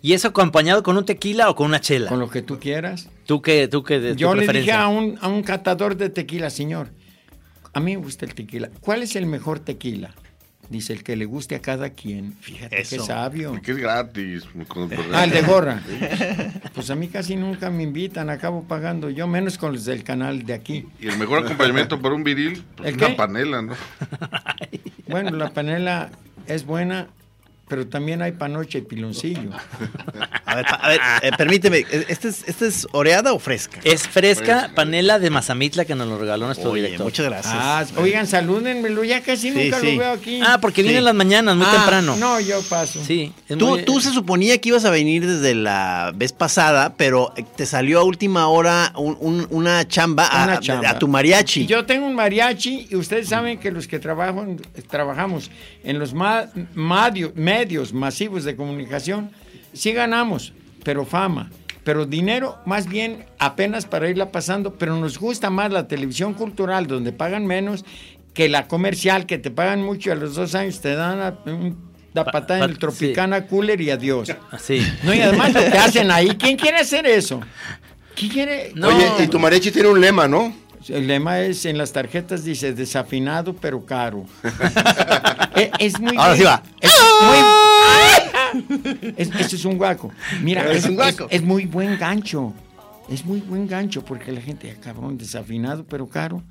¿Y 0.00 0.12
eso 0.12 0.28
acompañado 0.28 0.82
con 0.82 0.96
un 0.96 1.04
tequila 1.04 1.50
o 1.50 1.54
con 1.56 1.66
una 1.66 1.80
chela? 1.80 2.08
Con 2.08 2.20
lo 2.20 2.30
que 2.30 2.42
tú 2.42 2.58
quieras. 2.60 3.08
¿Tú 3.26 3.42
qué, 3.42 3.66
tú 3.68 3.82
qué 3.82 3.98
de 3.98 4.12
tu 4.12 4.18
Yo 4.18 4.34
le 4.34 4.46
dije 4.46 4.72
a 4.72 4.88
un, 4.88 5.18
a 5.20 5.28
un 5.28 5.42
catador 5.42 5.96
de 5.96 6.08
tequila, 6.08 6.50
señor, 6.50 6.90
a 7.72 7.80
mí 7.80 7.96
me 7.96 8.02
gusta 8.02 8.24
el 8.24 8.34
tequila. 8.34 8.70
¿Cuál 8.80 9.02
es 9.02 9.16
el 9.16 9.26
mejor 9.26 9.58
tequila? 9.58 10.14
Dice 10.70 10.92
el 10.92 11.02
que 11.02 11.16
le 11.16 11.24
guste 11.24 11.54
a 11.54 11.60
cada 11.62 11.90
quien. 11.90 12.34
Fíjate 12.40 12.76
qué 12.76 12.82
Eso. 12.82 13.06
sabio. 13.06 13.54
El 13.54 13.62
que 13.62 13.70
es 13.72 13.78
gratis. 13.78 14.44
Ah, 15.14 15.24
el 15.24 15.30
de 15.30 15.42
gorra. 15.42 15.82
Pues 16.74 16.90
a 16.90 16.94
mí 16.94 17.08
casi 17.08 17.34
nunca 17.34 17.70
me 17.70 17.82
invitan, 17.82 18.30
acabo 18.30 18.62
pagando 18.68 19.10
yo, 19.10 19.26
menos 19.26 19.58
con 19.58 19.72
los 19.72 19.84
del 19.84 20.04
canal 20.04 20.44
de 20.44 20.52
aquí. 20.54 20.86
Y 21.00 21.08
el 21.08 21.16
mejor 21.18 21.44
acompañamiento 21.44 22.00
para 22.00 22.14
un 22.14 22.22
viril, 22.22 22.62
pues 22.76 22.90
¿El 22.90 22.96
una 22.96 23.06
qué? 23.08 23.14
panela, 23.14 23.62
¿no? 23.62 23.72
Bueno, 25.08 25.30
la 25.32 25.50
panela 25.50 26.10
es 26.46 26.64
buena, 26.66 27.08
pero 27.68 27.86
también 27.86 28.22
hay 28.22 28.32
panoche 28.32 28.78
y 28.78 28.82
piloncillo. 28.82 29.50
A 30.44 30.54
ver, 30.56 30.64
pa- 30.64 30.74
a 30.76 30.88
ver, 30.88 31.00
eh, 31.22 31.30
permíteme, 31.36 31.84
¿este 32.08 32.28
es, 32.28 32.44
¿este 32.46 32.66
es 32.66 32.86
oreada 32.92 33.32
o 33.32 33.38
fresca? 33.38 33.80
Es 33.84 34.08
fresca 34.08 34.44
Fresca. 34.60 34.70
panela 34.74 35.18
de 35.18 35.30
Mazamitla 35.30 35.84
que 35.84 35.94
nos 35.94 36.08
lo 36.08 36.18
regaló 36.18 36.46
nuestro 36.46 36.70
Oye, 36.70 36.82
director. 36.82 37.04
muchas 37.04 37.26
gracias. 37.26 37.54
Ah, 37.56 37.84
oigan, 37.96 38.26
salúdenmelo, 38.26 39.04
ya 39.04 39.20
casi 39.22 39.50
Sí, 39.52 39.64
nunca 39.64 39.80
sí. 39.80 39.92
lo 39.92 39.98
veo 40.00 40.12
aquí. 40.12 40.40
Ah, 40.44 40.58
porque 40.60 40.82
viene 40.82 40.94
Sí. 40.96 40.98
en 40.98 41.04
las 41.04 41.14
mañanas, 41.14 41.56
muy 41.56 41.66
Ah, 41.68 41.72
temprano. 41.76 42.16
No, 42.16 42.40
yo 42.40 42.60
paso. 42.62 43.02
Sí. 43.04 43.32
Tú, 43.58 43.66
muy- 43.68 43.84
tú 43.84 44.00
se 44.00 44.10
suponía 44.10 44.58
que 44.58 44.70
ibas 44.70 44.84
a 44.84 44.90
venir 44.90 45.26
desde 45.26 45.54
la 45.54 46.12
vez 46.14 46.32
pasada, 46.32 46.94
pero 46.96 47.32
eh, 47.36 47.44
te 47.56 47.66
salió 47.66 48.00
a 48.00 48.04
última 48.04 48.48
hora 48.48 48.92
un- 48.96 49.16
un- 49.20 49.46
una 49.50 49.86
chamba, 49.86 50.26
a, 50.26 50.44
Una 50.44 50.60
chamba. 50.60 50.90
a 50.90 50.98
tu 50.98 51.08
mariachi. 51.08 51.66
Yo 51.66 51.84
tengo 51.84 52.06
un 52.06 52.14
mariachi 52.14 52.88
y 52.90 52.96
ustedes 52.96 53.28
saben 53.28 53.58
que 53.58 53.70
los 53.70 53.86
que 53.86 53.98
trabajan, 53.98 54.60
trabajamos 54.90 55.50
en 55.84 55.98
los 55.98 56.14
ma- 56.14 56.46
madio- 56.74 57.32
medios 57.58 57.92
masivos 57.92 58.44
de 58.44 58.54
comunicación, 58.56 59.30
sí 59.72 59.92
ganamos, 59.92 60.52
pero 60.84 61.04
fama. 61.04 61.50
Pero 61.84 62.04
dinero, 62.06 62.58
más 62.66 62.86
bien 62.86 63.24
apenas 63.38 63.86
para 63.86 64.08
irla 64.10 64.30
pasando, 64.30 64.74
pero 64.74 64.96
nos 64.96 65.18
gusta 65.18 65.48
más 65.50 65.72
la 65.72 65.88
televisión 65.88 66.34
cultural, 66.34 66.86
donde 66.86 67.12
pagan 67.12 67.46
menos, 67.46 67.84
que 68.34 68.48
la 68.48 68.68
comercial, 68.68 69.24
que 69.26 69.38
te 69.38 69.50
pagan 69.50 69.82
mucho 69.82 70.10
y 70.10 70.12
a 70.12 70.16
los 70.16 70.34
dos 70.34 70.54
años 70.54 70.80
te 70.80 70.94
dan 70.94 71.18
la 72.14 72.24
Pa- 72.24 72.30
patada 72.32 72.60
pa- 72.60 72.64
en 72.66 72.70
el 72.70 72.78
Tropicana 72.78 73.46
Cooler 73.46 73.80
y 73.80 73.90
adiós. 73.90 74.28
Así. 74.50 74.80
No, 75.02 75.12
y 75.14 75.20
además 75.20 75.52
lo 75.54 75.60
que 75.60 75.78
hacen 75.78 76.10
ahí, 76.10 76.28
¿quién 76.38 76.56
quiere 76.56 76.78
hacer 76.78 77.06
eso? 77.06 77.40
¿Quién 78.14 78.30
quiere? 78.32 78.72
No. 78.74 78.88
Oye, 78.88 79.06
y 79.24 79.26
tu 79.28 79.38
mariachi 79.38 79.70
tiene 79.70 79.88
un 79.88 80.00
lema, 80.00 80.28
¿no? 80.28 80.54
El 80.88 81.06
lema 81.06 81.40
es, 81.40 81.64
en 81.64 81.76
las 81.78 81.92
tarjetas 81.92 82.44
dice, 82.44 82.72
desafinado 82.72 83.54
pero 83.54 83.84
caro. 83.84 84.24
es, 85.62 85.70
es 85.94 86.00
muy... 86.00 86.16
Ahora 86.16 86.36
sí 86.36 86.42
va. 86.42 86.62
Es 86.80 86.92
muy... 87.22 89.12
Es, 89.16 89.28
eso 89.34 89.56
es 89.56 89.64
un 89.64 89.76
guaco. 89.78 90.10
Mira, 90.42 90.70
Es 90.72 90.84
es, 90.84 90.90
un 90.90 90.96
guaco. 90.96 91.26
es- 91.30 91.36
es 91.40 91.42
muy 91.42 91.66
buen 91.66 91.98
gancho. 91.98 92.52
Es 93.10 93.24
muy 93.24 93.40
buen 93.40 93.66
gancho 93.66 94.04
porque 94.04 94.30
la 94.32 94.40
gente, 94.42 94.70
ah, 94.76 94.80
cabrón, 94.84 95.16
desafinado 95.16 95.84
pero 95.88 96.06
caro. 96.08 96.42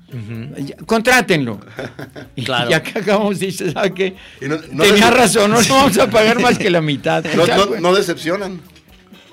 Ya, 0.58 0.76
Contrátenlo. 0.86 1.60
Y 2.36 2.44
Claro. 2.44 2.68
ya 2.70 2.82
que 2.82 2.98
acabamos, 2.98 3.38
dices, 3.38 3.72
¿sabes 3.72 3.92
qué? 3.92 4.16
Y 4.40 4.46
no- 4.48 4.56
no 4.72 4.82
Tenía 4.84 5.10
les- 5.10 5.14
razón, 5.16 5.50
no, 5.52 5.60
no 5.62 5.74
vamos 5.74 5.98
a 5.98 6.10
pagar 6.10 6.40
más 6.40 6.58
que 6.58 6.68
la 6.70 6.80
mitad. 6.80 7.24
No, 7.36 7.42
O 7.42 7.46
sea, 7.46 7.56
no- 7.58 7.66
güey, 7.68 7.80
no 7.80 7.94
decepcionan. 7.94 8.60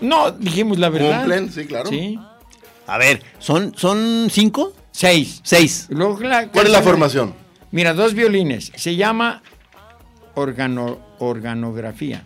no, 0.01 0.31
dijimos 0.31 0.77
la 0.77 0.89
verdad. 0.89 1.19
Cumplen, 1.21 1.51
sí, 1.51 1.65
claro. 1.65 1.89
Sí. 1.89 2.19
A 2.87 2.97
ver, 2.99 3.23
¿son, 3.39 3.73
son 3.75 4.27
cinco? 4.29 4.73
Seis. 4.91 5.39
Seis. 5.43 5.87
Luego 5.89 6.19
la 6.21 6.47
¿Cuál 6.49 6.67
es 6.67 6.71
la 6.71 6.81
formación? 6.83 7.33
Mira, 7.71 7.93
dos 7.95 8.13
violines. 8.13 8.71
Se 8.75 8.95
llama 8.95 9.41
organo, 10.35 10.99
organografía. 11.19 12.23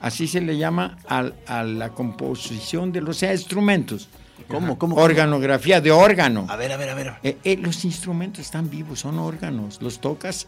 Así 0.00 0.26
se 0.28 0.40
le 0.40 0.58
llama 0.58 0.98
al- 1.08 1.34
a, 1.46 1.62
la 1.62 1.90
composición 1.90 2.92
de 2.92 3.00
los 3.00 3.22
instrumentos. 3.22 4.08
¿Cómo, 4.46 4.78
cómo? 4.78 4.96
Organografía 4.96 5.80
de 5.80 5.90
órgano. 5.90 6.46
A 6.48 6.56
ver, 6.56 6.72
a 6.72 6.76
ver, 6.76 6.88
a 6.90 6.94
ver. 6.94 7.14
Eh, 7.22 7.36
eh, 7.44 7.56
los 7.60 7.84
instrumentos 7.84 8.40
están 8.40 8.70
vivos, 8.70 9.00
son 9.00 9.18
órganos. 9.18 9.80
Los 9.82 10.00
tocas 10.00 10.46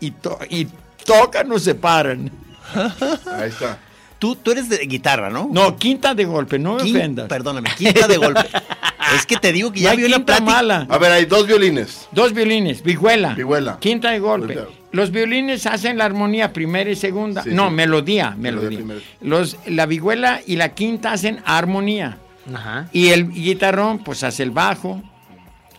y, 0.00 0.10
to- 0.12 0.38
y 0.50 0.66
tocan 1.04 1.50
o 1.52 1.58
se 1.58 1.74
paran. 1.74 2.30
Ahí 2.74 3.48
está. 3.48 3.78
Tú, 4.18 4.34
tú 4.36 4.50
eres 4.52 4.68
de 4.68 4.78
guitarra, 4.78 5.28
¿no? 5.28 5.48
No, 5.52 5.76
quinta 5.76 6.14
de 6.14 6.24
golpe, 6.24 6.58
no 6.58 6.76
me 6.76 6.82
Quin- 6.84 6.96
ofendas. 6.96 7.28
Perdóname, 7.28 7.68
quinta 7.76 8.08
de 8.08 8.16
golpe. 8.16 8.40
es 9.14 9.26
que 9.26 9.36
te 9.36 9.52
digo 9.52 9.70
que 9.70 9.80
No 9.80 9.84
ya 9.84 9.90
hay 9.90 9.96
vi 9.98 10.04
una 10.04 10.24
plática. 10.24 10.50
mala. 10.52 10.86
A 10.88 10.98
ver, 10.98 11.12
hay 11.12 11.26
dos 11.26 11.46
violines. 11.46 12.08
Dos 12.12 12.32
violines, 12.32 12.82
vihuela. 12.82 13.34
Vihuela. 13.34 13.78
Quinta 13.78 14.10
de 14.10 14.18
golpe. 14.18 14.58
Los 14.96 15.10
violines 15.10 15.66
hacen 15.66 15.98
la 15.98 16.06
armonía 16.06 16.52
primera 16.52 16.90
y 16.90 16.96
segunda. 16.96 17.42
Sí, 17.42 17.50
no, 17.52 17.68
sí. 17.68 17.74
melodía, 17.74 18.34
Melodía. 18.36 18.80
Los, 19.20 19.56
la 19.66 19.84
vihuela 19.86 20.40
y 20.46 20.56
la 20.56 20.70
quinta 20.74 21.12
hacen 21.12 21.38
armonía. 21.44 22.18
Ajá. 22.52 22.88
Y 22.92 23.08
el 23.08 23.30
guitarrón, 23.30 23.98
pues 24.02 24.22
hace 24.24 24.42
el 24.42 24.50
bajo. 24.52 25.02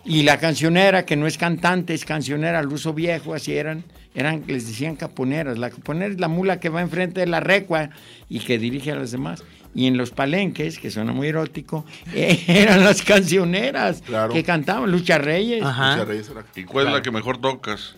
Y 0.05 0.23
la 0.23 0.37
cancionera, 0.37 1.03
que 1.05 1.15
no 1.17 1.27
es 1.27 1.37
cantante, 1.37 1.93
es 1.93 2.05
cancionera 2.05 2.59
al 2.59 2.67
uso 2.71 2.93
viejo, 2.93 3.33
así 3.33 3.53
eran, 3.57 3.83
eran, 4.15 4.43
les 4.47 4.65
decían 4.67 4.95
caponeras. 4.95 5.57
La 5.57 5.69
caponera 5.69 6.13
es 6.13 6.19
la 6.19 6.27
mula 6.29 6.59
que 6.61 6.69
va 6.69 6.81
enfrente 6.81 7.19
de 7.19 7.27
la 7.27 7.39
recua 7.41 7.89
y 8.29 8.39
que 8.39 8.57
dirige 8.59 8.91
a 8.91 8.95
las 8.95 9.11
demás. 9.11 9.43
Y 9.75 9.85
en 9.87 9.97
los 9.97 10.11
palenques, 10.11 10.79
que 10.79 10.91
suena 10.91 11.11
muy 11.11 11.27
erótico, 11.27 11.85
eran 12.15 12.83
las 12.85 13.01
cancioneras 13.01 14.01
Claro. 14.01 14.31
que 14.33 14.43
cantaban, 14.43 14.89
Lucha 14.91 15.17
Reyes. 15.17 15.61
Ajá. 15.63 15.91
Muchas 15.93 16.07
reyes 16.07 16.29
era. 16.29 16.45
¿Y 16.55 16.63
cuál 16.63 16.87
es 16.87 16.93
la 16.93 17.01
que 17.01 17.11
mejor 17.11 17.39
tocas? 17.39 17.95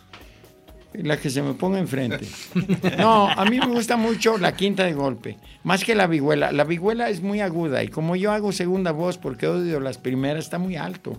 La 1.03 1.17
que 1.17 1.29
se 1.29 1.41
me 1.41 1.53
ponga 1.53 1.79
enfrente. 1.79 2.25
No, 2.97 3.29
a 3.29 3.45
mí 3.45 3.59
me 3.59 3.67
gusta 3.67 3.95
mucho 3.97 4.37
la 4.37 4.55
quinta 4.55 4.83
de 4.83 4.93
golpe, 4.93 5.37
más 5.63 5.83
que 5.83 5.95
la 5.95 6.07
vihuela. 6.07 6.51
La 6.51 6.63
vihuela 6.63 7.09
es 7.09 7.21
muy 7.21 7.39
aguda 7.41 7.83
y 7.83 7.87
como 7.87 8.15
yo 8.15 8.31
hago 8.31 8.51
segunda 8.51 8.91
voz 8.91 9.17
porque 9.17 9.47
odio 9.47 9.79
las 9.79 9.97
primeras, 9.97 10.45
está 10.45 10.59
muy 10.59 10.75
alto 10.75 11.17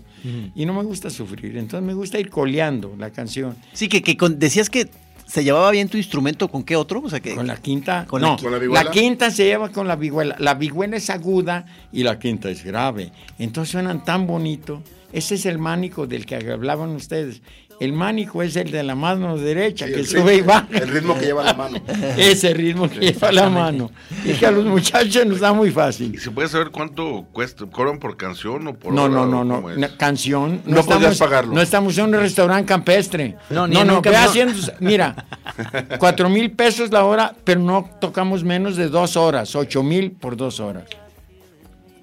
y 0.55 0.65
no 0.65 0.73
me 0.73 0.83
gusta 0.83 1.09
sufrir. 1.09 1.57
Entonces 1.57 1.85
me 1.85 1.93
gusta 1.93 2.19
ir 2.19 2.29
coleando 2.29 2.95
la 2.97 3.09
canción. 3.11 3.55
Sí, 3.73 3.87
que, 3.87 4.01
que 4.01 4.17
con- 4.17 4.37
decías 4.39 4.69
que 4.69 4.89
¿Se 5.27 5.45
llevaba 5.45 5.71
bien 5.71 5.87
tu 5.87 5.95
instrumento 5.95 6.49
con 6.49 6.61
qué 6.61 6.75
otro? 6.75 7.01
O 7.05 7.09
sea, 7.09 7.21
que 7.21 7.33
Con 7.35 7.47
la 7.47 7.55
quinta. 7.55 8.05
Con 8.05 8.21
no, 8.21 8.31
la 8.31 8.35
qui- 8.59 8.73
la, 8.73 8.91
quinta 8.91 9.31
se 9.31 9.45
lleva 9.45 9.69
con 9.69 9.87
la 9.87 9.95
vihuela. 9.95 10.35
La 10.39 10.55
vihuela 10.55 10.97
es 10.97 11.09
aguda 11.09 11.65
y 11.93 12.03
la 12.03 12.19
quinta 12.19 12.49
es 12.49 12.65
grave. 12.65 13.13
Entonces 13.39 13.71
suenan 13.71 14.03
tan 14.03 14.27
bonito. 14.27 14.83
Ese 15.13 15.35
es 15.35 15.45
el 15.45 15.57
mánico 15.57 16.05
del 16.05 16.25
que 16.25 16.35
hablaban 16.35 16.89
ustedes. 16.89 17.41
El 17.81 17.93
mánico 17.93 18.43
es 18.43 18.55
el 18.57 18.69
de 18.69 18.83
la 18.83 18.93
mano 18.93 19.35
derecha, 19.37 19.87
Sí, 19.87 19.93
que 19.93 20.03
sube 20.03 20.35
y 20.35 20.41
baja. 20.41 20.67
el 20.71 20.87
ritmo 20.87 21.17
que 21.17 21.25
lleva 21.25 21.43
la 21.43 21.55
mano. 21.55 21.79
Ese 22.17 22.53
ritmo 22.53 22.87
que 22.87 22.99
lleva 22.99 23.31
la 23.31 23.49
mano. 23.49 23.89
Y 24.23 24.33
que 24.33 24.45
a 24.45 24.51
los 24.51 24.65
muchachos 24.65 25.25
nos 25.25 25.39
da 25.39 25.51
muy 25.51 25.71
fácil. 25.71 26.13
¿Y 26.13 26.19
se 26.19 26.29
puede 26.29 26.47
saber 26.47 26.69
cuánto 26.69 27.25
cuesta? 27.31 27.65
¿Cobran 27.65 27.97
por 27.97 28.17
canción 28.17 28.67
o 28.67 28.73
por 28.75 28.93
No, 28.93 29.05
hora, 29.05 29.13
no, 29.15 29.25
no, 29.25 29.43
no. 29.43 29.69
es? 29.71 29.91
Canción. 29.93 30.61
No 30.65 30.83
podías 30.83 31.13
estamos, 31.13 31.17
pagarlo. 31.17 31.53
No 31.55 31.61
estamos 31.61 31.97
en 31.97 32.05
un 32.05 32.13
restaurante 32.13 32.67
campestre. 32.67 33.35
No, 33.49 33.61
No, 33.61 33.67
ni 33.67 33.73
no, 33.73 33.85
no. 33.85 34.01
cam- 34.03 34.11
no. 34.11 34.17
haciendo- 34.19 34.73
mira, 34.79 35.25
cuatro 35.97 36.29
mil 36.29 36.51
pesos 36.51 36.91
la 36.91 37.03
hora, 37.03 37.33
pero 37.43 37.61
no 37.61 37.89
tocamos 37.99 38.43
menos 38.43 38.75
de 38.77 38.89
dos 38.89 39.17
horas. 39.17 39.55
Ocho 39.55 39.81
mil 39.81 40.11
por 40.11 40.37
dos 40.37 40.59
horas. 40.59 40.83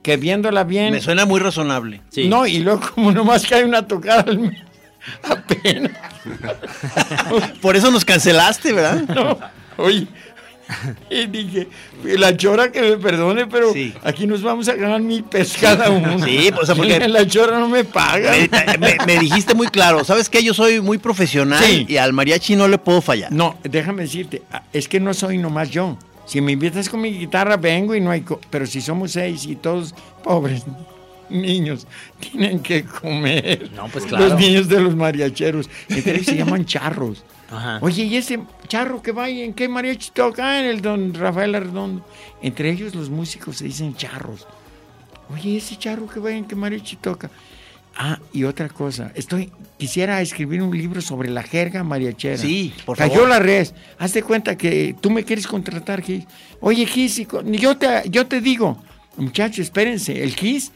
Que 0.03 0.17
viéndola 0.17 0.65
bien. 0.65 0.93
me 0.93 1.01
suena 1.01 1.25
muy 1.25 1.39
razonable. 1.39 2.01
Sí. 2.09 2.29
No, 2.29 2.47
y 2.47 2.59
luego 2.59 2.81
como 2.95 3.13
nomás 3.13 3.47
cae 3.47 3.65
una 3.65 3.87
tocada 3.87 4.23
al 4.23 4.39
mes. 4.41 4.59
Apenas. 5.23 5.93
Por 7.61 7.77
eso 7.77 7.91
nos 7.91 8.05
cancelaste, 8.05 8.73
¿verdad? 8.73 9.03
No, 9.15 9.39
oye. 9.77 10.07
Y 11.09 11.27
dije, 11.29 11.67
la 12.05 12.37
chora 12.37 12.71
que 12.71 12.83
me 12.83 12.97
perdone, 12.99 13.47
pero 13.47 13.73
Sí. 13.73 13.95
aquí 14.05 14.27
nos 14.27 14.43
vamos 14.43 14.69
a 14.69 14.75
ganar 14.75 15.01
mil 15.01 15.25
pesos 15.25 15.57
cada 15.59 15.89
uno. 15.89 16.23
Sí, 16.23 16.51
pues, 16.51 16.65
o 16.65 16.67
sea, 16.67 16.75
porque- 16.75 17.09
la 17.09 17.27
chora 17.27 17.59
no 17.59 17.71
me 17.71 17.85
paga. 17.85 18.33
Me, 18.33 18.77
me- 18.79 18.97
me 19.07 19.19
dijiste 19.19 19.55
muy 19.55 19.69
claro, 19.69 20.05
¿sabes 20.05 20.29
qué? 20.29 20.43
Yo 20.45 20.53
soy 20.53 20.83
muy 20.83 20.99
profesional 20.99 21.65
Sí. 21.65 21.87
y 21.89 21.97
al 21.97 22.13
mariachi 22.13 22.55
no 22.55 22.69
le 22.69 22.77
puedo 22.77 23.01
fallar. 23.01 23.33
No, 23.33 23.57
déjame 23.63 24.03
decirte, 24.03 24.43
ah, 24.53 24.63
es 24.75 24.89
que 24.89 25.01
no 25.01 25.15
soy 25.15 25.39
nomás 25.39 25.71
yo. 25.71 25.97
Si 26.27 26.43
me 26.43 26.53
invitas 26.53 26.91
con 26.91 27.01
mi 27.01 27.19
guitarra, 27.19 27.57
vengo 27.57 27.95
y 27.95 28.03
no 28.03 28.11
hay... 28.11 28.21
co- 28.21 28.39
Pero 28.51 28.67
si 28.67 28.83
somos 28.83 29.13
seis 29.13 29.47
y 29.47 29.57
todos 29.57 29.95
pobres 30.23 30.65
niños 31.31 31.87
tienen 32.21 32.61
que 32.61 32.85
comer. 32.85 33.71
No, 33.75 33.89
pues 33.89 34.05
claro. 34.07 34.29
Los 34.29 34.39
niños 34.41 34.69
de 34.69 34.81
los 34.81 34.95
mariacheros. 34.97 35.69
Entonces 35.89 36.27
se 36.27 36.37
llaman 36.37 36.65
charros. 36.67 37.25
Ajá. 37.51 37.79
Oye, 37.81 38.05
¿y 38.05 38.17
ese 38.17 38.41
charro 38.67 39.01
que 39.03 39.13
va 39.13 39.29
en 39.29 39.55
qué 39.55 39.69
mariachi 39.69 40.11
toca? 40.13 40.45
Ah, 40.47 40.61
en 40.61 40.67
el 40.67 40.81
don 40.83 41.15
Rafael 41.15 41.55
Arredondo. 41.55 42.05
Entre 42.43 42.71
ellos 42.71 42.95
los 42.95 43.09
músicos 43.11 43.57
se 43.59 43.65
dicen 43.65 43.95
charros. 43.97 44.47
Oye, 45.33 45.57
ese 45.57 45.77
charro 45.77 46.07
que 46.07 46.21
va 46.21 46.31
en 46.33 46.45
qué 46.45 46.55
mariachi 46.55 46.97
toca. 46.97 47.31
Ah, 48.01 48.19
y 48.33 48.45
otra 48.45 48.69
cosa, 48.69 49.11
estoy 49.17 49.51
quisiera 49.77 50.21
escribir 50.21 50.63
un 50.63 50.77
libro 50.77 51.01
sobre 51.01 51.31
la 51.31 51.43
jerga 51.43 51.83
mariachera. 51.83 52.37
Sí, 52.37 52.73
por 52.85 52.97
Cayó 52.97 53.15
favor. 53.15 53.29
la 53.29 53.39
res. 53.41 53.75
Hazte 53.99 54.23
cuenta 54.23 54.57
que 54.57 54.95
tú 55.01 55.11
me 55.11 55.25
quieres 55.25 55.47
contratar, 55.49 56.03
Gis. 56.03 56.25
Oye, 56.61 56.87
Gis, 56.87 57.27
yo 57.45 57.77
te, 57.77 58.03
yo 58.09 58.27
te 58.27 58.41
digo, 58.41 58.81
muchachos, 59.17 59.59
espérense, 59.61 60.23
el 60.23 60.35
Gis 60.37 60.71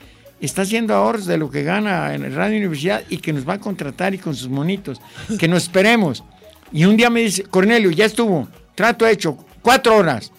está 0.46 0.62
haciendo 0.62 0.94
ahorros 0.94 1.26
de 1.26 1.38
lo 1.38 1.50
que 1.50 1.62
gana 1.62 2.14
en 2.14 2.34
Radio 2.34 2.58
Universidad 2.58 3.02
y 3.08 3.18
que 3.18 3.32
nos 3.32 3.48
va 3.48 3.54
a 3.54 3.58
contratar 3.58 4.14
y 4.14 4.18
con 4.18 4.34
sus 4.34 4.48
monitos. 4.48 5.00
Que 5.38 5.48
nos 5.48 5.64
esperemos. 5.64 6.24
Y 6.72 6.84
un 6.84 6.96
día 6.96 7.10
me 7.10 7.20
dice, 7.20 7.44
Cornelio, 7.44 7.90
ya 7.90 8.06
estuvo, 8.06 8.48
trato 8.74 9.06
hecho, 9.06 9.36
cuatro 9.60 9.96
horas, 9.96 10.32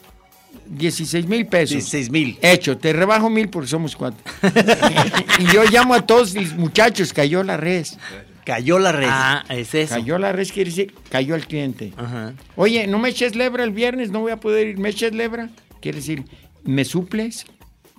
16 0.66 1.28
mil 1.28 1.46
pesos. 1.46 1.72
16 1.72 2.10
mil. 2.10 2.38
Hecho, 2.42 2.78
te 2.78 2.94
rebajo 2.94 3.30
mil 3.30 3.50
porque 3.50 3.68
somos 3.68 3.96
cuatro. 3.96 4.20
y 5.40 5.46
yo 5.54 5.64
llamo 5.66 5.94
a 5.94 6.02
todos 6.06 6.34
los 6.34 6.54
muchachos, 6.54 7.14
cayó 7.14 7.44
la 7.44 7.58
res. 7.58 7.98
Cayó 8.46 8.78
la 8.78 8.92
red. 8.92 9.08
Ah, 9.10 9.46
es 9.50 9.74
eso. 9.74 9.96
Cayó 9.96 10.18
la 10.18 10.34
res 10.34 10.52
quiere 10.52 10.70
decir, 10.70 10.94
cayó 11.10 11.36
el 11.36 11.48
cliente. 11.48 11.94
Ajá. 11.96 12.34
Oye, 12.56 12.88
no 12.88 13.00
me 13.00 13.10
eches 13.10 13.36
lebra 13.36 13.64
el 13.64 13.72
viernes, 13.72 14.12
no 14.12 14.20
voy 14.20 14.32
a 14.32 14.38
poder 14.38 14.68
ir. 14.68 14.78
¿Me 14.80 14.90
eches 14.90 15.14
lebra? 15.14 15.50
Quiere 15.80 16.00
decir, 16.00 16.26
¿me 16.64 16.84
suples? 16.84 17.46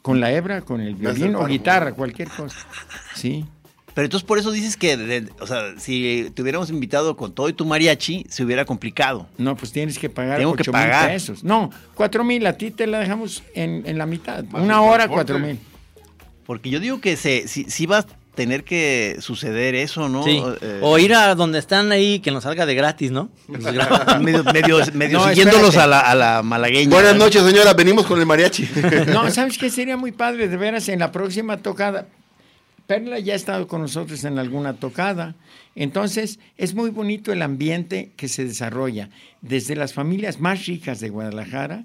Con 0.05 0.21
la 0.21 0.31
hebra, 0.31 0.61
con 0.61 0.83
el 0.83 0.95
violín 0.97 1.35
o 1.35 1.47
guitarra, 1.47 1.93
cualquier 1.95 2.29
cosa. 2.29 2.59
Sí. 3.15 3.47
Pero 3.95 4.05
entonces 4.05 4.27
por 4.27 4.39
eso 4.39 4.51
dices 4.51 4.77
que, 4.77 4.99
de- 4.99 5.31
o 5.41 5.47
sea, 5.47 5.79
si 5.79 6.31
te 6.35 6.43
hubiéramos 6.43 6.69
invitado 6.69 7.17
con 7.17 7.33
todo 7.33 7.49
y 7.49 7.55
tu 7.55 7.65
mariachi, 7.65 8.27
se 8.29 8.45
hubiera 8.45 8.67
complicado. 8.67 9.27
No, 9.39 9.57
pues 9.57 9.73
tienes 9.73 9.99
que 9.99 10.11
pagar 10.11 10.39
Tengo 10.41 10.53
que 10.57 10.65
mil 10.65 10.73
pagar. 10.73 11.09
pesos. 11.09 11.43
No, 11.43 11.71
cuatro 11.95 12.23
mil, 12.23 12.45
a 12.47 12.53
ti 12.59 12.71
te 12.71 12.87
la 12.87 12.99
dejamos 12.99 13.45
en, 13.55 13.83
en 13.87 13.97
la 13.97 14.05
mitad. 14.05 14.45
Más 14.45 14.63
Una 14.63 14.83
hora, 14.83 15.09
cuatro 15.09 15.39
mil. 15.39 15.59
Porque 16.45 16.69
yo 16.69 16.81
digo 16.81 17.01
que 17.01 17.17
se, 17.17 17.49
si, 17.49 17.65
si 17.71 17.87
va 17.87 18.01
a 18.01 18.07
tener 18.35 18.65
que 18.65 19.17
suceder 19.21 19.75
eso, 19.75 20.09
¿no? 20.09 20.25
Sí. 20.25 20.43
Eh, 20.61 20.81
O 20.83 20.99
ir 20.99 21.15
a 21.15 21.35
donde 21.35 21.59
están 21.59 21.93
ahí, 21.93 22.19
que 22.21 22.31
nos 22.31 22.45
salga 22.45 22.67
de 22.67 22.75
gratis, 22.75 23.11
¿no? 23.11 23.31
Medio, 23.49 24.45
medio, 24.45 24.79
medio 24.93 25.19
No, 25.19 25.29
siguiéndolos 25.29 25.77
a 25.77 25.87
la, 25.87 26.01
a 26.01 26.15
la 26.15 26.43
malagueña. 26.43 26.91
Buenas 26.91 27.17
noches, 27.17 27.43
señora. 27.43 27.75
Venimos 27.75 28.07
con 28.07 28.19
el 28.19 28.27
mariachi. 28.27 28.69
No, 29.13 29.31
¿sabes 29.31 29.59
qué? 29.59 29.71
Sería 29.71 29.97
muy 29.97 30.13
padre, 30.13 30.49
de 30.49 30.57
veras, 30.57 30.89
en 30.89 30.99
la 30.99 31.13
próxima 31.13 31.59
tocada. 31.59 32.07
Perla 32.87 33.19
ya 33.19 33.33
ha 33.33 33.37
estado 33.37 33.67
con 33.67 33.81
nosotros 33.81 34.25
en 34.25 34.39
alguna 34.39 34.75
tocada. 34.75 35.35
Entonces, 35.75 36.39
es 36.57 36.75
muy 36.75 36.91
bonito 36.91 37.33
el 37.33 37.43
ambiente 37.43 38.13
que 38.17 38.29
se 38.29 38.45
desarrolla. 38.45 39.09
Desde 39.41 39.75
las 39.77 39.95
familias 39.95 40.39
más 40.41 40.67
ricas 40.67 41.01
de 41.01 41.09
Guadalajara, 41.09 41.85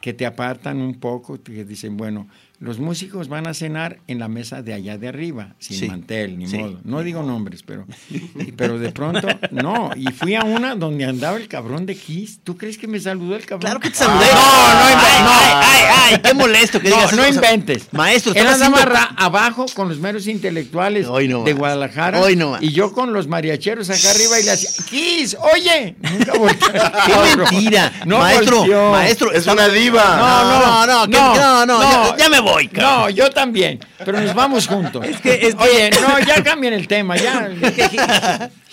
que 0.00 0.12
te 0.12 0.24
apartan 0.26 0.80
un 0.80 1.00
poco, 1.00 1.42
que 1.42 1.64
dicen, 1.64 1.96
bueno, 1.96 2.28
los 2.58 2.78
músicos 2.78 3.28
van 3.28 3.46
a 3.46 3.52
cenar 3.54 3.98
en 4.06 4.18
la 4.18 4.28
mesa 4.28 4.62
de 4.62 4.72
allá 4.72 4.96
de 4.96 5.08
arriba, 5.08 5.54
sin 5.58 5.78
Sí, 5.78 5.86
mantel, 5.88 6.38
ni 6.38 6.46
sí. 6.48 6.56
modo. 6.56 6.80
No 6.84 7.02
digo 7.02 7.22
nombres, 7.22 7.62
pero, 7.62 7.84
pero 8.56 8.78
de 8.78 8.90
pronto, 8.92 9.28
no. 9.50 9.90
Y 9.94 10.06
fui 10.12 10.34
a 10.34 10.42
una 10.42 10.74
donde 10.74 11.04
andaba 11.04 11.36
el 11.36 11.48
cabrón 11.48 11.84
de 11.84 11.94
Kiss. 11.96 12.40
¿Tú 12.42 12.56
crees 12.56 12.78
que 12.78 12.86
me 12.88 12.98
saludó 12.98 13.36
el 13.36 13.42
cabrón? 13.44 13.60
Claro 13.60 13.80
que 13.80 13.90
te 13.90 13.96
saludé. 13.96 14.24
No, 14.24 14.32
no 14.32 14.86
Ay, 14.86 14.94
ay, 14.96 15.22
ay, 15.62 15.82
ay, 16.14 16.20
qué 16.22 16.32
molesto 16.34 16.80
que 16.80 16.88
no, 16.88 16.96
digas 16.96 17.12
no 17.12 17.24
eso. 17.24 17.38
O 17.38 17.42
sea, 17.42 17.52
inventes. 17.52 17.88
Maestro, 17.92 18.32
Él 18.32 18.38
estaba 18.46 18.54
andaba 18.66 18.82
haciendo- 19.02 19.22
abajo 19.22 19.66
con 19.74 19.88
los 19.88 19.98
meros 19.98 20.26
intelectuales 20.26 21.06
Hoy 21.08 21.28
no 21.28 21.44
de. 21.44 21.52
Guadalajara. 21.52 22.20
Hoy 22.20 22.36
no 22.36 22.52
más. 22.52 22.62
Y 22.62 22.72
yo 22.72 22.92
con 22.92 23.12
los 23.12 23.26
mariacheros 23.28 23.90
acá 23.90 24.10
arriba 24.12 24.40
y 24.40 24.44
le 24.44 24.50
hacía, 24.52 24.70
¡Kiss! 24.88 25.36
¡Oye! 25.52 25.96
Nunca. 26.00 26.32
Qué 27.06 27.36
mentira. 27.36 27.92
No 28.06 28.18
maestro, 28.18 28.58
volteó. 28.58 28.90
maestro. 28.92 29.32
es 29.32 29.46
una 29.46 29.68
diva. 29.68 30.16
No, 30.16 30.86
no, 30.86 31.06
no, 31.06 31.10
que- 31.10 31.18
no, 31.18 31.66
no, 31.66 31.82
ya- 31.82 32.16
ya 32.16 32.28
me 32.30 32.40
voy, 32.40 32.45
cabrón. 32.68 33.00
No, 33.00 33.10
yo 33.10 33.30
también. 33.30 33.78
Pero 34.04 34.20
nos 34.20 34.34
vamos 34.34 34.66
juntos. 34.66 35.04
Es 35.04 35.20
que- 35.20 35.34
es 35.48 35.54
que- 35.54 35.62
Oye, 35.62 35.90
no, 36.00 36.18
ya 36.20 36.42
cambien 36.42 36.72
el 36.74 36.86
tema. 36.88 37.16
Ya. 37.16 37.50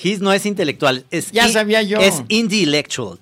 His 0.01 0.19
no 0.21 0.31
es 0.33 0.45
intelectual, 0.45 1.05
es 1.11 1.31
Ya 1.31 1.47
in- 1.47 1.53
sabía 1.53 1.81
yo. 1.81 1.99
Es 1.99 2.23
intellectual. 2.27 3.17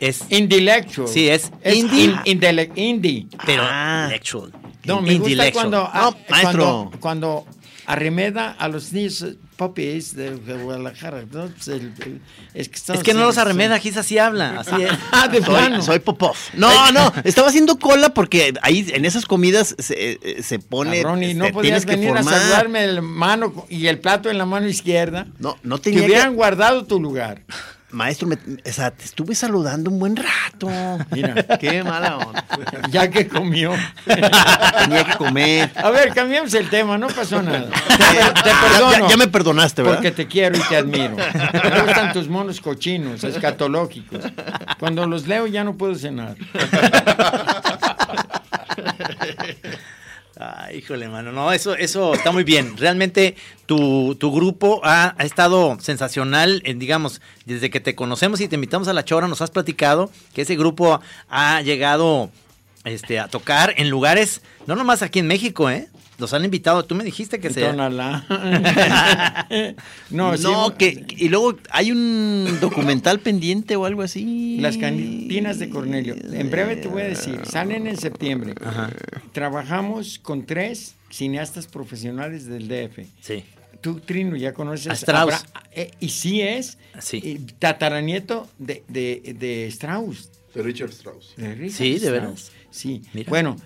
Es 0.00 0.20
Intellectual. 0.30 1.08
Sí, 1.08 1.28
es 1.28 1.50
es 1.62 1.76
indie. 1.76 2.04
in- 2.04 2.40
intele- 2.40 2.70
indie. 2.74 3.26
pero 3.44 3.62
Ah. 3.64 4.02
intellectual. 4.04 4.52
No, 4.84 5.00
me 5.02 5.14
gusta 5.18 5.50
cuando, 5.52 5.90
maestro. 5.92 6.20
cuando, 6.30 6.92
cuando 7.00 7.46
arremeda 7.86 8.52
a 8.58 8.68
los 8.68 8.92
niños 8.92 9.24
eh, 9.56 9.58
popis 9.58 10.14
de 10.14 10.30
Guadalajara. 10.30 11.24
¿no? 11.30 11.46
Pues 11.48 11.68
el- 11.68 11.92
el- 12.04 12.20
es 12.54 12.68
que, 12.68 12.92
Es 12.92 13.02
que 13.02 13.14
no 13.14 13.24
los 13.24 13.38
arremeda, 13.38 13.78
His 13.82 13.96
así 13.96 14.18
habla, 14.18 14.60
así 14.60 14.82
es. 14.82 14.90
Ah, 15.12 15.28
de 15.28 15.40
plano. 15.42 15.76
Soy, 15.76 15.86
soy 15.86 15.98
Popov. 16.00 16.36
No, 16.54 16.92
no, 16.92 17.12
estaba 17.24 17.48
haciendo 17.48 17.78
cola 17.78 18.10
porque 18.14 18.54
ahí 18.62 18.86
en 18.92 19.04
esas 19.04 19.24
comidas 19.26 19.74
se, 19.78 20.18
eh, 20.22 20.42
se 20.42 20.58
pone. 20.58 21.00
Y 21.00 21.02
no 21.34 21.44
este, 21.46 21.52
podías 21.52 21.62
tienes 21.62 21.86
que 21.86 21.96
venir 21.96 22.16
a 22.16 22.22
saludarme 22.22 22.84
el 22.84 23.02
mano 23.02 23.66
y 23.68 23.86
el 23.86 23.98
plato 23.98 24.30
en 24.30 24.38
la 24.38 24.46
mano 24.46 24.68
izquierda. 24.68 25.26
No, 25.38 25.56
no 25.62 25.76
Que 25.78 25.90
tenía 25.90 26.04
hubieran 26.06 26.30
que- 26.30 26.36
guardado 26.36 26.84
tu 26.84 27.00
lugar. 27.00 27.42
Maestro, 27.90 28.26
me- 28.28 28.34
o 28.34 28.72
sea, 28.72 28.90
te 28.90 29.04
estuve 29.04 29.34
saludando 29.34 29.90
un 29.90 29.98
buen 29.98 30.16
rato. 30.16 30.68
Mira. 31.12 31.34
Qué 31.58 31.82
mala 31.84 32.18
onda. 32.18 32.44
Ya 32.90 33.08
que 33.10 33.28
comió. 33.28 33.72
Tenía 34.04 35.04
que 35.04 35.16
comer. 35.16 35.70
A 35.76 35.90
ver, 35.90 36.12
cambiamos 36.12 36.52
el 36.54 36.68
tema, 36.68 36.98
no 36.98 37.06
pasó 37.06 37.40
nada. 37.42 37.68
Te, 37.70 37.96
te 38.42 38.48
Ya- 38.50 38.60
perdono. 38.60 38.90
Ya, 38.92 39.08
ya 39.08 39.16
me 39.16 39.28
perdonaste, 39.28 39.82
¿verdad? 39.82 39.96
Porque 39.98 40.10
te 40.10 40.26
quiero 40.26 40.56
y 40.58 40.60
te 40.62 40.76
admiro. 40.76 41.16
Me 41.16 41.80
gustan 41.82 42.12
tus 42.12 42.28
monos 42.28 42.60
cochinos, 42.60 43.22
escatológicos. 43.24 44.24
Cuando 44.80 45.06
los 45.06 45.26
leo 45.28 45.46
ya 45.46 45.62
no 45.64 45.76
puedo 45.76 45.94
cenar. 45.94 46.36
Ay, 50.38 50.78
híjole, 50.78 51.08
mano. 51.08 51.32
No, 51.32 51.52
eso, 51.52 51.74
eso 51.74 52.12
está 52.12 52.30
muy 52.30 52.44
bien. 52.44 52.76
Realmente 52.76 53.36
tu, 53.64 54.14
tu 54.16 54.32
grupo 54.32 54.80
ha, 54.84 55.14
estado 55.20 55.78
sensacional, 55.80 56.60
en, 56.64 56.78
digamos, 56.78 57.22
desde 57.46 57.70
que 57.70 57.80
te 57.80 57.94
conocemos 57.94 58.40
y 58.40 58.48
te 58.48 58.56
invitamos 58.56 58.88
a 58.88 58.92
la 58.92 59.04
chora, 59.04 59.28
nos 59.28 59.40
has 59.40 59.50
platicado 59.50 60.10
que 60.34 60.42
ese 60.42 60.56
grupo 60.56 61.00
ha 61.30 61.62
llegado 61.62 62.30
este, 62.84 63.18
a 63.18 63.28
tocar 63.28 63.74
en 63.78 63.88
lugares, 63.88 64.42
no 64.66 64.76
nomás 64.76 65.02
aquí 65.02 65.20
en 65.20 65.26
México, 65.26 65.70
¿eh? 65.70 65.88
Los 66.18 66.32
han 66.32 66.44
invitado, 66.44 66.84
tú 66.84 66.94
me 66.94 67.04
dijiste 67.04 67.38
que 67.40 67.50
se... 67.50 67.60
Tónala. 67.60 68.24
no, 70.10 70.36
No, 70.36 70.68
sí, 70.68 70.74
que 70.78 71.04
y 71.16 71.28
luego 71.28 71.56
hay 71.70 71.92
un 71.92 72.58
documental 72.60 73.20
pendiente 73.20 73.76
o 73.76 73.84
algo 73.84 74.02
así. 74.02 74.58
Las 74.60 74.76
cantinas 74.76 75.58
de 75.58 75.68
Cornelio. 75.68 76.14
En 76.32 76.50
breve 76.50 76.76
te 76.76 76.88
voy 76.88 77.02
a 77.02 77.06
decir, 77.08 77.40
salen 77.44 77.86
en 77.86 77.96
septiembre. 77.96 78.54
Trabajamos 79.32 80.18
con 80.18 80.46
tres 80.46 80.94
cineastas 81.10 81.66
profesionales 81.66 82.46
del 82.46 82.68
DF. 82.68 83.00
Sí. 83.20 83.44
tú, 83.80 84.00
Trino, 84.00 84.36
ya 84.36 84.52
conoces 84.52 84.88
A 84.88 84.92
Strauss. 84.94 85.34
Abra- 85.34 85.42
eh, 85.72 85.90
y 86.00 86.08
sí 86.08 86.40
es 86.40 86.78
Sí. 86.98 87.20
eh, 87.24 87.40
tataranieto 87.58 88.48
de, 88.58 88.82
de, 88.88 89.34
de 89.38 89.66
Strauss. 89.66 90.30
De 90.54 90.62
Richard 90.62 90.90
Strauss. 90.90 91.34
de 91.36 91.54
Richard 91.54 91.76
Sí, 91.76 91.98
de 91.98 92.10
veras. 92.10 92.50
Sí. 92.70 93.02
Mira. 93.12 93.28
Bueno, 93.28 93.56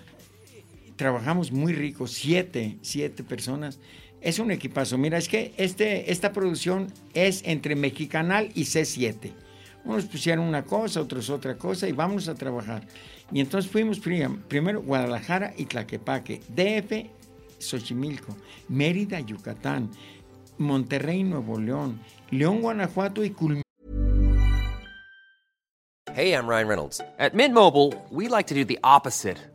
trabajamos 1.01 1.51
muy 1.51 1.73
rico, 1.73 2.05
siete, 2.05 2.77
siete 2.83 3.23
personas. 3.23 3.79
Es 4.21 4.37
un 4.37 4.51
equipazo. 4.51 4.99
Mira, 4.99 5.17
es 5.17 5.27
que 5.27 5.51
este, 5.57 6.11
esta 6.11 6.31
producción 6.31 6.93
es 7.15 7.41
entre 7.43 7.75
Mexicanal 7.75 8.51
y 8.53 8.65
C7. 8.65 9.31
Unos 9.83 10.05
pusieron 10.05 10.45
una 10.45 10.63
cosa, 10.63 11.01
otros 11.01 11.31
otra 11.31 11.57
cosa 11.57 11.87
y 11.87 11.91
vamos 11.91 12.27
a 12.27 12.35
trabajar. 12.35 12.85
Y 13.31 13.39
entonces 13.39 13.71
fuimos 13.71 13.97
prim- 13.99 14.41
primero 14.47 14.83
Guadalajara 14.83 15.55
y 15.57 15.65
Tlaquepaque, 15.65 16.39
DF, 16.49 17.09
Xochimilco, 17.57 18.37
Mérida, 18.69 19.19
Yucatán, 19.21 19.89
Monterrey, 20.59 21.23
Nuevo 21.23 21.59
León, 21.59 21.99
León, 22.29 22.61
Guanajuato 22.61 23.23
y 23.23 23.31
culminamos 23.31 23.63
Hey, 26.13 26.33
I'm 26.33 26.45
Ryan 26.47 26.67
Reynolds. 26.67 27.01
At 27.17 27.33
Mint 27.33 27.55
Mobile, 27.55 27.91
we 28.11 28.27
like 28.27 28.45
to 28.49 28.53
do 28.53 28.63
the 28.65 28.77
opposite 28.83 29.37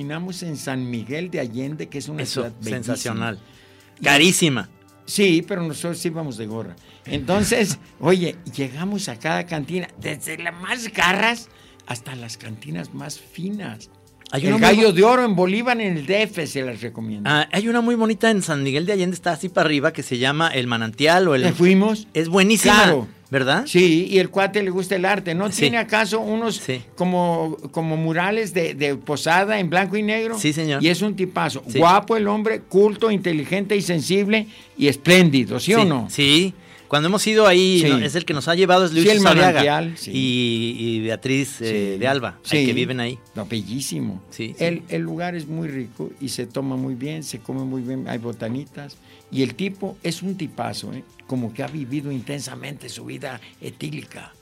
Terminamos 0.00 0.44
en 0.44 0.56
San 0.56 0.88
Miguel 0.88 1.32
de 1.32 1.40
Allende, 1.40 1.88
que 1.88 1.98
es 1.98 2.08
una 2.08 2.22
Eso, 2.22 2.42
ciudad 2.42 2.52
bellísima. 2.60 2.76
sensacional. 2.76 3.40
Carísima. 4.00 4.68
Sí, 5.04 5.44
pero 5.46 5.64
nosotros 5.64 6.04
íbamos 6.06 6.36
de 6.36 6.46
gorra. 6.46 6.76
Entonces, 7.06 7.76
oye, 7.98 8.36
llegamos 8.54 9.08
a 9.08 9.18
cada 9.18 9.46
cantina, 9.46 9.88
desde 9.98 10.38
las 10.38 10.54
más 10.54 10.92
garras 10.92 11.48
hasta 11.88 12.14
las 12.14 12.36
cantinas 12.36 12.94
más 12.94 13.18
finas. 13.18 13.90
Hay 14.30 14.46
el 14.46 14.52
muy 14.52 14.60
gallo 14.60 14.92
de 14.92 15.02
oro 15.02 15.24
en 15.24 15.34
Bolívar, 15.34 15.80
en 15.80 15.96
el 15.96 16.06
DF, 16.06 16.46
se 16.46 16.62
las 16.62 16.80
recomiendo. 16.80 17.28
Ah, 17.28 17.48
hay 17.50 17.66
una 17.66 17.80
muy 17.80 17.96
bonita 17.96 18.30
en 18.30 18.42
San 18.42 18.62
Miguel 18.62 18.86
de 18.86 18.92
Allende, 18.92 19.14
está 19.16 19.32
así 19.32 19.48
para 19.48 19.66
arriba, 19.66 19.92
que 19.92 20.04
se 20.04 20.18
llama 20.18 20.50
El 20.54 20.68
Manantial 20.68 21.26
o 21.26 21.34
el... 21.34 21.42
¿Le 21.42 21.52
fuimos? 21.52 22.06
Es 22.14 22.28
buenísima, 22.28 22.74
Claro. 22.74 23.08
¿Verdad? 23.30 23.64
Sí, 23.66 24.08
y 24.10 24.18
el 24.18 24.28
cuate 24.28 24.62
le 24.62 24.70
gusta 24.70 24.96
el 24.96 25.04
arte. 25.04 25.34
¿No 25.34 25.50
Sí. 25.52 25.60
tiene 25.62 25.78
acaso 25.78 26.20
unos 26.20 26.56
Sí. 26.56 26.82
como, 26.96 27.56
como 27.70 27.96
murales 27.96 28.52
de, 28.52 28.74
de 28.74 28.96
posada 28.96 29.58
en 29.60 29.70
blanco 29.70 29.96
y 29.96 30.02
negro? 30.02 30.38
Sí, 30.38 30.52
señor. 30.52 30.82
Y 30.82 30.88
es 30.88 31.00
un 31.00 31.14
tipazo. 31.14 31.62
Sí. 31.68 31.78
Guapo 31.78 32.16
el 32.16 32.26
hombre, 32.28 32.60
culto, 32.60 33.10
inteligente 33.10 33.76
y 33.76 33.82
sensible 33.82 34.46
y 34.76 34.88
espléndido, 34.88 35.60
¿sí, 35.60 35.74
o 35.74 35.84
no? 35.84 36.08
Sí. 36.10 36.52
Cuando 36.90 37.08
hemos 37.08 37.24
ido 37.28 37.46
ahí, 37.46 37.82
Sí. 37.82 37.88
¿no? 37.88 37.98
es 37.98 38.16
el 38.16 38.24
que 38.24 38.34
nos 38.34 38.48
ha 38.48 38.56
llevado, 38.56 38.84
es 38.84 38.90
Luis 38.92 39.04
Sí, 39.08 39.12
sí. 39.96 40.10
y, 40.12 40.76
y 40.76 41.00
Beatriz 41.02 41.60
eh, 41.60 41.96
de 42.00 42.06
Alba, 42.08 42.38
que 42.66 42.72
viven 42.72 42.98
ahí. 42.98 43.16
No, 43.36 43.46
bellísimo. 43.46 44.20
El, 44.58 44.82
el 44.88 45.00
lugar 45.02 45.36
es 45.36 45.46
muy 45.46 45.68
rico 45.68 46.10
y 46.20 46.30
se 46.30 46.46
toma 46.46 46.74
muy 46.74 46.96
bien, 46.96 47.22
se 47.22 47.38
come 47.38 47.62
muy 47.62 47.82
bien, 47.82 48.08
hay 48.08 48.18
botanitas. 48.18 48.96
Y 49.30 49.44
el 49.44 49.54
tipo 49.54 49.96
es 50.02 50.20
un 50.20 50.34
tipazo, 50.36 50.92
¿eh? 50.92 51.04
como 51.28 51.54
que 51.54 51.62
ha 51.62 51.68
vivido 51.68 52.10
intensamente 52.10 52.88
su 52.88 53.04
vida 53.04 53.40
etílica. 53.60 54.32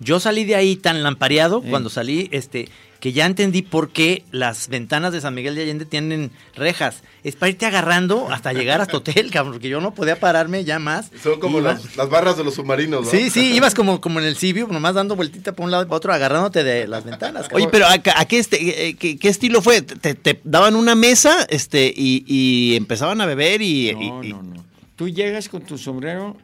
Yo 0.00 0.18
salí 0.18 0.44
de 0.44 0.56
ahí 0.56 0.76
tan 0.76 1.02
lampareado 1.02 1.60
Sí. 1.62 1.68
cuando 1.70 1.90
salí, 1.90 2.28
este, 2.32 2.68
que 3.00 3.12
ya 3.12 3.24
entendí 3.26 3.62
por 3.62 3.90
qué 3.90 4.24
las 4.30 4.68
ventanas 4.68 5.12
de 5.12 5.20
San 5.20 5.34
Miguel 5.34 5.54
de 5.54 5.62
Allende 5.62 5.84
tienen 5.86 6.30
rejas. 6.54 7.02
Es 7.22 7.36
para 7.36 7.50
irte 7.50 7.64
agarrando 7.66 8.28
hasta 8.30 8.52
llegar 8.52 8.80
hasta 8.80 8.96
hotel, 8.98 9.30
cabrón, 9.32 9.54
porque 9.54 9.68
yo 9.68 9.80
no 9.80 9.94
podía 9.94 10.18
pararme 10.18 10.64
ya 10.64 10.78
más. 10.78 11.10
Son 11.22 11.38
como 11.40 11.60
las, 11.60 11.96
las 11.96 12.08
barras 12.10 12.36
de 12.38 12.44
los 12.44 12.54
submarinos, 12.54 13.04
¿no? 13.04 13.10
Sí, 13.10 13.30
sí, 13.30 13.52
ibas 13.54 13.74
como, 13.74 14.00
como 14.00 14.20
en 14.20 14.26
el 14.26 14.36
Cibiu, 14.36 14.68
nomás 14.68 14.94
dando 14.94 15.16
vueltita 15.16 15.52
por 15.52 15.64
un 15.66 15.70
lado 15.70 15.82
y 15.82 15.86
para 15.86 15.96
otro, 15.96 16.12
agarrándote 16.12 16.62
de 16.64 16.86
las 16.88 17.04
ventanas. 17.04 17.46
Oye, 17.52 17.66
cabrón. 17.66 17.70
pero 17.70 17.86
¿a, 17.86 18.20
a 18.20 18.24
qué, 18.26 18.38
este, 18.38 18.88
eh, 18.88 18.94
qué, 18.96 19.18
qué 19.18 19.28
estilo 19.28 19.60
fue? 19.62 19.80
¿Te, 19.82 20.14
te 20.14 20.40
daban 20.44 20.76
una 20.76 20.94
mesa 20.94 21.46
este, 21.50 21.92
y, 21.94 22.24
y 22.26 22.76
empezaban 22.76 23.20
a 23.20 23.26
beber 23.26 23.62
y... 23.62 23.92
No, 23.92 24.22
y- 24.22 24.28
y- 24.28 24.32
no, 24.32 24.42
no. 24.42 24.64
Tú 24.96 25.08
llegas 25.08 25.48
con 25.48 25.62
tu 25.62 25.78
sombrero 25.78 26.36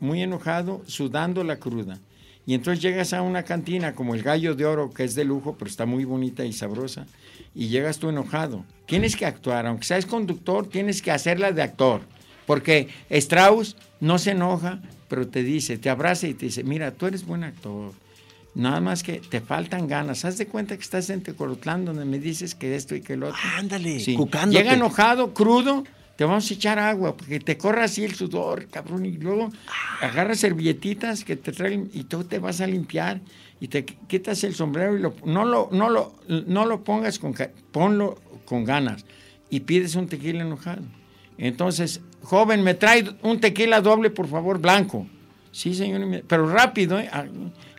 muy 0.00 0.22
enojado, 0.22 0.82
sudando 0.86 1.42
la 1.44 1.56
cruda. 1.56 1.98
Y 2.46 2.54
entonces 2.54 2.82
llegas 2.82 3.12
a 3.12 3.22
una 3.22 3.42
cantina 3.42 3.94
como 3.94 4.14
el 4.14 4.22
Gallo 4.22 4.54
de 4.54 4.66
Oro, 4.66 4.92
que 4.92 5.04
es 5.04 5.14
de 5.14 5.24
lujo, 5.24 5.56
pero 5.58 5.70
está 5.70 5.86
muy 5.86 6.04
bonita 6.04 6.44
y 6.44 6.52
sabrosa. 6.52 7.06
Y 7.54 7.68
llegas 7.68 7.98
tú 7.98 8.10
enojado. 8.10 8.64
Tienes 8.86 9.16
que 9.16 9.24
actuar, 9.24 9.66
aunque 9.66 9.84
seas 9.84 10.04
conductor, 10.04 10.68
tienes 10.68 11.00
que 11.00 11.10
hacerla 11.10 11.52
de 11.52 11.62
actor. 11.62 12.02
Porque 12.46 12.88
Strauss 13.08 13.76
no 14.00 14.18
se 14.18 14.32
enoja, 14.32 14.80
pero 15.08 15.26
te 15.28 15.42
dice, 15.42 15.78
te 15.78 15.88
abraza 15.88 16.26
y 16.26 16.34
te 16.34 16.46
dice, 16.46 16.64
mira, 16.64 16.90
tú 16.92 17.06
eres 17.06 17.24
buen 17.24 17.44
actor. 17.44 17.92
Nada 18.54 18.80
más 18.80 19.02
que 19.02 19.20
te 19.20 19.40
faltan 19.40 19.88
ganas. 19.88 20.24
Haz 20.24 20.38
de 20.38 20.46
cuenta 20.46 20.76
que 20.76 20.82
estás 20.82 21.10
en 21.10 21.22
Tecolotlán 21.22 21.84
donde 21.84 22.04
me 22.04 22.18
dices 22.18 22.54
que 22.54 22.76
esto 22.76 22.94
y 22.94 23.00
que 23.00 23.16
lo 23.16 23.28
otro. 23.28 23.40
Ándale, 23.56 23.98
Sí. 23.98 24.16
Llega 24.50 24.74
enojado, 24.74 25.34
crudo, 25.34 25.84
te 26.16 26.24
vamos 26.24 26.50
a 26.50 26.54
echar 26.54 26.78
agua, 26.78 27.16
porque 27.16 27.40
te 27.40 27.56
corra 27.58 27.84
así 27.84 28.04
el 28.04 28.14
sudor, 28.14 28.66
cabrón, 28.68 29.04
y 29.06 29.12
luego 29.12 29.50
agarras 30.00 30.38
servilletitas 30.38 31.24
que 31.24 31.36
te 31.36 31.52
traen 31.52 31.90
y 31.92 32.04
tú 32.04 32.24
te 32.24 32.38
vas 32.38 32.60
a 32.60 32.66
limpiar 32.66 33.20
y 33.60 33.68
te 33.68 33.84
qu- 33.84 33.96
quitas 34.06 34.44
el 34.44 34.54
sombrero 34.54 34.96
y 34.96 35.00
lo, 35.00 35.14
no, 35.24 35.44
lo, 35.44 35.68
no, 35.72 35.90
lo, 35.90 36.14
no 36.28 36.66
lo 36.66 36.84
pongas 36.84 37.18
con, 37.18 37.34
ponlo 37.72 38.20
con 38.44 38.64
ganas 38.64 39.04
y 39.50 39.60
pides 39.60 39.94
un 39.96 40.06
tequila 40.06 40.42
enojado. 40.42 40.82
Entonces, 41.36 42.00
joven, 42.22 42.62
me 42.62 42.74
trae 42.74 43.04
un 43.22 43.40
tequila 43.40 43.80
doble, 43.80 44.10
por 44.10 44.28
favor, 44.28 44.60
blanco. 44.60 45.06
Sí, 45.50 45.74
señor, 45.74 46.22
pero 46.28 46.48
rápido, 46.48 46.98
¿eh? 46.98 47.08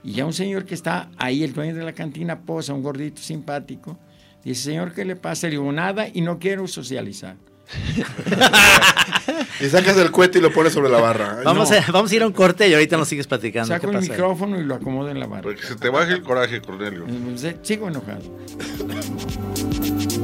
Y 0.04 0.14
ya 0.14 0.26
un 0.26 0.34
señor 0.34 0.66
que 0.66 0.76
está 0.76 1.10
ahí, 1.18 1.44
el 1.44 1.54
dueño 1.54 1.74
de 1.76 1.84
la 1.84 1.94
cantina, 1.94 2.40
posa, 2.42 2.74
un 2.74 2.84
gordito 2.84 3.22
simpático, 3.22 3.98
dice, 4.44 4.62
señor, 4.64 4.94
¿qué 4.94 5.04
le 5.04 5.16
pasa? 5.16 5.48
Le 5.48 5.52
digo, 5.52 5.72
nada 5.72 6.08
y 6.14 6.22
no 6.22 6.38
quiero 6.40 6.68
socializar. 6.68 7.36
Y 9.60 9.70
sacas 9.70 9.98
el 9.98 10.12
cohete 10.12 10.40
y 10.40 10.42
lo 10.42 10.52
pones 10.52 10.74
sobre 10.74 10.90
la 10.90 11.00
barra. 11.00 11.40
Vamos, 11.44 11.72
no. 11.72 11.78
a, 11.78 11.92
vamos 11.92 12.12
a 12.12 12.16
ir 12.16 12.24
a 12.24 12.28
un 12.28 12.34
corte 12.34 12.68
y 12.68 12.74
ahorita 12.74 12.98
nos 12.98 13.08
sigues 13.08 13.26
platicando. 13.26 13.68
Saco 13.68 13.88
¿Qué 13.88 13.96
el 13.96 14.02
pasa? 14.02 14.12
micrófono 14.12 14.60
y 14.60 14.64
lo 14.64 14.76
acomodo 14.76 15.10
en 15.10 15.20
la 15.20 15.28
barra. 15.28 15.44
Porque 15.44 15.64
se 15.64 15.76
te 15.76 15.90
baje 15.90 16.14
el 16.14 16.24
coraje, 16.24 16.62
Cornelio. 16.62 17.06
Sigo 17.64 17.88
enojado. 17.88 18.22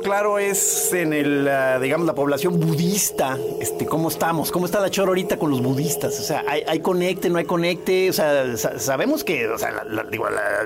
claro 0.00 0.38
es 0.38 0.92
en 0.92 1.12
el, 1.12 1.46
ah, 1.48 1.78
digamos, 1.78 2.06
la 2.06 2.14
población 2.14 2.58
budista, 2.58 3.38
este, 3.60 3.86
cómo 3.86 4.08
estamos, 4.08 4.50
cómo 4.50 4.66
está 4.66 4.80
la 4.80 4.90
chora 4.90 5.08
ahorita 5.08 5.36
con 5.38 5.50
los 5.50 5.62
budistas, 5.62 6.18
o 6.18 6.22
sea, 6.22 6.44
hay, 6.46 6.62
hay 6.66 6.80
conecte, 6.80 7.30
no 7.30 7.38
hay 7.38 7.44
conecte, 7.44 8.10
o 8.10 8.12
sea, 8.12 8.56
sa- 8.56 8.78
sabemos 8.78 9.22
que, 9.24 9.48
o 9.48 9.58
sea, 9.58 9.70
la, 9.70 9.84
la- 9.84 10.04
digo, 10.04 10.28
la, 10.28 10.64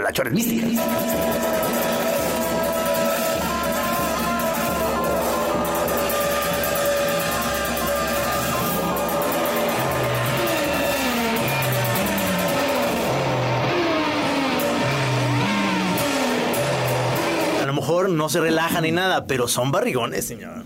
la, 0.00 0.12
chora 0.12 0.28
es 0.28 0.34
mística. 0.34 0.66
A 0.66 1.68
lo 1.68 1.71
no 18.12 18.28
se 18.28 18.40
relajan 18.40 18.84
ni 18.84 18.92
nada, 18.92 19.26
pero 19.26 19.48
son 19.48 19.72
barrigones, 19.72 20.26
señor. 20.26 20.64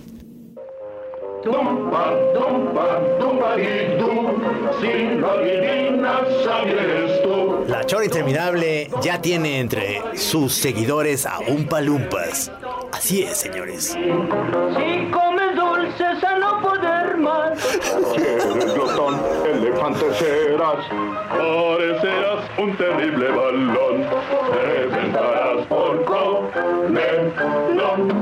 La 7.69 7.85
Chora 7.85 8.05
Interminable 8.05 8.91
ya 9.03 9.21
tiene 9.21 9.61
entre 9.61 10.03
sus 10.17 10.55
seguidores 10.55 11.27
a 11.27 11.39
Umpa 11.41 11.81
Lumpas. 11.81 12.51
Así 12.93 13.23
es, 13.23 13.39
señores. 13.39 13.87
Si 13.91 15.11
comes 15.11 15.57
dulces 15.57 16.25
a 16.25 16.39
no 16.39 16.63
poder 16.63 17.17
más. 17.19 17.59
Serás, 19.61 20.85
parecerás 21.31 22.45
un 22.59 22.77
terrible 22.77 23.29
balón, 23.31 24.05
te 24.53 24.87
vengarás 24.87 25.67
por 25.67 26.05
problemón. 26.05 28.13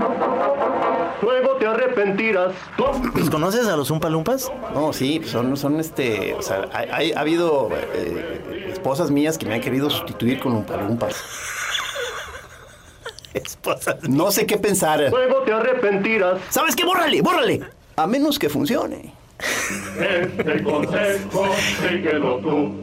Luego 1.23 1.57
te 1.57 1.67
arrepentirás. 1.67 2.53
¿Los 3.17 3.31
conoces 3.31 3.67
a 3.67 3.77
los 3.77 3.91
Umpalumpas? 3.91 4.53
No, 4.75 4.93
sí, 4.93 5.23
son, 5.25 5.57
son 5.57 5.81
este. 5.81 6.35
O 6.35 6.43
sea, 6.43 6.69
hay- 6.73 6.89
hay- 6.93 7.13
ha 7.13 7.21
habido 7.21 7.69
eh, 7.95 8.69
esposas 8.73 9.11
mías 9.11 9.37
que 9.39 9.47
me 9.47 9.55
han 9.55 9.61
querido 9.61 9.91
sustituir 9.91 10.39
con 10.41 10.53
Umpalumpas. 10.55 11.17
esposas. 13.35 14.09
No 14.09 14.31
sé 14.31 14.47
qué 14.47 14.57
pensar. 14.59 15.09
Luego 15.11 15.39
te 15.43 15.53
arrepentirás. 15.53 16.39
¿Sabes 16.51 16.77
qué? 16.77 16.85
¡Bórrale, 16.85 17.21
bórrale! 17.23 17.61
A 17.97 18.07
menos 18.07 18.39
que 18.39 18.49
funcione. 18.49 19.13
Este 19.39 20.63
consejo 20.63 21.47
síguelo 21.81 22.37
tú. 22.39 22.75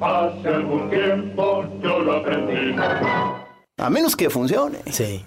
Hace 0.00 0.48
algún 0.48 0.88
tiempo 0.90 1.64
yo 1.82 1.98
lo 2.00 2.16
aprendí. 2.18 2.76
A 3.78 3.90
menos 3.90 4.14
que 4.16 4.30
funcione. 4.30 4.78
Sí. 4.90 5.24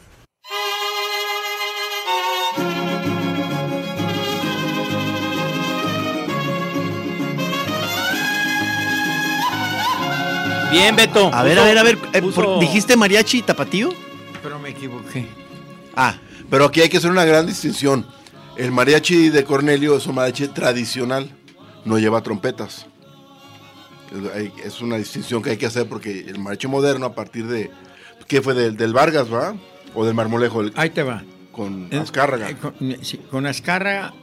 Bien, 10.72 10.96
Beto. 10.96 11.30
A 11.34 11.44
ver, 11.44 11.60
a 11.60 11.64
ver, 11.66 11.78
a 11.78 11.84
ver. 11.84 11.98
eh, 12.14 12.22
puso- 12.22 12.36
por- 12.44 12.60
¿Dijiste 12.60 12.96
mariachi 12.96 13.42
tapatío? 13.42 13.90
Pero 14.42 14.58
me 14.60 14.70
equivoqué. 14.70 15.28
Ah, 15.96 16.16
pero 16.50 16.66
aquí 16.66 16.80
hay 16.82 16.88
que 16.90 16.98
hacer 16.98 17.12
una 17.12 17.26
gran 17.26 17.46
distinción. 17.46 18.06
El 18.62 18.72
mariachi 18.72 19.30
de 19.30 19.44
Cornelio 19.44 19.98
es 19.98 20.06
un 20.06 20.14
mariachi 20.14 20.50
tradicional, 20.50 21.32
no 21.84 21.98
lleva 21.98 22.22
trompetas. 22.22 22.86
Es- 24.64 24.82
una 24.82 24.98
distinción 24.98 25.42
que 25.42 25.50
hay 25.52 25.58
que 25.58 25.66
hacer 25.66 25.88
porque 25.88 26.20
el 26.20 26.38
mariachi 26.38 26.68
moderno 26.68 27.08
a 27.08 27.16
partir 27.16 27.48
de... 27.48 27.72
¿Qué 28.28 28.40
fue? 28.44 28.54
Del, 28.54 28.78
del 28.78 28.94
Vargas, 28.94 29.34
¿va? 29.34 29.56
O 29.96 30.06
del 30.06 30.14
Marmolejo. 30.14 30.62
el- 30.62 30.74
Ahí 30.76 30.92
te 30.92 31.02
va. 31.02 31.24
Con 31.52 31.88
Eh, 31.92 31.98
Azcárraga. 31.98 32.52
eh, 32.52 32.56
con, 32.56 32.76
eh, 32.82 33.00
sí, 33.02 33.18
con 33.32 33.48
Azcárraga 33.48 34.14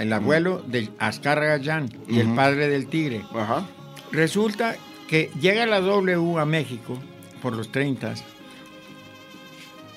el 0.00 0.12
abuelo 0.12 0.62
de 0.66 0.88
Azcárraga 1.00 1.60
Jan 1.64 1.90
y 2.08 2.20
el 2.20 2.32
padre 2.34 2.68
del 2.68 2.86
tigre. 2.86 3.22
Ajá. 3.34 3.66
Resulta 4.12 4.76
que 5.08 5.30
llega 5.40 5.66
la 5.66 5.80
W 5.80 6.38
a 6.38 6.44
México 6.44 6.96
por 7.42 7.54
los 7.56 7.72
30 7.72 8.14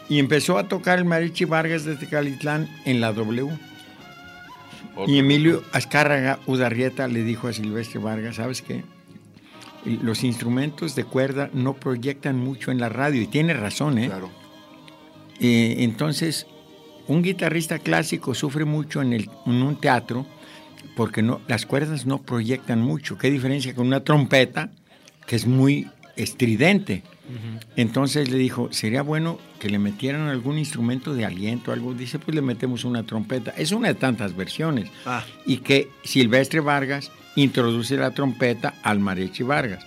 y 0.10 0.20
empezó 0.20 0.58
a 0.58 0.68
tocar 0.68 1.00
el 1.00 1.06
Mariachi 1.06 1.46
Vargas 1.46 1.84
de 1.86 1.96
Tecalitlán 1.96 2.70
en 2.86 3.02
la 3.02 3.14
W. 3.14 3.50
Y 5.06 5.20
Emilio 5.20 5.64
Azcárraga 5.74 6.40
Udarrieta 6.48 7.08
le 7.08 7.24
dijo 7.24 7.48
a 7.48 7.54
Silvestre 7.54 8.00
Vargas, 8.00 8.38
¿sabes 8.38 8.62
qué? 8.62 8.84
Los 9.86 10.24
instrumentos 10.24 10.96
de 10.96 11.04
cuerda 11.04 11.50
no 11.54 11.76
proyectan 11.76 12.38
mucho 12.38 12.72
en 12.72 12.80
la 12.80 12.90
radio 12.90 13.22
y 13.22 13.28
tiene 13.28 13.54
razón, 13.54 14.00
¿eh? 14.00 14.08
Claro. 14.08 14.32
Eh, 15.40 15.76
entonces, 15.80 16.48
un 17.08 17.22
guitarrista 17.22 17.80
clásico 17.80 18.34
sufre 18.34 18.66
mucho 18.66 19.02
en, 19.02 19.14
el, 19.14 19.30
en 19.46 19.62
un 19.62 19.80
teatro 19.80 20.26
porque 20.96 21.22
no, 21.22 21.42
las 21.48 21.66
cuerdas 21.66 22.06
no 22.06 22.22
proyectan 22.22 22.82
mucho. 22.82 23.18
¿Qué 23.18 23.30
diferencia 23.30 23.76
con 23.76 23.88
una 23.88 24.04
trompeta 24.04 24.72
que 25.28 25.36
es 25.36 25.46
muy 25.46 25.88
estridente? 26.16 27.04
Entonces 27.76 28.30
le 28.30 28.38
dijo, 28.38 28.70
sería 28.72 29.02
bueno 29.02 29.40
que 29.60 29.70
le 29.70 29.80
metieran 29.80 30.28
algún 30.28 30.58
instrumento 30.58 31.14
de 31.14 31.26
aliento, 31.26 31.72
algo. 31.72 31.94
Dice, 31.94 32.20
pues 32.20 32.36
le 32.36 32.42
metemos 32.42 32.86
una 32.86 33.04
trompeta. 33.04 33.52
Es 33.58 33.72
una 33.72 33.90
de 33.90 33.96
tantas 33.96 34.36
versiones. 34.36 34.90
Ah. 35.06 35.24
Y 35.46 35.58
que 35.58 35.90
Silvestre 36.04 36.60
Vargas 36.60 37.12
introduce 37.36 37.98
la 37.98 38.12
trompeta 38.12 38.76
al 38.84 39.00
Mariachi 39.00 39.44
Vargas. 39.44 39.86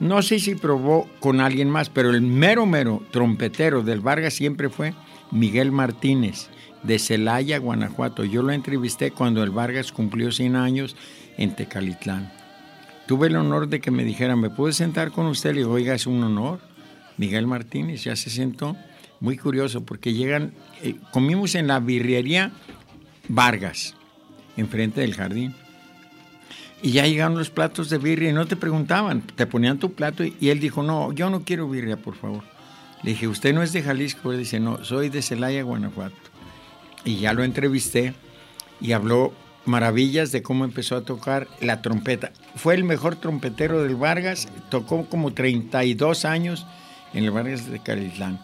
No 0.00 0.22
sé 0.22 0.38
si 0.38 0.54
probó 0.54 1.08
con 1.20 1.40
alguien 1.40 1.70
más, 1.70 1.88
pero 1.88 2.10
el 2.10 2.22
mero, 2.22 2.66
mero 2.66 3.02
trompetero 3.10 3.82
del 3.82 4.00
Vargas 4.00 4.34
siempre 4.34 4.68
fue 4.68 4.94
Miguel 5.30 5.70
Martínez, 5.70 6.48
de 6.82 6.98
Celaya, 6.98 7.58
Guanajuato. 7.58 8.24
Yo 8.24 8.42
lo 8.42 8.52
entrevisté 8.52 9.12
cuando 9.12 9.42
el 9.42 9.50
Vargas 9.50 9.92
cumplió 9.92 10.32
100 10.32 10.56
años 10.56 10.96
en 11.36 11.54
Tecalitlán. 11.54 12.32
Tuve 13.06 13.28
el 13.28 13.36
honor 13.36 13.68
de 13.68 13.80
que 13.80 13.90
me 13.90 14.04
dijeran, 14.04 14.40
¿me 14.40 14.50
puedo 14.50 14.72
sentar 14.72 15.10
con 15.10 15.26
usted? 15.26 15.52
Le 15.52 15.58
digo, 15.58 15.72
oiga, 15.72 15.94
es 15.94 16.06
un 16.06 16.22
honor. 16.22 16.60
Miguel 17.16 17.46
Martínez 17.46 18.04
ya 18.04 18.16
se 18.16 18.30
sentó. 18.30 18.76
Muy 19.20 19.36
curioso, 19.36 19.84
porque 19.84 20.14
llegan, 20.14 20.52
eh, 20.82 20.96
comimos 21.12 21.54
en 21.54 21.68
la 21.68 21.78
birrería 21.78 22.50
Vargas, 23.28 23.94
enfrente 24.56 25.00
del 25.00 25.14
jardín. 25.14 25.54
Y 26.82 26.90
ya 26.90 27.06
llegaron 27.06 27.38
los 27.38 27.50
platos 27.50 27.88
de 27.88 27.98
birria 27.98 28.30
y 28.30 28.32
no 28.32 28.46
te 28.46 28.56
preguntaban, 28.56 29.20
te 29.20 29.46
ponían 29.46 29.78
tu 29.78 29.92
plato 29.92 30.24
y, 30.24 30.34
y 30.40 30.48
él 30.48 30.58
dijo, 30.58 30.82
no, 30.82 31.12
yo 31.12 31.30
no 31.30 31.44
quiero 31.44 31.68
birria, 31.68 31.96
por 31.96 32.16
favor. 32.16 32.42
Le 33.04 33.12
dije, 33.12 33.28
¿usted 33.28 33.54
no 33.54 33.62
es 33.62 33.72
de 33.72 33.82
Jalisco? 33.82 34.32
Él 34.32 34.38
dice, 34.38 34.58
no, 34.58 34.84
soy 34.84 35.08
de 35.08 35.22
Celaya, 35.22 35.62
Guanajuato. 35.62 36.16
Y 37.04 37.16
ya 37.16 37.32
lo 37.32 37.44
entrevisté 37.44 38.14
y 38.80 38.92
habló 38.92 39.32
maravillas 39.64 40.32
de 40.32 40.42
cómo 40.42 40.64
empezó 40.64 40.96
a 40.96 41.04
tocar 41.04 41.48
la 41.60 41.82
trompeta. 41.82 42.32
Fue 42.56 42.74
el 42.74 42.84
mejor 42.84 43.16
trompetero 43.16 43.82
del 43.82 43.96
Vargas, 43.96 44.48
tocó 44.68 45.06
como 45.06 45.32
32 45.32 46.24
años 46.24 46.66
en 47.14 47.24
el 47.24 47.30
Vargas 47.30 47.70
de 47.70 47.78
Calitlán. 47.80 48.38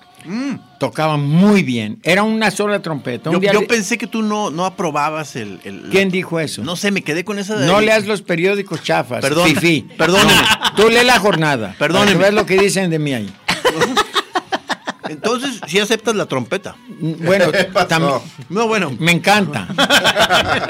Tocaba 0.78 1.16
muy 1.16 1.62
bien, 1.62 2.00
era 2.02 2.22
una 2.24 2.50
sola 2.50 2.82
trompeta. 2.82 3.30
Un 3.30 3.36
Yo, 3.36 3.40
día 3.40 3.52
yo 3.52 3.60
le- 3.60 3.66
pensé 3.66 3.96
que 3.96 4.06
tú 4.08 4.20
no, 4.22 4.50
no 4.50 4.64
aprobabas 4.66 5.36
el, 5.36 5.60
el- 5.64 5.88
¿Quién 5.90 6.10
dijo 6.10 6.40
eso? 6.40 6.62
No 6.64 6.74
sé, 6.76 6.90
me 6.90 7.02
quedé 7.02 7.24
con 7.24 7.38
esa 7.38 7.56
de... 7.56 7.66
No 7.66 7.80
leas 7.80 8.06
los 8.06 8.20
periódicos 8.22 8.82
chafas. 8.82 9.20
Perdón, 9.20 9.48
fifí. 9.48 9.86
perdóneme. 9.96 10.32
No, 10.32 10.74
tú 10.76 10.88
lee 10.90 11.04
la 11.04 11.18
jornada. 11.20 11.74
Perdóneme. 11.78 12.06
Para 12.06 12.18
que 12.18 12.22
veas 12.22 12.34
lo 12.34 12.46
que 12.46 12.58
dicen 12.58 12.90
de 12.90 12.98
mí 12.98 13.14
ahí. 13.14 13.30
Entonces, 15.08 15.60
sí 15.66 15.78
aceptas 15.78 16.14
la 16.14 16.26
trompeta. 16.26 16.76
Bueno, 17.00 17.46
tam- 17.88 18.20
No, 18.48 18.66
bueno. 18.68 18.90
me 18.98 19.12
encanta. 19.12 19.66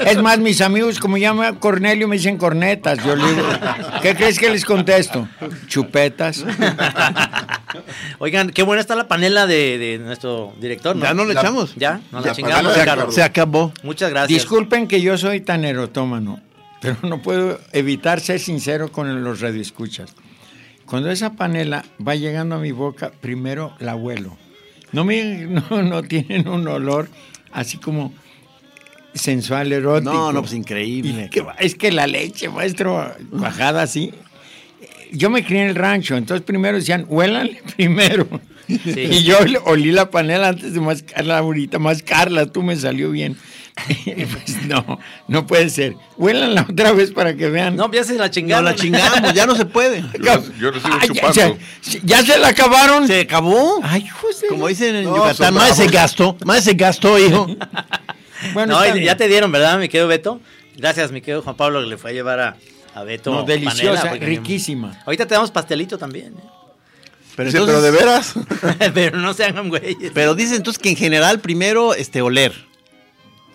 Es 0.05 0.21
más, 0.21 0.39
mis 0.39 0.61
amigos, 0.61 0.99
como 0.99 1.17
llama 1.17 1.59
Cornelio, 1.59 2.07
me 2.07 2.15
dicen 2.17 2.37
cornetas. 2.37 3.03
Yo 3.05 3.15
le 3.15 3.27
digo, 3.27 3.43
¿qué 4.01 4.15
crees 4.15 4.39
que 4.39 4.49
les 4.49 4.65
contesto? 4.65 5.27
Chupetas. 5.67 6.45
Oigan, 8.19 8.49
qué 8.49 8.63
buena 8.63 8.81
está 8.81 8.95
la 8.95 9.07
panela 9.07 9.45
de, 9.47 9.77
de 9.77 9.99
nuestro 9.99 10.53
director, 10.59 10.95
¿no? 10.95 11.03
Ya 11.03 11.13
no 11.13 11.25
le 11.25 11.33
La- 11.33 11.41
echamos. 11.41 11.73
Ya, 11.75 12.01
no 12.11 12.19
la 12.21 12.27
La 12.27 12.33
chingamos. 12.33 12.75
Ricardo. 12.77 13.11
Se 13.11 13.23
acabó. 13.23 13.71
Muchas 13.83 14.09
gracias. 14.09 14.29
Disculpen 14.41 14.87
que 14.87 15.01
yo 15.01 15.17
soy 15.17 15.41
tan 15.41 15.63
erotómano, 15.65 16.39
pero 16.81 16.97
no 17.03 17.21
puedo 17.21 17.59
evitar 17.71 18.19
ser 18.19 18.39
sincero 18.39 18.91
con 18.91 19.23
los 19.23 19.39
radioescuchas. 19.41 20.13
Cuando 20.89 21.11
esa 21.11 21.33
panela 21.33 21.85
va 22.05 22.15
llegando 22.15 22.55
a 22.55 22.59
mi 22.59 22.71
boca, 22.71 23.11
primero 23.21 23.75
la 23.79 23.95
huelo. 23.95 24.35
No, 24.91 25.05
me, 25.05 25.23
no, 25.69 25.83
no 25.83 26.01
tienen 26.03 26.47
un 26.47 26.67
olor 26.67 27.09
así 27.51 27.77
como 27.77 28.11
sensual, 29.13 29.71
erótico. 29.71 30.11
No, 30.11 30.31
no, 30.31 30.41
pues 30.41 30.53
increíble. 30.53 31.29
Que 31.31 31.45
es 31.59 31.75
que 31.75 31.91
la 31.91 32.07
leche, 32.07 32.49
maestro, 32.49 33.13
bajada 33.31 33.83
así. 33.83 34.11
Yo 35.11 35.29
me 35.29 35.43
crié 35.43 35.63
en 35.63 35.69
el 35.69 35.75
rancho, 35.75 36.17
entonces 36.17 36.45
primero 36.45 36.77
decían, 36.77 37.05
huélanle 37.07 37.61
primero. 37.75 38.27
Y 38.67 39.23
yo 39.23 39.37
olí 39.65 39.91
la 39.91 40.11
panela 40.11 40.49
antes 40.49 40.73
de 40.73 40.79
mascarla 40.79 41.39
ahorita, 41.39 41.79
mascarla, 41.79 42.45
tú 42.45 42.61
me 42.61 42.75
salió 42.75 43.09
bien. 43.11 43.35
pues 44.05 44.63
no, 44.65 44.99
no 45.27 45.47
puede 45.47 45.69
ser. 45.69 45.95
Huélanla 46.17 46.65
otra 46.69 46.91
vez 46.91 47.11
para 47.11 47.35
que 47.35 47.49
vean. 47.49 47.75
No, 47.75 47.91
ya 47.91 48.03
se 48.03 48.13
la 48.15 48.25
No 48.25 48.31
chingaron. 48.31 48.65
la 48.65 48.75
chingamos, 48.75 49.33
ya 49.33 49.45
no 49.45 49.55
se 49.55 49.65
puede. 49.65 50.01
Yo, 50.21 50.43
yo 50.59 50.71
lo 50.71 50.79
sigo 50.79 50.97
ya, 50.99 51.07
chupando. 51.07 51.33
ya- 51.83 51.99
ya 52.03 52.23
se 52.23 52.37
la 52.39 52.47
acabaron. 52.49 53.07
Se 53.07 53.21
acabó. 53.21 53.79
Ay, 53.83 54.03
de- 54.41 54.47
Como 54.47 54.67
dicen 54.67 54.95
en 54.95 55.05
No, 55.05 55.15
Yucatán, 55.17 55.53
más 55.53 55.75
se 55.77 55.87
gastó, 55.87 56.37
más 56.45 56.63
se 56.63 56.73
gastó, 56.73 57.17
hijo. 57.19 57.47
Bueno, 58.53 58.79
No, 58.79 58.95
ya 58.95 59.17
te 59.17 59.27
dieron, 59.27 59.51
¿verdad, 59.51 59.77
mi 59.79 59.89
querido 59.89 60.07
Beto? 60.07 60.39
Gracias, 60.77 61.11
mi 61.11 61.19
querido 61.19 61.41
Juan 61.41 61.57
Pablo, 61.57 61.81
que 61.81 61.87
le 61.87 61.97
fue 61.97 62.11
a 62.11 62.13
llevar 62.13 62.39
a, 62.39 62.55
a 62.95 63.03
Beto. 63.03 63.31
No, 63.33 63.43
deliciosa, 63.43 64.03
panela, 64.03 64.25
riquísima. 64.25 64.97
Ahorita 65.05 65.25
te 65.25 65.33
damos 65.35 65.51
pastelito 65.51 65.97
también. 65.97 66.35
¿eh? 66.37 66.43
Pero, 67.35 67.49
entonces- 67.49 67.65
pero 67.67 67.81
de 67.81 67.91
veras. 67.91 68.33
Pero 68.93 69.17
no 69.17 69.33
se 69.33 69.43
hagan 69.43 69.67
güeyes. 69.67 70.11
pero 70.13 70.35
dice 70.35 70.55
entonces 70.55 70.81
que 70.81 70.89
en 70.89 70.95
general 70.95 71.39
primero 71.41 71.93
este 71.93 72.21
oler. 72.21 72.53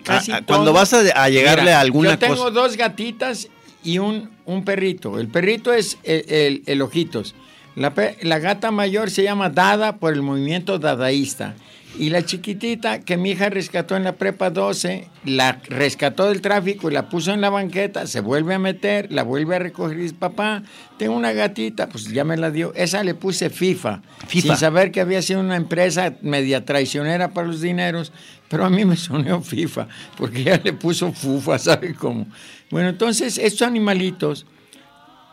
Casi 0.05 0.31
A- 0.33 0.37
a- 0.37 0.41
todo. 0.43 0.57
cuando 0.57 0.73
vas 0.73 0.93
a, 0.95 1.01
a 1.01 1.29
llegarle 1.29 1.63
Mira, 1.65 1.79
a 1.79 1.81
alguna 1.81 2.11
Yo 2.11 2.19
tengo 2.19 2.37
cosa. 2.37 2.51
dos 2.51 2.77
gatitas 2.77 3.49
y 3.83 3.99
un, 3.99 4.31
un 4.45 4.65
perrito. 4.65 5.19
El 5.19 5.29
perrito 5.29 5.73
es 5.73 5.99
el, 6.05 6.25
el- 6.29 6.63
el 6.67 6.83
ojitos. 6.83 7.35
La, 7.75 7.93
la 8.23 8.39
gata 8.39 8.71
mayor 8.71 9.11
se 9.11 9.25
llama 9.25 9.51
Dada 9.51 9.97
por 9.97 10.13
el 10.13 10.23
movimiento 10.23 10.79
dadaísta. 10.79 11.55
Y 11.97 12.11
la 12.11 12.25
chiquitita 12.25 13.03
que 13.03 13.17
mi 13.17 13.31
hija 13.31 13.51
rescató 13.51 13.97
en 13.97 14.03
la 14.03 14.17
prepa 14.17 14.51
12, 14.51 15.09
la 15.25 15.61
rescató 15.69 16.29
del 16.29 16.41
tráfico 16.41 16.91
y 16.91 16.95
la 16.95 17.09
puso 17.09 17.33
en 17.33 17.41
la 17.41 17.51
banqueta, 17.51 18.09
se 18.09 18.21
vuelve 18.21 18.55
a 18.55 18.59
meter, 18.59 19.13
la 19.13 19.23
vuelve 19.23 19.55
a 19.55 19.59
recoger 19.61 19.99
y 19.99 20.03
dice, 20.03 20.15
papá, 20.15 20.65
tengo 20.99 21.15
una 21.15 21.33
gatita, 21.33 21.89
pues 21.89 22.09
ya 22.09 22.25
me 22.25 22.37
la 22.37 22.51
dio. 22.51 22.75
Esa 22.75 23.05
le 23.05 23.15
puse 23.15 23.49
FIFA, 23.49 24.03
FIFA. 24.27 24.49
sin 24.49 24.57
saber 24.57 24.91
que 24.91 25.01
había 25.01 25.23
sido 25.23 25.39
una 25.39 25.55
empresa 25.55 26.15
media 26.21 26.65
traicionera 26.65 27.33
para 27.33 27.47
los 27.47 27.61
dineros, 27.61 28.13
pero 28.49 28.65
a 28.65 28.71
mí 28.71 28.85
me 28.85 28.97
sonó 28.97 29.41
FIFA, 29.41 29.87
porque 30.17 30.41
ella 30.41 30.61
le 30.63 30.73
puso 30.73 31.13
FUFA, 31.13 31.59
¿sabe 31.61 31.95
cómo? 31.95 32.27
Bueno, 32.71 32.89
entonces 32.89 33.39
estos 33.39 33.63
animalitos, 33.63 34.47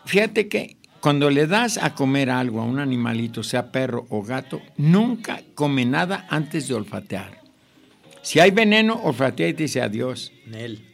fíjate 0.05 0.47
que 0.47 0.77
cuando 1.01 1.29
le 1.29 1.47
das 1.47 1.77
a 1.77 1.95
comer 1.95 2.29
algo 2.29 2.61
a 2.61 2.65
un 2.65 2.79
animalito, 2.79 3.43
sea 3.43 3.71
perro 3.71 4.05
o 4.09 4.21
gato, 4.21 4.61
nunca 4.77 5.41
come 5.55 5.83
nada 5.83 6.27
antes 6.29 6.67
de 6.67 6.75
olfatear. 6.75 7.41
Si 8.21 8.39
hay 8.39 8.51
veneno, 8.51 9.01
olfatea 9.03 9.47
y 9.47 9.53
te 9.53 9.63
dice 9.63 9.81
adiós. 9.81 10.31
Nel. 10.45 10.85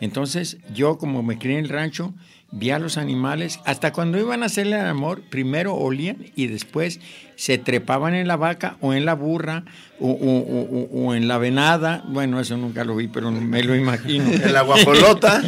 Entonces, 0.00 0.58
yo 0.72 0.98
como 0.98 1.22
me 1.22 1.36
crié 1.38 1.58
en 1.58 1.64
el 1.64 1.68
rancho, 1.68 2.14
vi 2.54 2.70
a 2.70 2.78
los 2.78 2.98
animales, 2.98 3.60
hasta 3.64 3.92
cuando 3.92 4.18
iban 4.18 4.42
a 4.42 4.46
hacerle 4.46 4.78
el 4.78 4.86
amor, 4.86 5.22
primero 5.30 5.74
olían 5.74 6.18
y 6.36 6.46
después 6.48 7.00
se 7.34 7.56
trepaban 7.58 8.14
en 8.14 8.28
la 8.28 8.36
vaca 8.36 8.76
o 8.80 8.92
en 8.92 9.04
la 9.06 9.14
burra 9.14 9.64
o, 9.98 10.10
o- 10.10 10.12
o- 10.12 11.00
o- 11.00 11.06
o 11.08 11.14
en 11.14 11.26
la 11.28 11.38
venada. 11.38 12.04
Bueno, 12.06 12.38
eso 12.40 12.56
nunca 12.58 12.84
lo 12.84 12.94
vi, 12.94 13.08
pero 13.08 13.30
me 13.30 13.62
lo 13.64 13.74
imagino. 13.74 14.24
En 14.30 14.52
la 14.52 14.62
guajolota. 14.62 15.42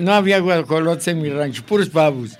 no 0.00 0.12
había 0.14 0.38
guajolotes 0.38 1.08
en 1.08 1.20
mi 1.22 1.28
rancho, 1.28 1.64
puros 1.66 1.90
pavos. 1.90 2.38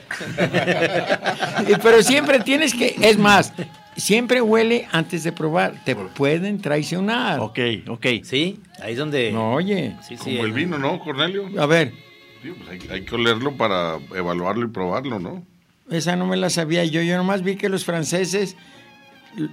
Pero 1.82 2.02
siempre 2.02 2.40
tienes 2.40 2.72
que, 2.74 2.94
es 3.02 3.18
más, 3.18 3.52
siempre 3.96 4.40
huele 4.40 4.86
antes 4.92 5.24
de 5.24 5.32
probar. 5.32 5.74
Te 5.84 5.96
pueden 5.96 6.60
traicionar. 6.60 7.40
Ok, 7.40 7.58
ok. 7.88 8.06
Sí, 8.22 8.60
ahí 8.80 8.92
es 8.92 8.98
donde. 8.98 9.32
No, 9.32 9.54
oye. 9.54 9.96
Sí, 10.06 10.16
sí. 10.16 10.36
Como 10.36 10.44
el 10.46 10.52
vino, 10.52 10.78
¿no, 10.78 10.98
Cornelio? 11.00 11.48
A 11.60 11.66
ver, 11.66 11.92
Sí, 12.46 12.52
pues 12.56 12.68
hay, 12.68 12.88
hay 12.90 13.04
que 13.04 13.14
olerlo 13.16 13.56
para 13.56 13.98
evaluarlo 14.14 14.66
y 14.66 14.68
probarlo, 14.68 15.18
¿no? 15.18 15.44
esa 15.90 16.14
no 16.16 16.26
me 16.26 16.36
la 16.36 16.48
sabía 16.48 16.84
yo. 16.84 17.02
Yo 17.02 17.16
nomás 17.16 17.42
vi 17.42 17.56
que 17.56 17.68
los 17.68 17.84
franceses, 17.84 18.56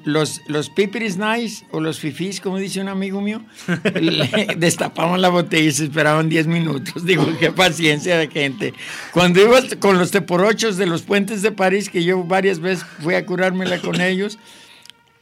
los, 0.04 0.42
los 0.48 0.70
pipiris 0.70 1.18
nice 1.18 1.66
o 1.72 1.80
los 1.80 2.00
fifís, 2.00 2.40
como 2.40 2.58
dice 2.58 2.82
un 2.82 2.90
amigo 2.90 3.20
mío, 3.20 3.42
le 3.94 4.48
destapaban 4.58 5.22
la 5.22 5.30
botella 5.30 5.70
y 5.70 5.72
se 5.72 5.86
esperaban 5.86 6.30
10 6.30 6.48
minutos. 6.48 7.04
Digo, 7.06 7.26
qué 7.40 7.52
paciencia 7.52 8.18
de 8.18 8.28
gente. 8.28 8.74
Cuando 9.12 9.42
ibas 9.42 9.76
con 9.80 9.98
los 9.98 10.12
teporochos 10.12 10.78
de 10.78 10.86
los 10.86 11.04
puentes 11.04 11.42
de 11.42 11.52
París, 11.52 11.90
que 11.90 12.04
yo 12.04 12.24
varias 12.24 12.60
veces 12.60 12.86
fui 13.00 13.16
a 13.16 13.26
curármela 13.26 13.80
con 13.80 14.02
ellos, 14.02 14.38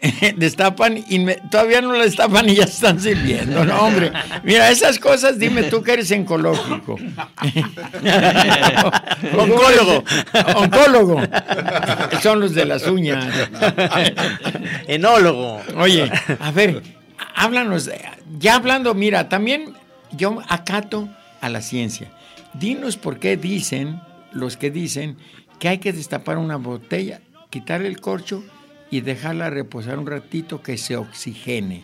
destapan 0.35 1.03
y 1.07 1.19
me- 1.19 1.35
todavía 1.49 1.81
no 1.81 1.93
la 1.93 2.03
destapan 2.05 2.49
y 2.49 2.55
ya 2.55 2.63
están 2.63 2.99
sirviendo, 2.99 3.63
no 3.65 3.79
hombre. 3.81 4.11
Mira, 4.43 4.69
esas 4.71 4.97
cosas, 4.99 5.37
dime 5.37 5.63
tú 5.63 5.83
que 5.83 5.93
eres 5.93 6.11
oncológico. 6.11 6.95
Oncólogo. 9.37 10.03
Oncólogo. 10.55 11.21
Son 12.21 12.39
los 12.39 12.53
de 12.53 12.65
las 12.65 12.83
uñas. 12.87 13.25
Enólogo. 14.87 15.61
Oye, 15.77 16.11
a 16.39 16.51
ver, 16.51 16.81
háblanos, 17.35 17.89
ya 18.39 18.55
hablando, 18.55 18.93
mira, 18.93 19.29
también 19.29 19.73
yo 20.11 20.41
acato 20.47 21.09
a 21.41 21.49
la 21.49 21.61
ciencia. 21.61 22.11
Dinos 22.53 22.97
por 22.97 23.19
qué 23.19 23.37
dicen, 23.37 24.01
los 24.31 24.57
que 24.57 24.71
dicen, 24.71 25.17
que 25.59 25.69
hay 25.69 25.77
que 25.77 25.93
destapar 25.93 26.37
una 26.37 26.57
botella, 26.57 27.21
quitarle 27.49 27.87
el 27.87 28.01
corcho 28.01 28.43
y 28.91 29.01
dejarla 29.01 29.49
reposar 29.49 29.97
un 29.97 30.05
ratito 30.05 30.61
que 30.61 30.77
se 30.77 30.95
oxigene. 30.97 31.83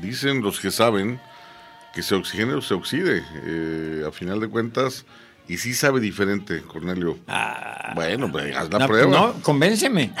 Dicen 0.00 0.40
los 0.42 0.58
que 0.58 0.70
saben 0.70 1.20
que 1.94 2.02
se 2.02 2.14
oxigene 2.14 2.54
o 2.54 2.62
se 2.62 2.74
oxide. 2.74 3.22
eh, 3.44 4.04
a 4.08 4.10
final 4.10 4.40
de 4.40 4.48
cuentas, 4.48 5.04
y 5.48 5.58
sí 5.58 5.74
sabe 5.74 6.00
diferente, 6.00 6.62
Cornelio. 6.62 7.18
bueno, 7.94 8.30
pues 8.32 8.54
haz 8.56 8.70
la 8.72 8.78
No, 8.80 8.86
prueba. 8.86 9.10
no, 9.10 9.32
convénceme. 9.42 10.12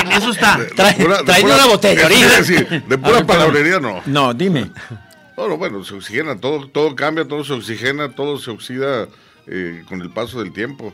En 0.00 0.12
eso 0.12 0.30
está. 0.30 0.58
De 0.58 0.66
Trae, 0.66 0.94
pura- 0.94 1.22
de 1.22 1.40
pura- 1.40 1.54
una 1.54 1.66
botella 1.66 2.02
ahorita. 2.04 2.42
de 2.42 2.94
A 2.94 2.98
pura 2.98 3.12
ver, 3.12 3.26
palabrería 3.26 3.80
no. 3.80 4.02
No, 4.06 4.34
dime. 4.34 4.70
No, 5.36 5.48
no, 5.48 5.56
bueno, 5.56 5.82
se 5.84 5.94
oxigena, 5.94 6.38
todo, 6.38 6.68
todo 6.68 6.94
cambia, 6.94 7.26
todo 7.26 7.42
se 7.44 7.52
oxigena, 7.54 8.10
todo 8.10 8.38
se 8.38 8.50
oxida 8.50 9.08
eh, 9.46 9.82
con 9.88 10.00
el 10.02 10.10
paso 10.10 10.40
del 10.42 10.52
tiempo. 10.52 10.92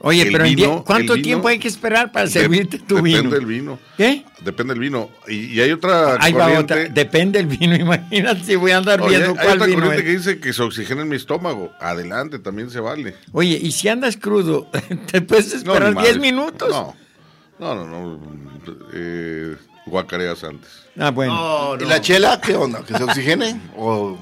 Oye, 0.00 0.22
El 0.22 0.32
pero 0.32 0.44
en 0.44 0.54
vino- 0.56 0.84
¿cuánto 0.84 1.14
el 1.14 1.20
vino- 1.20 1.24
tiempo 1.24 1.48
hay 1.48 1.58
que 1.58 1.68
esperar 1.68 2.12
para 2.12 2.26
servirte 2.26 2.78
tu 2.78 3.00
vino? 3.00 3.16
Depende 3.16 3.36
del 3.38 3.46
vino. 3.46 3.78
¿Qué? 3.96 4.24
Depende 4.42 4.74
del 4.74 4.80
vino. 4.80 5.10
Y, 5.26 5.54
y 5.54 5.60
hay 5.62 5.72
otra 5.72 6.16
Ahí 6.20 6.32
va 6.34 6.44
corriente. 6.44 6.74
otra. 6.74 6.88
Depende 6.90 7.38
del 7.42 7.46
vino, 7.48 7.74
imagínate 7.80 8.44
si 8.44 8.56
voy 8.56 8.72
a 8.72 8.76
andar 8.78 9.00
Oye, 9.00 9.16
viendo 9.16 9.30
hay 9.40 9.46
cuál 9.46 9.56
otra 9.56 9.66
vino 9.66 9.80
corriente 9.86 9.98
es. 9.98 10.22
que 10.22 10.30
dice 10.30 10.40
que 10.40 10.52
se 10.52 10.62
oxigena 10.62 11.02
en 11.02 11.08
mi 11.08 11.16
estómago. 11.16 11.72
Adelante, 11.80 12.38
también 12.38 12.70
se 12.70 12.78
vale. 12.80 13.14
Oye, 13.32 13.58
y 13.60 13.72
si 13.72 13.88
andas 13.88 14.16
crudo, 14.18 14.70
¿te 15.10 15.22
puedes 15.22 15.50
No, 15.64 15.72
esperar 15.72 15.94
ni 15.94 16.02
10 16.02 16.16
madre. 16.16 16.20
minutos? 16.20 16.70
No, 16.70 16.94
no, 17.58 17.74
no. 17.74 17.86
no 17.86 18.20
eh, 18.92 19.56
guacareas 19.86 20.44
antes. 20.44 20.68
Ah, 20.98 21.10
bueno. 21.10 21.76
¿Y 21.80 21.84
la 21.86 22.00
chela 22.02 22.38
qué 22.40 22.54
onda? 22.54 22.84
¿Que 22.84 22.96
se 22.98 23.02
oxigene? 23.02 23.58
¿O 23.76 24.18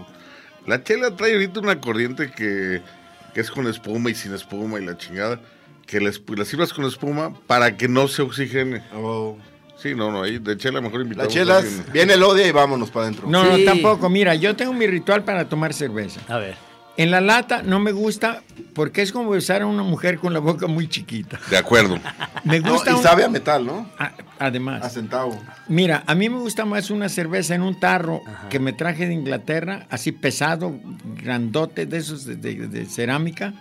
La 0.69 0.83
chela 0.85 1.17
trae 1.17 1.33
ahorita 1.33 1.59
una 1.61 1.81
corriente 1.81 2.31
que, 2.31 2.81
que 3.35 3.41
es 3.41 3.51
con 3.51 3.67
espuma 3.67 4.11
y 4.11 4.15
sin 4.15 4.33
espuma 4.35 4.79
y 4.81 4.85
la 4.85 4.97
chingada. 4.97 5.41
Que 5.87 6.01
la, 6.01 6.11
esp- 6.11 6.37
la 6.37 6.45
sirvas 6.45 6.73
con 6.73 6.85
espuma 6.87 7.33
para 7.47 7.77
que 7.77 7.89
no 7.89 8.09
se 8.09 8.23
oxigene. 8.23 8.83
Sí, 9.77 9.95
no, 9.95 10.11
no, 10.11 10.23
ahí 10.23 10.39
de 10.39 10.57
chela 10.57 10.81
mejor 10.81 11.01
la 11.01 11.05
invitamos 11.05 11.33
chela 11.33 11.55
a 11.57 11.59
alguien. 11.59 11.85
viene 11.93 12.15
el 12.15 12.23
odia 12.23 12.47
y 12.47 12.53
vámonos 12.53 12.91
para 12.91 13.07
adentro? 13.07 13.29
No, 13.29 13.43
Sí. 13.55 13.65
no, 13.65 13.73
tampoco. 13.73 14.09
Mira, 14.09 14.35
yo 14.35 14.57
tengo 14.57 14.73
mi 14.73 14.87
ritual 14.87 15.25
para 15.25 15.47
tomar 15.49 15.75
cerveza. 15.75 16.21
A 16.29 16.39
ver. 16.39 16.57
En 16.97 17.11
la 17.11 17.21
lata 17.21 17.63
no 17.63 17.81
me 17.81 17.91
gusta 17.91 18.43
porque 18.73 19.03
es 19.03 19.11
como 19.13 19.29
besar 19.31 19.63
a 19.63 19.67
una 19.67 19.83
mujer 19.83 20.19
con 20.21 20.33
la 20.33 20.39
boca 20.39 20.69
muy 20.69 20.89
chiquita. 20.89 21.39
De 21.51 21.57
acuerdo. 21.59 21.99
Me 22.45 22.61
No, 22.61 22.73
gusta. 22.73 22.93
y 22.93 22.95
un- 22.95 23.03
sabe 23.03 23.25
a 23.25 23.29
metal, 23.29 23.67
¿no? 23.67 23.91
Ah, 23.99 24.13
Además. 24.39 24.83
A 24.85 24.91
centavo. 24.91 25.39
Mira, 25.69 26.03
a 26.07 26.15
mí 26.15 26.29
me 26.29 26.39
gusta 26.39 26.65
más 26.65 26.91
una 26.91 27.09
cerveza 27.09 27.55
en 27.55 27.63
un 27.63 27.79
tarro 27.79 28.21
que 28.49 28.59
me 28.61 28.73
traje 28.73 29.07
de 29.07 29.13
Inglaterra, 29.15 29.87
así 29.91 30.13
pesado, 30.13 30.77
grandote, 31.23 31.87
de 31.87 31.97
esos 31.99 32.25
de, 32.25 32.37
de- 32.37 32.69
de 32.69 32.87
cerámica. 32.87 33.55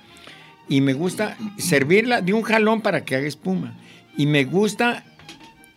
Y 0.70 0.82
me 0.82 0.94
gusta 0.94 1.38
servirla 1.58 2.22
de 2.22 2.34
un 2.34 2.42
jalón 2.44 2.82
para 2.82 3.04
que 3.06 3.16
haga 3.16 3.28
espuma. 3.28 3.74
Y 4.18 4.26
me 4.28 4.46
gusta 4.46 5.04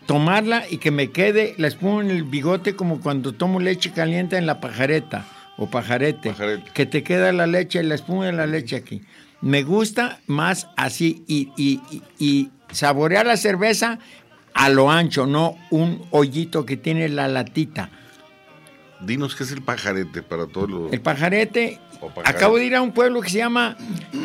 tomarla 0.07 0.65
y 0.71 0.79
que 0.79 0.91
me 0.91 1.11
quede 1.11 1.55
la 1.59 1.67
espuma 1.69 2.01
en 2.03 2.11
el 2.11 2.23
bigote 2.23 2.77
como 2.77 3.01
cuando 3.01 3.33
tomo 3.33 3.59
leche 3.61 3.91
caliente 3.93 4.37
en 4.37 4.47
la 4.47 4.61
pajareta 4.61 5.27
o 5.59 5.69
pajarete. 5.69 6.31
Pajarete. 6.31 6.71
Que 6.73 6.87
te 6.87 7.03
queda 7.03 7.33
la 7.33 7.47
leche, 7.47 7.83
la 7.83 7.95
espuma 7.97 8.27
de 8.27 8.33
la 8.33 8.47
leche 8.47 8.77
aquí. 8.77 9.03
Me 9.41 9.63
gusta 9.65 10.21
más 10.27 10.69
así 10.77 11.25
y, 11.27 11.51
y- 11.57 11.81
y- 11.91 12.03
y 12.25 12.51
saborear 12.73 13.27
la 13.27 13.37
cerveza 13.37 13.99
a 14.55 14.69
lo 14.71 14.91
ancho, 14.91 15.27
no 15.27 15.57
un 15.71 16.03
hoyito 16.11 16.65
que 16.65 16.77
tiene 16.77 17.09
la 17.09 17.29
latita. 17.29 17.91
Dinos 19.01 19.35
qué 19.35 19.43
es 19.45 19.53
el 19.53 19.61
pajarete 19.63 20.23
para 20.23 20.47
todos 20.47 20.71
los. 20.71 20.93
El 20.93 21.01
pajarete. 21.03 21.79
Acabo 22.25 22.57
de 22.57 22.65
ir 22.67 22.75
a 22.77 22.83
un 22.83 22.93
pueblo 22.93 23.21
que 23.21 23.31
se 23.31 23.39
llama 23.39 23.77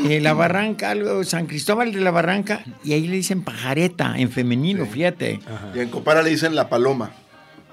eh, 0.08 0.20
La 0.22 0.34
Barranca, 0.34 0.92
algo, 0.92 1.24
San 1.24 1.48
Cristóbal 1.48 1.92
de 1.92 2.02
la 2.02 2.12
Barranca, 2.12 2.64
y 2.84 2.94
ahí 2.94 3.08
le 3.08 3.16
dicen 3.18 3.44
pajareta 3.44 4.14
en 4.18 4.32
femenino, 4.32 4.86
fíjate. 4.86 5.40
Y 5.76 5.80
en 5.80 5.90
Copara 5.90 6.22
le 6.22 6.30
dicen 6.30 6.56
la 6.56 6.70
paloma. 6.70 7.12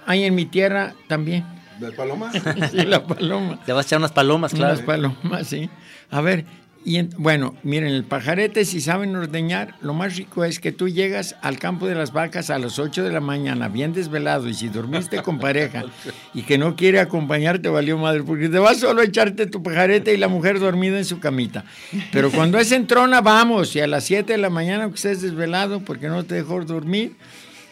Ahí 0.07 0.24
en 0.24 0.34
mi 0.34 0.46
tierra 0.46 0.94
también. 1.07 1.44
¿De 1.78 1.92
paloma? 1.92 2.32
Sí, 2.70 2.84
la 2.84 3.05
paloma. 3.07 3.61
Le 3.66 3.72
vas 3.72 3.84
a 3.84 3.88
echar 3.88 3.99
unas 3.99 4.12
palomas, 4.12 4.53
claro. 4.53 4.74
Unas 4.74 4.84
palomas, 4.84 5.46
sí. 5.46 5.70
A 6.11 6.20
ver, 6.20 6.44
y 6.89 6.97
en- 6.97 7.11
bueno, 7.18 7.55
miren, 7.62 7.91
el 7.91 8.05
pajarete, 8.05 8.64
si 8.64 8.80
saben 8.80 9.14
ordeñar, 9.14 9.74
lo 9.82 9.93
más 9.93 10.16
rico 10.16 10.45
es 10.45 10.59
que 10.59 10.72
tú 10.72 10.89
llegas 10.89 11.36
al 11.43 11.59
campo 11.59 11.86
de 11.86 11.95
las 11.95 12.12
vacas 12.14 12.49
a 12.49 12.59
las 12.59 12.78
8 12.78 13.05
de 13.05 13.12
la 13.12 13.20
mañana, 13.20 13.68
bien 13.68 13.93
desvelado, 13.93 14.49
y 14.49 14.55
si 14.55 14.68
dormiste 14.70 15.22
con 15.22 15.39
pareja 15.39 15.84
y 16.34 16.43
que 16.43 16.57
no 16.57 16.76
quiere 16.76 16.99
acompañarte, 17.01 17.68
valió 17.68 17.99
madre, 17.99 18.22
porque 18.22 18.49
te 18.49 18.59
vas 18.59 18.78
solo 18.80 19.03
a 19.03 19.05
echarte 19.05 19.47
tu 19.47 19.62
pajarete 19.62 20.14
y 20.14 20.16
la 20.16 20.28
mujer 20.28 20.59
dormida 20.61 20.97
en 20.97 21.05
su 21.05 21.20
camita. 21.20 21.64
Pero 22.11 22.30
cuando 22.30 22.59
es 22.59 22.72
en 22.72 22.86
trona, 22.86 23.20
vamos, 23.20 23.76
y 23.76 23.80
a 23.80 23.86
las 23.86 24.05
7 24.05 24.32
de 24.32 24.39
la 24.39 24.49
mañana 24.49 24.89
que 24.89 24.95
estés 24.95 25.20
desvelado 25.20 25.80
porque 25.80 26.09
no 26.09 26.24
te 26.24 26.36
dejó 26.36 26.64
dormir, 26.64 27.16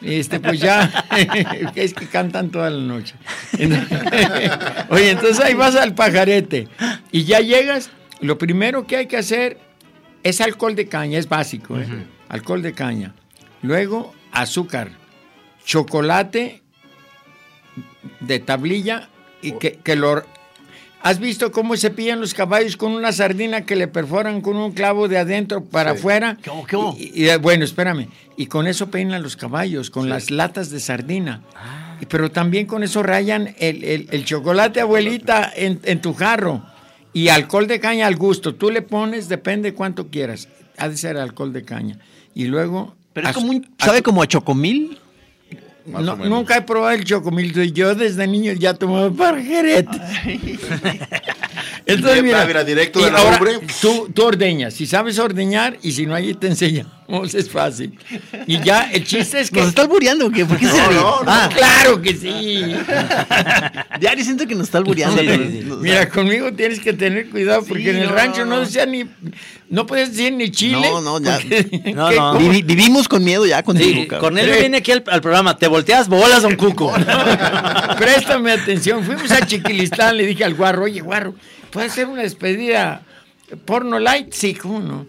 este, 0.03 0.41
pues 0.41 0.61
ya, 0.61 1.07
es 1.75 1.95
que 1.95 2.07
cantan 2.07 2.51
toda 2.51 2.69
la 2.69 2.83
noche. 2.83 3.15
Oye, 4.91 5.11
entonces 5.11 5.41
ahí 5.41 5.55
vas 5.55 5.75
al 5.77 5.95
pajarete 5.95 6.69
y 7.13 7.25
ya 7.25 7.41
llegas, 7.41 7.91
lo 8.21 8.39
primero 8.39 8.87
que 8.87 8.97
hay 8.97 9.07
que 9.07 9.17
hacer 9.17 9.59
es 10.23 10.41
alcohol 10.41 10.75
de 10.75 10.89
caña, 10.89 11.19
es 11.19 11.29
básico, 11.29 11.79
¿eh? 11.79 11.87
Alcohol 12.29 12.63
de 12.63 12.73
caña. 12.73 13.15
Luego, 13.63 14.13
azúcar, 14.33 14.91
chocolate 15.65 16.63
de 18.21 18.39
tablilla 18.39 19.09
y 19.43 19.53
que, 19.53 19.73
que 19.83 19.97
lo... 19.97 20.23
¿Has 21.03 21.21
visto 21.21 21.53
cómo 21.53 21.77
se 21.77 21.91
pillan 21.91 22.21
los 22.21 22.35
caballos 22.35 22.77
con 22.77 22.91
una 22.93 23.13
sardina 23.13 23.61
que 23.65 23.77
le 23.77 23.87
perforan 23.87 24.41
con 24.41 24.57
un 24.57 24.73
clavo 24.73 25.07
de 25.07 25.19
adentro 25.19 25.63
para 25.65 25.93
Sí. 25.93 25.99
afuera? 25.99 26.37
¿Qué 26.43 26.51
hubo, 26.51 26.67
qué 26.67 26.77
hubo? 26.77 26.97
Y, 26.99 27.29
y, 27.31 27.37
bueno, 27.37 27.65
espérame. 27.65 28.09
Y 28.37 28.47
con 28.47 28.67
eso 28.67 28.91
peinan 28.91 29.23
los 29.23 29.37
caballos, 29.37 29.91
con 29.91 30.09
las 30.09 30.31
latas 30.33 30.71
de 30.71 30.81
sardina. 30.81 31.43
Ah. 31.55 31.97
Y- 32.01 32.07
Pero 32.07 32.33
también 32.33 32.67
con 32.67 32.83
eso 32.83 33.05
rayan 33.05 33.55
el, 33.59 33.85
el- 33.85 34.09
el 34.11 34.25
chocolate, 34.25 34.81
abuelita, 34.81 35.53
en, 35.55 35.79
en 35.85 36.01
tu 36.01 36.13
jarro. 36.13 36.65
Y 37.17 37.31
alcohol 37.31 37.67
de 37.67 37.81
caña 37.81 38.07
al 38.09 38.17
gusto. 38.17 38.55
Tú 38.57 38.71
le 38.71 38.83
pones, 38.83 39.31
depende 39.31 39.73
cuánto 39.73 40.09
quieras. 40.09 40.51
Ha 40.77 40.91
de 40.91 40.99
ser 40.99 41.17
alcohol 41.17 41.51
de 41.51 41.65
caña. 41.65 41.99
Y 42.35 42.45
luego... 42.45 42.95
Pero 43.15 43.31
es 43.31 43.35
como 43.35 43.53
un, 43.53 43.67
¿sabe 43.79 44.03
como 44.03 44.21
a 44.21 44.27
chocomil? 44.27 44.99
No, 45.87 46.15
nunca 46.17 46.59
he 46.59 46.61
probado 46.61 46.93
el 46.93 47.07
chocomil. 47.07 47.73
Yo 47.73 47.95
desde 47.95 48.27
niño 48.27 48.53
ya 48.53 48.75
tomaba 48.75 49.11
parjeretes. 49.11 49.99
Entonces, 51.87 52.23
mira, 52.25 52.45
Mira, 52.45 52.65
directo 52.65 53.01
de 53.05 53.13
la 53.13 53.19
ahora 53.19 53.39
lumbre. 53.39 53.61
Tú, 53.81 54.09
tú 54.13 54.25
ordeñas. 54.25 54.75
Si 54.75 54.87
sabes 54.87 55.19
ordeñar 55.21 55.79
y 55.83 55.93
si 55.93 56.05
no, 56.05 56.15
ahí 56.17 56.35
te 56.35 56.49
enseñamos. 56.49 56.93
Es 57.33 57.49
fácil. 57.49 57.97
Y 58.49 58.61
ya, 58.61 58.91
el 58.93 59.05
chiste 59.05 59.39
es 59.41 59.51
que... 59.53 59.61
¿Nos 59.61 59.69
está 59.69 59.83
albureando 59.83 60.27
o 60.27 60.31
qué? 60.33 60.45
¿Por 60.45 60.59
qué 60.59 60.67
se 60.67 60.77
No, 60.77 60.89
ríe? 60.89 60.97
no, 60.99 61.23
no. 61.23 61.31
Ah, 61.31 61.49
¡Claro 61.55 62.03
que 62.03 62.17
sí! 62.17 62.65
diario 64.01 64.25
siento 64.25 64.45
que 64.49 64.57
nos 64.57 64.65
está 64.65 64.79
albureando. 64.79 65.21
Sí, 65.23 65.27
pero- 65.29 65.45
sí, 65.45 65.53
sí. 65.53 65.59
o 65.71 65.75
sea, 65.75 65.77
Mira, 65.83 66.09
conmigo 66.09 66.53
tienes 66.53 66.81
que 66.81 66.93
tener 66.93 67.31
cuidado 67.31 67.65
porque 67.65 67.91
en 67.91 67.97
el 67.99 68.09
no, 68.09 68.15
rancho 68.17 68.45
no, 68.45 68.59
decía 68.61 68.85
ni... 68.87 69.05
No 69.69 69.87
puedes 69.87 70.11
decir 70.11 70.33
ni 70.33 70.51
chile. 70.51 70.81
No, 70.91 71.01
no, 71.01 71.21
ya. 71.21 71.37
porque- 71.39 71.93
No, 71.95 72.37
vivimos 72.39 73.07
con 73.09 73.23
miedo 73.23 73.47
ya 73.47 73.63
contigo, 73.63 74.01
Sí, 74.03 74.07
cabrón. 74.09 74.21
Cornelio 74.31 74.55
Sí. 74.55 74.61
viene 74.61 74.79
aquí 74.79 74.91
al, 74.91 75.05
al 75.07 75.21
programa. 75.21 75.57
Te 75.57 75.69
volteas 75.69 76.09
bolas, 76.09 76.43
don 76.43 76.57
Cuco. 76.57 76.93
Préstame 77.99 78.53
atención. 78.53 79.05
Fuimos 79.05 79.31
a 79.31 79.47
Chiquilistán, 79.47 80.17
le 80.17 80.27
dije 80.27 80.45
al 80.45 80.55
guarro, 80.55 80.85
oye, 80.85 81.01
guarro, 81.01 81.35
¿puedes 81.77 81.93
hacer 81.93 82.07
una 82.07 82.23
despedida 82.23 83.03
porno 83.67 83.99
light? 83.99 84.33
Sí, 84.33 84.55
¿cómo 84.55 84.81
no? 84.81 85.07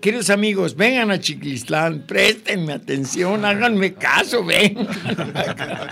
Queridos 0.00 0.30
amigos, 0.30 0.74
vengan 0.74 1.12
a 1.12 1.20
Chiquilistán, 1.20 2.00
préstenme 2.08 2.72
atención, 2.72 3.44
háganme 3.44 3.94
caso, 3.94 4.44
vengan. 4.44 4.88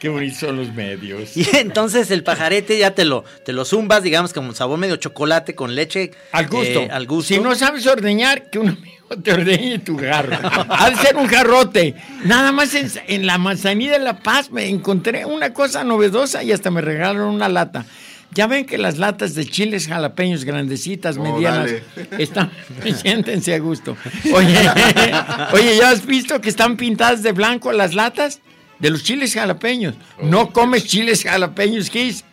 Qué 0.00 0.08
bonitos 0.08 0.38
son 0.38 0.56
los 0.56 0.72
medios. 0.74 1.36
Y 1.36 1.46
entonces 1.54 2.10
el 2.10 2.22
pajarete 2.22 2.78
ya 2.78 2.92
te 2.94 3.04
lo, 3.04 3.24
te 3.44 3.52
lo 3.52 3.66
zumbas, 3.66 4.02
digamos, 4.02 4.32
como 4.32 4.54
sabor 4.54 4.78
medio 4.78 4.96
chocolate 4.96 5.54
con 5.54 5.74
leche. 5.74 6.12
Al 6.32 6.48
gusto. 6.48 6.80
eh, 6.80 6.88
al 6.90 7.06
gusto. 7.06 7.34
Si 7.34 7.40
no 7.40 7.54
sabes 7.54 7.86
ordeñar, 7.86 8.48
que 8.48 8.58
un 8.58 8.68
amigo 8.70 9.16
te 9.22 9.32
ordeñe 9.34 9.80
tu 9.80 9.98
jarro. 9.98 10.38
Ha 10.68 10.90
de 10.90 10.96
ser 10.96 11.16
un 11.16 11.26
jarrote. 11.26 11.94
Nada 12.24 12.52
más 12.52 12.74
en, 12.74 12.90
en 13.06 13.26
la 13.26 13.36
manzanilla 13.36 13.92
de 13.92 13.98
La 13.98 14.18
Paz 14.18 14.50
me 14.50 14.66
encontré 14.66 15.26
una 15.26 15.52
cosa 15.52 15.84
novedosa 15.84 16.42
y 16.42 16.52
hasta 16.52 16.70
me 16.70 16.80
regalaron 16.80 17.34
una 17.34 17.50
lata. 17.50 17.84
Ya 18.32 18.46
ven 18.46 18.66
que 18.66 18.76
las 18.76 18.98
latas 18.98 19.34
de 19.34 19.46
chiles 19.46 19.86
jalapeños 19.86 20.44
grandecitas, 20.44 21.16
No, 21.16 21.24
medianas, 21.24 21.70
están, 22.18 22.50
siéntense 23.00 23.54
a 23.54 23.58
gusto. 23.58 23.96
Oye, 24.32 24.58
oye, 25.52 25.76
¿ya 25.78 25.90
has 25.90 26.04
visto 26.04 26.40
que 26.40 26.48
están 26.48 26.76
pintadas 26.76 27.22
de 27.22 27.32
blanco 27.32 27.72
las 27.72 27.94
latas? 27.94 28.40
De 28.78 28.90
los 28.90 29.04
chiles 29.04 29.32
jalapeños. 29.32 29.94
No 30.22 30.52
comes 30.52 30.84
chiles 30.84 31.22
jalapeños, 31.22 31.88
Kiss. 31.88 32.24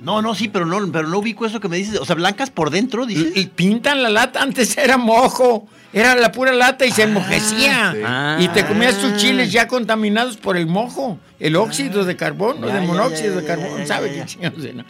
No, 0.00 0.22
no, 0.22 0.34
sí, 0.34 0.48
pero 0.48 0.64
no, 0.66 0.90
pero 0.92 1.08
no 1.08 1.18
ubico 1.18 1.44
eso 1.46 1.60
que 1.60 1.68
me 1.68 1.76
dices. 1.76 1.98
O 2.00 2.04
sea, 2.04 2.14
blancas 2.14 2.50
por 2.50 2.70
dentro, 2.70 3.04
dices. 3.06 3.36
Y 3.36 3.46
pintan 3.46 4.02
la 4.02 4.10
lata, 4.10 4.42
antes 4.42 4.76
era 4.78 4.96
mojo, 4.96 5.66
era 5.92 6.14
la 6.14 6.30
pura 6.32 6.52
lata 6.52 6.86
y 6.86 6.90
se 6.92 7.02
enmojecía. 7.04 7.94
Ah. 8.04 8.36
Y 8.40 8.48
te 8.48 8.64
comías 8.64 8.98
tus 9.00 9.16
chiles 9.16 9.50
ya 9.50 9.66
contaminados 9.66 10.36
por 10.36 10.56
el 10.56 10.66
mojo, 10.66 11.18
el 11.40 11.56
óxido 11.56 12.04
de 12.04 12.16
carbono, 12.16 12.66
Ya, 12.68 12.74
de 12.74 12.80
ya, 12.80 12.86
monóxido 12.86 13.34
ya, 13.34 13.40
de 13.40 13.46
carbono, 13.46 13.86
¿sabe 13.86 14.12
qué 14.12 14.24
chingados 14.26 14.64
era? 14.64 14.84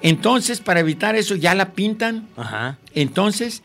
Entonces, 0.00 0.60
para 0.60 0.80
evitar 0.80 1.14
eso, 1.16 1.34
ya 1.34 1.54
la 1.54 1.72
pintan. 1.72 2.28
Ajá. 2.36 2.78
Entonces, 2.94 3.62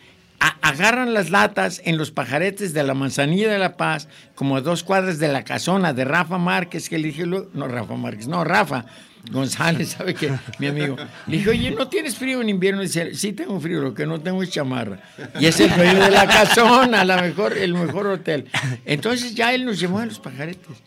agarran 0.61 1.13
las 1.13 1.29
latas 1.31 1.81
en 1.83 1.97
los 1.97 2.11
pajaretes 2.11 2.73
de 2.73 2.83
la 2.83 2.93
Manzanilla 2.93 3.49
de 3.51 3.59
la 3.59 3.75
Paz, 3.75 4.07
como 4.35 4.55
a 4.57 4.61
dos 4.61 4.83
cuadras 4.83 5.19
de 5.19 5.27
la 5.27 5.43
casona 5.43 5.91
de 5.93 6.05
Rafa 6.05 6.37
Márquez, 6.37 6.87
que 6.89 6.97
le 6.97 7.07
dije, 7.07 7.25
luego- 7.25 7.49
no 7.53 7.67
Rafa 7.67 7.95
Márquez, 7.95 8.27
no, 8.27 8.43
Rafa 8.43 8.85
González, 9.31 9.89
¿sabe 9.97 10.13
qué? 10.13 10.31
Mi 10.59 10.67
amigo. 10.67 10.95
Le 11.27 11.37
dije, 11.37 11.49
oye, 11.49 11.71
¿no 11.71 11.87
tienes 11.87 12.15
frío 12.15 12.41
en 12.41 12.49
invierno? 12.49 12.81
Dice, 12.81 13.13
sí 13.15 13.33
tengo 13.33 13.59
frío, 13.59 13.81
lo 13.81 13.93
que 13.93 14.05
no 14.05 14.19
tengo 14.19 14.41
es 14.43 14.49
chamarra. 14.49 14.99
Y 15.39 15.45
es 15.45 15.59
el 15.59 15.75
dueño 15.75 15.99
de 15.99 16.11
la 16.11 16.27
casona, 16.27 17.03
la 17.03 17.21
mejor, 17.21 17.57
el 17.57 17.73
mejor 17.73 18.07
hotel. 18.07 18.49
Entonces 18.85 19.35
ya 19.35 19.53
él 19.53 19.65
nos 19.65 19.79
llevó 19.79 19.99
a 19.99 20.05
los 20.05 20.19
pajaretes. 20.19 20.77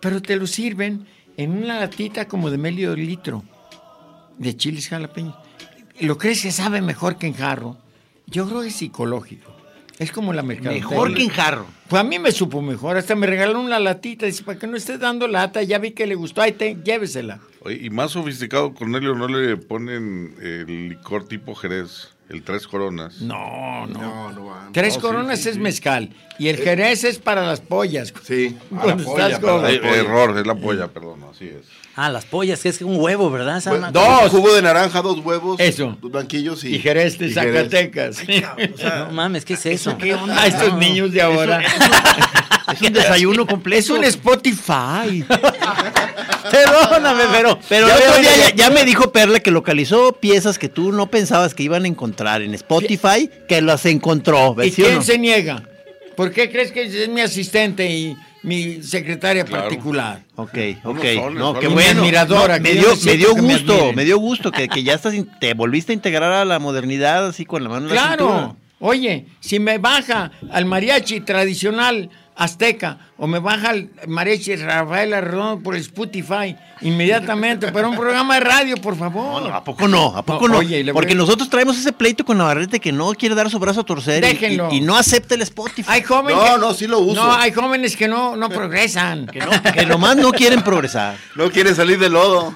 Pero 0.00 0.22
te 0.22 0.36
lo 0.36 0.46
sirven 0.46 1.06
en 1.36 1.50
una 1.52 1.80
latita 1.80 2.26
como 2.26 2.50
de 2.50 2.58
medio 2.58 2.94
litro 2.94 3.44
de 4.38 4.56
chiles 4.56 4.88
jalapeños. 4.88 5.34
¿Lo 6.00 6.16
crees 6.16 6.42
que 6.42 6.50
sabe 6.50 6.80
mejor 6.80 7.16
que 7.18 7.26
en 7.26 7.34
jarro? 7.34 7.76
Yo 8.26 8.46
creo 8.48 8.62
que 8.62 8.68
es 8.68 8.76
psicológico. 8.76 9.54
Es 9.98 10.12
como 10.12 10.32
la 10.32 10.42
mercadotecnia. 10.42 10.88
Mejor 10.88 11.14
que 11.14 11.22
en 11.24 11.28
jarro. 11.28 11.66
Pues 11.90 12.00
a 12.00 12.04
mí 12.04 12.20
me 12.20 12.30
supo 12.30 12.62
mejor. 12.62 12.96
Hasta 12.96 13.16
me 13.16 13.26
regalaron 13.26 13.62
una 13.64 13.80
latita. 13.80 14.24
Dice, 14.24 14.44
para 14.44 14.58
que 14.58 14.68
no 14.68 14.76
estés 14.76 15.00
dando 15.00 15.26
lata, 15.26 15.62
ya 15.64 15.78
vi 15.78 15.90
que 15.90 16.06
le 16.06 16.14
gustó. 16.14 16.40
Ahí 16.40 16.52
te, 16.52 16.76
llévesela. 16.84 17.40
Oye, 17.62 17.80
y 17.82 17.90
más 17.90 18.12
sofisticado, 18.12 18.72
Cornelio, 18.72 19.14
¿no 19.16 19.26
le 19.26 19.56
ponen 19.56 20.36
el 20.40 20.88
licor 20.88 21.26
tipo 21.26 21.54
Jerez? 21.56 22.10
El 22.28 22.44
Tres 22.44 22.68
Coronas. 22.68 23.20
No, 23.22 23.88
no. 23.88 24.00
No, 24.00 24.32
no 24.32 24.46
va. 24.46 24.68
Tres 24.72 24.94
No, 24.94 25.00
coronas 25.00 25.40
sí, 25.40 25.48
es 25.48 25.56
sí. 25.56 25.60
mezcal. 25.60 26.10
Y 26.38 26.46
el 26.46 26.58
jerez 26.58 27.02
es 27.02 27.18
para 27.18 27.44
las 27.44 27.60
pollas. 27.60 28.14
Sí, 28.22 28.56
a 28.70 28.74
la 28.86 28.96
Cuando 28.96 29.04
polla. 29.40 29.68
Eh, 29.68 29.80
error, 29.98 30.38
es 30.38 30.46
la 30.46 30.54
polla, 30.54 30.86
perdón, 30.86 31.24
así 31.28 31.46
es. 31.48 31.66
Ah, 32.02 32.08
las 32.08 32.24
pollas, 32.24 32.60
que 32.62 32.70
es 32.70 32.80
un 32.80 32.96
huevo, 32.98 33.30
¿verdad? 33.30 33.58
Esa 33.58 33.70
Bueno, 33.70 33.88
una- 33.90 34.00
dos. 34.00 34.30
Jugo 34.30 34.54
de 34.54 34.62
naranja, 34.62 35.02
dos 35.02 35.18
huevos. 35.18 35.60
Eso. 35.60 35.98
Dos 36.00 36.10
blanquillos 36.10 36.64
y. 36.64 36.76
Y 36.76 36.78
jerez 36.78 37.18
de 37.18 37.26
y 37.28 37.32
jerez. 37.34 37.54
Zacatecas. 37.70 38.18
No 39.06 39.12
mames, 39.12 39.44
¿qué 39.44 39.52
es 39.54 39.66
eso? 39.66 39.98
¿Qué 39.98 40.14
onda 40.14 40.46
estos 40.46 40.74
niños 40.78 41.12
de 41.12 41.20
ahora? 41.22 41.60
Es 42.72 42.80
un 42.82 42.92
desayuno 42.92 43.46
completo. 43.48 43.80
Es 43.80 43.90
un 43.90 44.04
Spotify. 44.04 45.24
Perdóname, 46.50 47.24
pero. 47.32 47.58
Pero 47.68 47.88
Ya 47.88 47.96
otro 47.96 48.20
día 48.20 48.30
ya, 48.50 48.54
ya 48.54 48.70
me 48.70 48.84
dijo 48.84 49.12
Perla 49.12 49.40
que 49.40 49.50
localizó 49.50 50.12
piezas 50.12 50.58
que 50.58 50.68
tú 50.68 50.92
no 50.92 51.10
pensabas 51.10 51.54
que 51.54 51.62
iban 51.64 51.84
a 51.84 51.88
encontrar 51.88 52.42
en 52.42 52.54
Spotify, 52.54 53.28
que 53.48 53.60
las 53.60 53.86
encontró. 53.86 54.56
¿Y 54.62 54.70
¿sí 54.70 54.82
o 54.82 54.84
quién 54.86 54.96
no? 54.98 55.02
se 55.02 55.18
niega? 55.18 55.62
¿Por 56.16 56.32
qué 56.32 56.50
crees 56.50 56.70
que 56.72 56.84
es 56.84 57.08
mi 57.08 57.20
asistente 57.20 57.90
y 57.90 58.16
mi 58.42 58.82
secretaria 58.82 59.44
Claro. 59.44 59.64
particular? 59.64 60.22
Ok, 60.36 60.58
ok. 60.84 60.98
soles, 61.14 61.38
No, 61.38 61.58
qué 61.58 61.68
bueno. 61.68 62.00
Admiradora, 62.00 62.58
No, 62.58 62.62
me, 62.62 62.72
dio, 62.72 62.96
me 62.96 63.04
me 63.04 63.16
dio 63.16 63.34
que 63.34 63.42
me 63.42 63.52
gusto, 63.54 63.72
admiren. 63.74 63.94
me 63.96 64.04
dio 64.04 64.18
gusto 64.18 64.50
que, 64.50 64.68
que 64.68 64.82
ya 64.82 64.94
estás, 64.94 65.14
in- 65.14 65.28
te 65.40 65.54
volviste 65.54 65.92
a 65.92 65.94
integrar 65.94 66.32
a 66.32 66.44
la 66.44 66.58
modernidad 66.58 67.26
así 67.26 67.44
con 67.44 67.62
la 67.62 67.68
mano 67.68 67.88
en 67.88 67.94
la 67.94 68.00
Claro. 68.02 68.24
cintura. 68.28 68.54
Oye, 68.82 69.26
si 69.40 69.58
me 69.60 69.76
baja 69.76 70.30
al 70.50 70.64
mariachi 70.64 71.20
tradicional 71.20 72.08
azteca 72.42 72.96
o 73.18 73.26
me 73.26 73.38
baja 73.38 73.68
al 73.70 73.90
mariachi 74.08 74.56
Rafael 74.56 75.12
Arredondo 75.12 75.62
por 75.62 75.76
Spotify 75.76 76.56
inmediatamente, 76.80 77.70
pero 77.70 77.90
un 77.90 77.96
programa 77.96 78.34
de 78.34 78.40
radio, 78.40 78.76
por 78.78 78.96
favor. 78.96 79.42
No, 79.42 79.48
no, 79.48 79.54
¿A 79.54 79.62
poco 79.62 79.86
no? 79.86 80.16
¿A 80.16 80.22
poco 80.24 80.48
No, 80.48 80.54
no? 80.54 80.58
oye, 80.60 80.90
Porque 80.94 81.12
a- 81.12 81.16
nosotros 81.16 81.50
traemos 81.50 81.78
ese 81.78 81.92
pleito 81.92 82.24
con 82.24 82.38
Navarrete 82.38 82.80
que 82.80 82.92
no 82.92 83.12
quiere 83.12 83.34
dar 83.34 83.50
su 83.50 83.58
brazo 83.58 83.80
a 83.80 83.84
torcer 83.84 84.24
y- 84.24 84.28
Déjenlo. 84.28 84.68
y, 84.72 84.78
y 84.78 84.80
no 84.80 84.96
acepta 84.96 85.34
el 85.34 85.42
Spotify. 85.42 85.88
Hay 85.90 86.02
jóvenes 86.02 86.36
No, 86.42 86.54
que- 86.54 86.60
no, 86.60 86.72
sí 86.74 86.86
lo 86.86 87.00
uso. 87.00 87.22
No, 87.22 87.32
hay 87.34 87.52
jóvenes 87.52 87.94
que 87.96 88.08
no, 88.08 88.34
no 88.36 88.48
progresan. 88.48 89.26
Que, 89.32 89.40
no, 89.40 89.50
que 89.74 89.84
nomás 89.84 90.16
no 90.16 90.32
quieren 90.32 90.62
progresar. 90.62 91.16
No 91.36 91.50
quiere 91.50 91.74
salir 91.74 91.98
del 91.98 92.12
lodo. 92.14 92.54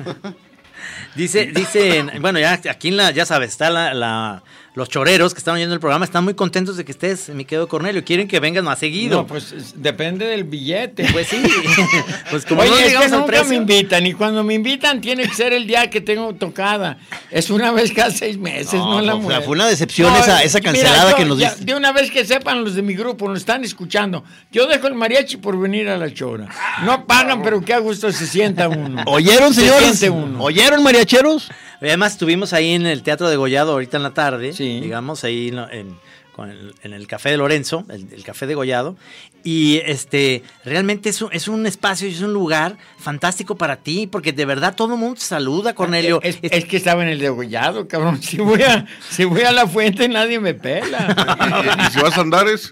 Dice, 1.15 1.47
dice, 1.55 2.05
bueno, 2.21 2.41
ya 2.41 2.59
aquí 2.71 2.89
en 2.89 2.97
la, 2.97 3.11
ya 3.13 3.25
sabes, 3.25 3.51
está 3.51 3.71
la, 3.71 3.95
la- 3.95 4.43
los 4.75 4.89
choreros 4.89 5.33
que 5.35 5.39
están 5.39 5.55
oyendo 5.55 5.73
el 5.73 5.81
programa, 5.81 6.05
están 6.05 6.25
muy 6.25 6.35
contentos 6.35 6.77
de 6.77 6.85
que 6.85 6.91
estés, 6.93 7.29
mi 7.29 7.45
querido 7.45 7.69
Cornelio, 7.69 8.05
quieren 8.05 8.27
que 8.27 8.41
vengas 8.41 8.65
más 8.65 8.81
seguido. 8.81 9.19
No, 9.19 9.27
pues 9.27 9.53
es- 9.53 9.75
depende 9.81 10.27
del 10.27 10.43
billete. 10.45 11.07
Pues 11.13 11.29
sí, 11.29 11.41
pues 12.31 12.45
como 12.45 12.63
Oye, 12.63 12.71
no 12.71 12.77
es 12.77 12.85
que 13.05 13.09
nunca 13.09 13.27
precio. 13.27 13.49
me 13.49 13.55
invitan 13.57 14.05
y 14.07 14.15
cuando 14.15 14.43
me 14.43 14.55
invitan 14.55 15.01
tiene 15.01 15.29
que 15.29 15.35
ser 15.35 15.53
el 15.53 15.67
día 15.69 15.89
que 15.91 16.01
tengo 16.01 16.35
tocada. 16.35 16.99
Es 17.31 17.51
una 17.51 17.71
vez 17.71 17.93
cada 17.93 18.11
seis 18.11 18.37
meses, 18.37 18.75
no, 18.75 18.95
No, 18.97 19.01
la 19.01 19.15
o 19.15 19.19
sea, 19.19 19.23
mujer. 19.23 19.43
fue 19.45 19.53
una 19.55 19.67
decepción 19.69 20.15
esa- 20.17 20.43
esa 20.43 20.61
cancelada 20.61 21.11
yo 21.13 21.17
que 21.17 21.25
nos 21.25 21.39
diste. 21.39 21.65
De 21.65 21.75
una 21.77 21.93
vez 21.93 22.11
que 22.11 22.25
sepan 22.25 22.65
los 22.65 22.75
de 22.75 22.83
mi 22.83 22.95
grupo, 22.95 23.29
nos 23.29 23.39
están 23.39 23.63
escuchando. 23.65 24.25
Yo 24.51 24.67
dejo 24.67 24.89
el 24.89 24.95
mariachi 24.95 25.37
por 25.37 25.59
venir 25.59 25.89
a 25.89 25.97
la 25.97 26.13
chora. 26.13 26.49
No 26.85 27.07
pagan, 27.07 27.43
pero 27.43 27.61
qué 27.61 27.75
a 27.75 27.79
gusto 27.79 28.11
se 28.11 28.27
sienta 28.27 28.69
uno. 28.69 29.03
¿Oyeron, 29.07 29.55
Se 29.55 29.61
señores? 29.61 29.85
siente 29.99 30.11
uno. 30.11 30.43
¿Oyeron, 30.43 30.83
mariacheros? 30.83 31.49
Además, 31.81 32.13
estuvimos 32.13 32.55
ahí 32.55 32.73
en 32.73 32.87
el 32.87 33.03
Teatro 33.03 33.29
de 33.29 33.37
Gollado 33.37 33.73
ahorita 33.73 33.99
en 33.99 34.03
la 34.05 34.15
tarde, 34.15 34.55
Sí. 34.55 34.64
Digamos, 34.81 35.25
ahí 35.25 35.49
en, 35.49 35.59
en- 35.59 35.99
con 36.35 36.51
el, 36.51 36.75
en 36.83 36.93
el 36.95 37.07
Café 37.07 37.31
de 37.31 37.37
Lorenzo, 37.37 37.85
el, 37.89 38.09
el 38.13 38.25
Café 38.25 38.49
de 38.49 38.57
Gollado. 38.57 38.97
Y 39.45 39.77
este, 39.85 40.43
realmente 40.65 41.09
es 41.11 41.23
un, 41.23 41.29
es 41.33 41.47
un 41.47 41.65
espacio, 41.65 42.09
es 42.09 42.21
un 42.23 42.33
lugar 42.33 42.77
fantástico 42.99 43.55
para 43.57 43.77
ti, 43.77 44.09
porque 44.09 44.33
de 44.33 44.45
verdad 44.45 44.75
todo 44.75 44.95
el 44.95 44.99
mundo 45.01 45.15
te 45.15 45.21
saluda, 45.27 45.75
Cornelio. 45.77 46.19
Es, 46.25 46.39
es 46.43 46.65
que 46.65 46.77
estaba 46.77 47.05
en 47.05 47.09
el 47.11 47.21
degollado, 47.21 47.87
cabrón. 47.87 48.21
Si 48.23 48.39
voy, 48.39 48.63
a, 48.63 48.85
si 49.11 49.23
voy 49.25 49.43
a 49.43 49.53
la 49.53 49.69
fuente, 49.69 50.09
nadie 50.09 50.41
me 50.41 50.55
pela. 50.55 51.79
Y 51.89 51.93
si 51.93 52.01
vas 52.01 52.19
a 52.19 52.23
Andares, 52.23 52.71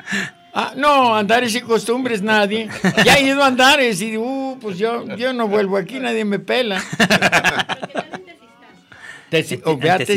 Ah, 0.55 0.75
no, 0.77 1.15
Andares 1.17 1.55
y 1.55 1.61
costumbres 1.63 2.21
nadie. 2.21 2.69
Ya 3.07 3.15
he 3.15 3.23
ido 3.25 3.43
a 3.43 3.47
Andares 3.47 4.03
y 4.03 4.19
uh, 4.19 4.59
pues 4.61 4.77
yo, 4.77 5.07
yo 5.17 5.33
no 5.33 5.47
vuelvo 5.49 5.77
aquí, 5.79 5.99
nadie 6.01 6.25
me 6.27 6.39
pela. 6.41 6.83
O 9.65 9.77
ve 9.79 9.91
a 9.91 9.97
en 9.97 10.03
Tesi- 10.03 10.09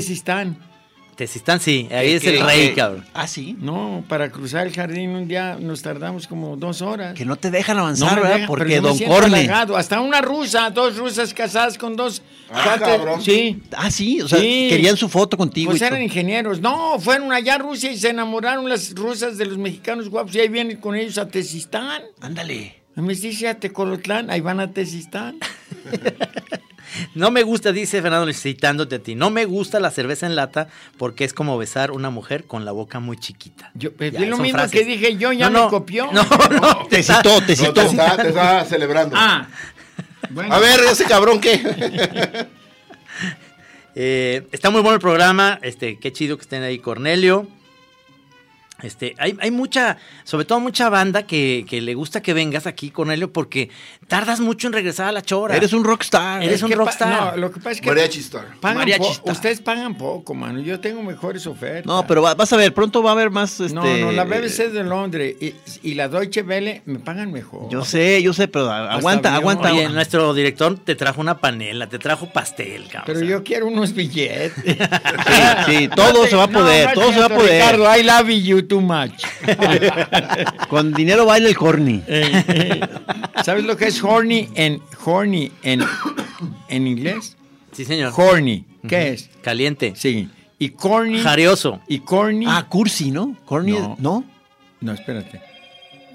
Tesistán. 1.15 1.59
Tesistán, 1.59 1.59
sí, 1.59 1.87
ahí 1.91 2.11
es 2.13 2.21
que- 2.23 2.37
el 2.37 2.45
rey, 2.45 2.67
que- 2.69 2.73
cabrón. 2.75 3.05
Ah, 3.13 3.27
sí. 3.27 3.55
No, 3.59 4.03
para 4.07 4.31
cruzar 4.31 4.67
el 4.67 4.73
jardín 4.73 5.11
un 5.11 5.27
día 5.27 5.57
nos 5.59 5.81
tardamos 5.81 6.27
como 6.27 6.57
dos 6.57 6.81
horas. 6.81 7.13
Que 7.13 7.25
no 7.25 7.35
te 7.35 7.51
dejan 7.51 7.77
No 7.77 7.83
avanzar, 7.83 8.15
me 8.15 8.21
¿verdad? 8.27 8.47
Porque 8.47 8.79
Don 8.81 8.97
Corne. 8.99 9.49
Hasta 9.75 10.01
una 10.01 10.21
rusa, 10.21 10.69
dos 10.69 10.97
rusas 10.97 11.33
casadas 11.33 11.77
con 11.77 11.95
dos. 11.95 12.21
Ah, 12.51 12.75
cabrón. 12.79 13.21
Sí. 13.21 13.61
Ah, 13.75 13.89
sí, 13.89 14.21
o 14.21 14.27
sea, 14.27 14.39
Sí. 14.39 14.67
querían 14.69 14.97
su 14.97 15.09
foto 15.09 15.37
contigo. 15.37 15.71
Pues 15.71 15.81
y 15.81 15.85
eran 15.85 15.97
todo. 15.99 16.03
ingenieros. 16.03 16.59
No, 16.61 16.99
fueron 16.99 17.31
allá 17.31 17.55
a 17.55 17.57
Rusia 17.59 17.91
y 17.91 17.97
se 17.97 18.09
enamoraron 18.09 18.67
las 18.69 18.93
rusas 18.93 19.37
de 19.37 19.45
los 19.45 19.57
mexicanos 19.57 20.09
guapos 20.09 20.35
y 20.35 20.39
ahí 20.41 20.47
vienen 20.49 20.77
con 20.77 20.95
ellos 20.95 21.17
a 21.17 21.27
Tesistán. 21.27 22.03
Ándale. 22.21 22.83
Me 22.95 23.13
dice 23.13 23.47
a 23.47 23.59
Tecolotlán, 23.59 24.29
ahí 24.29 24.41
van 24.41 24.59
a 24.59 24.71
Tesistán. 24.71 25.37
No 27.13 27.31
me 27.31 27.43
gusta, 27.43 27.71
dice 27.71 28.01
Fernando, 28.01 28.31
citándote 28.33 28.95
a 28.95 28.99
ti, 28.99 29.15
no 29.15 29.29
me 29.29 29.45
gusta 29.45 29.79
la 29.79 29.91
cerveza 29.91 30.25
en 30.25 30.35
lata 30.35 30.67
porque 30.97 31.23
es 31.23 31.33
como 31.33 31.57
besar 31.57 31.91
una 31.91 32.09
mujer 32.09 32.45
con 32.45 32.65
la 32.65 32.71
boca 32.71 32.99
muy 32.99 33.17
chiquita. 33.17 33.71
Yo, 33.73 33.93
pues, 33.93 34.11
Ya, 34.11 34.19
vi 34.19 34.25
lo 34.27 34.37
mismo 34.37 34.59
frases. 34.59 34.79
que 34.79 34.85
dije 34.85 35.17
yo, 35.17 35.31
ya 35.33 35.49
No, 35.49 35.65
me 35.65 35.69
copió. 35.69 36.11
No, 36.11 36.23
no, 36.23 36.87
Te 36.87 37.03
citó, 37.03 37.41
te 37.41 37.55
No, 37.55 37.63
citó. 37.65 37.73
te, 37.73 37.85
está, 37.85 38.17
te 38.17 38.27
está 38.29 38.65
celebrando. 38.65 39.15
Ah. 39.17 39.47
Bueno. 40.31 40.53
A 40.53 40.59
ver, 40.59 40.79
ese 40.91 41.05
cabrón, 41.05 41.39
¿qué? 41.39 41.61
Eh, 43.97 44.45
está 44.51 44.69
muy 44.71 44.81
bueno 44.81 44.95
el 44.95 45.01
programa. 45.01 45.57
Este, 45.61 45.97
qué 45.99 46.11
chido 46.11 46.35
que 46.35 46.41
estén 46.41 46.63
ahí, 46.63 46.79
Cornelio. 46.79 47.47
Este, 48.83 49.15
hay, 49.17 49.37
hay 49.39 49.51
mucha, 49.51 49.97
sobre 50.25 50.43
todo 50.45 50.59
mucha 50.59 50.89
banda 50.89 51.23
que, 51.25 51.65
que 51.67 51.79
le 51.81 51.93
gusta 51.93 52.21
que 52.21 52.33
vengas 52.33 52.67
aquí, 52.67 52.91
Cornelio, 52.91 53.31
porque 53.31 53.69
tardas 54.09 54.41
mucho 54.41 54.67
en 54.67 54.73
regresar 54.73 55.07
a 55.07 55.11
la 55.13 55.21
chora. 55.21 55.55
Eres 55.55 55.71
un 55.71 55.83
rockstar. 55.85 56.43
Eres 56.43 56.61
un 56.61 56.69
¿Qué 56.69 56.75
pa- 56.75 56.83
rockstar. 56.83 57.35
No, 57.35 57.37
lo 57.41 57.51
que 57.51 57.59
pasa 57.59 57.71
es 57.71 57.81
que 57.81 57.87
Mariachi 57.87 58.19
Star. 58.19 58.45
pagan 58.59 58.77
Mariachi 58.79 59.11
Star. 59.11 59.31
ustedes 59.33 59.61
pagan 59.61 59.95
poco, 59.95 60.33
mano. 60.33 60.59
Yo 60.59 60.79
tengo 60.81 61.01
mejores 61.03 61.47
ofertas. 61.47 61.85
No, 61.85 62.05
pero 62.05 62.21
va- 62.21 62.35
vas 62.35 62.51
a 62.51 62.57
ver, 62.57 62.73
pronto 62.73 63.01
va 63.01 63.11
a 63.11 63.13
haber 63.13 63.29
más. 63.31 63.59
Este, 63.61 63.73
No, 63.73 63.83
no, 63.97 64.11
la 64.11 64.25
BBC 64.25 64.69
de 64.69 64.83
Londres 64.83 65.35
y, 65.39 65.55
y 65.81 65.93
la 65.93 66.09
Deutsche 66.09 66.41
Welle 66.41 66.81
me 66.85 66.99
pagan 66.99 67.31
mejor. 67.31 67.69
Yo 67.71 67.85
sé, 67.85 68.21
yo 68.21 68.33
sé, 68.33 68.49
pero 68.49 68.69
aguanta, 68.71 69.33
aguanta. 69.35 69.71
Oye, 69.71 69.87
nuestro 69.87 70.33
director 70.33 70.77
te 70.77 70.95
trajo 70.95 71.21
una 71.21 71.37
panela, 71.37 71.87
te 71.87 71.97
trajo 71.97 72.27
pastel, 72.31 72.87
cabrón. 72.89 73.03
Pero 73.05 73.21
yo 73.25 73.41
quiero 73.43 73.67
unos 73.67 73.93
billetes. 73.93 74.51
Sí, 74.65 75.77
sí, 75.77 75.89
todo 75.95 76.25
se 76.27 76.35
va 76.35 76.43
a 76.43 76.47
poder, 76.47 76.93
todo 76.93 77.11
se 77.11 77.19
va 77.19 77.25
a 77.25 77.29
poder. 77.29 77.61
Ricardo, 77.61 77.97
I 77.97 78.03
love 78.03 78.29
you 78.29 78.61
too 78.67 78.81
much. 78.81 79.23
Con 80.69 80.93
dinero 80.93 81.25
baila 81.25 81.47
el 81.49 81.55
corny. 81.57 82.01
Eh, 82.07 82.43
eh, 82.47 82.79
¿Sabes 83.43 83.63
lo 83.65 83.77
que 83.77 83.87
es 83.87 84.03
horny 84.03 84.49
en 84.55 84.81
horny 85.03 85.51
en, 85.63 85.83
en 86.67 86.87
inglés? 86.87 87.37
Sí, 87.71 87.85
señor. 87.85 88.13
Horny. 88.15 88.65
¿Qué 88.87 89.09
es? 89.13 89.29
Caliente. 89.41 89.93
Sí. 89.95 90.29
Y 90.59 90.69
corny. 90.69 91.19
Jarioso. 91.19 91.81
Y 91.87 91.99
corny. 91.99 92.45
Ah, 92.47 92.65
cursi, 92.69 93.11
¿no? 93.11 93.35
Corny, 93.45 93.73
No. 93.73 93.95
¿no? 93.99 94.25
No, 94.81 94.93
espérate. 94.93 95.41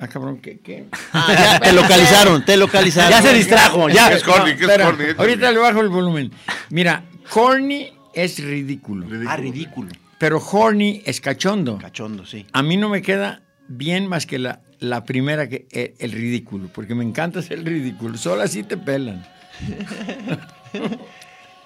Ah, 0.01 0.09
cabrón, 0.09 0.39
¿qué? 0.39 0.59
qué? 0.61 0.87
Ah, 1.13 1.27
ya, 1.39 1.61
te 1.61 1.73
localizaron, 1.75 2.45
te 2.45 2.57
localizaron. 2.57 3.11
Ya 3.11 3.21
se 3.21 3.35
distrajo, 3.35 3.89
ya. 3.91 4.09
¿Qué 4.09 4.15
es 4.17 4.23
corny? 4.23 4.57
¿Qué 4.57 4.65
es 4.65 4.79
corny? 4.79 5.05
ahorita 5.19 5.53
le 5.53 5.59
bajo 5.59 5.81
el 5.81 5.89
volumen. 5.91 6.33
Mira, 6.71 7.05
corny 7.29 7.93
es 8.15 8.43
ridículo. 8.43 9.07
Ah, 9.29 9.37
ridículo. 9.37 9.91
Pero 10.21 10.39
horny 10.39 11.03
es 11.07 11.21
cachondo. 11.21 11.79
Cachondo, 11.79 12.25
sí. 12.27 12.47
A 12.53 12.63
mí 12.63 12.77
no 12.77 12.89
me 12.89 13.01
queda 13.03 13.43
bien 13.69 14.07
más 14.07 14.27
que 14.27 14.39
la, 14.39 14.61
la 14.79 15.05
primera, 15.05 15.49
que 15.49 15.67
el, 15.73 15.95
el 15.99 16.13
ridículo, 16.13 16.69
porque 16.73 16.95
me 16.95 17.03
encanta 17.03 17.39
hacer 17.41 17.59
el 17.61 17.65
ridículo. 17.65 18.17
Solo 18.19 18.43
así 18.43 18.63
te 18.63 18.77
pelan. 18.77 19.27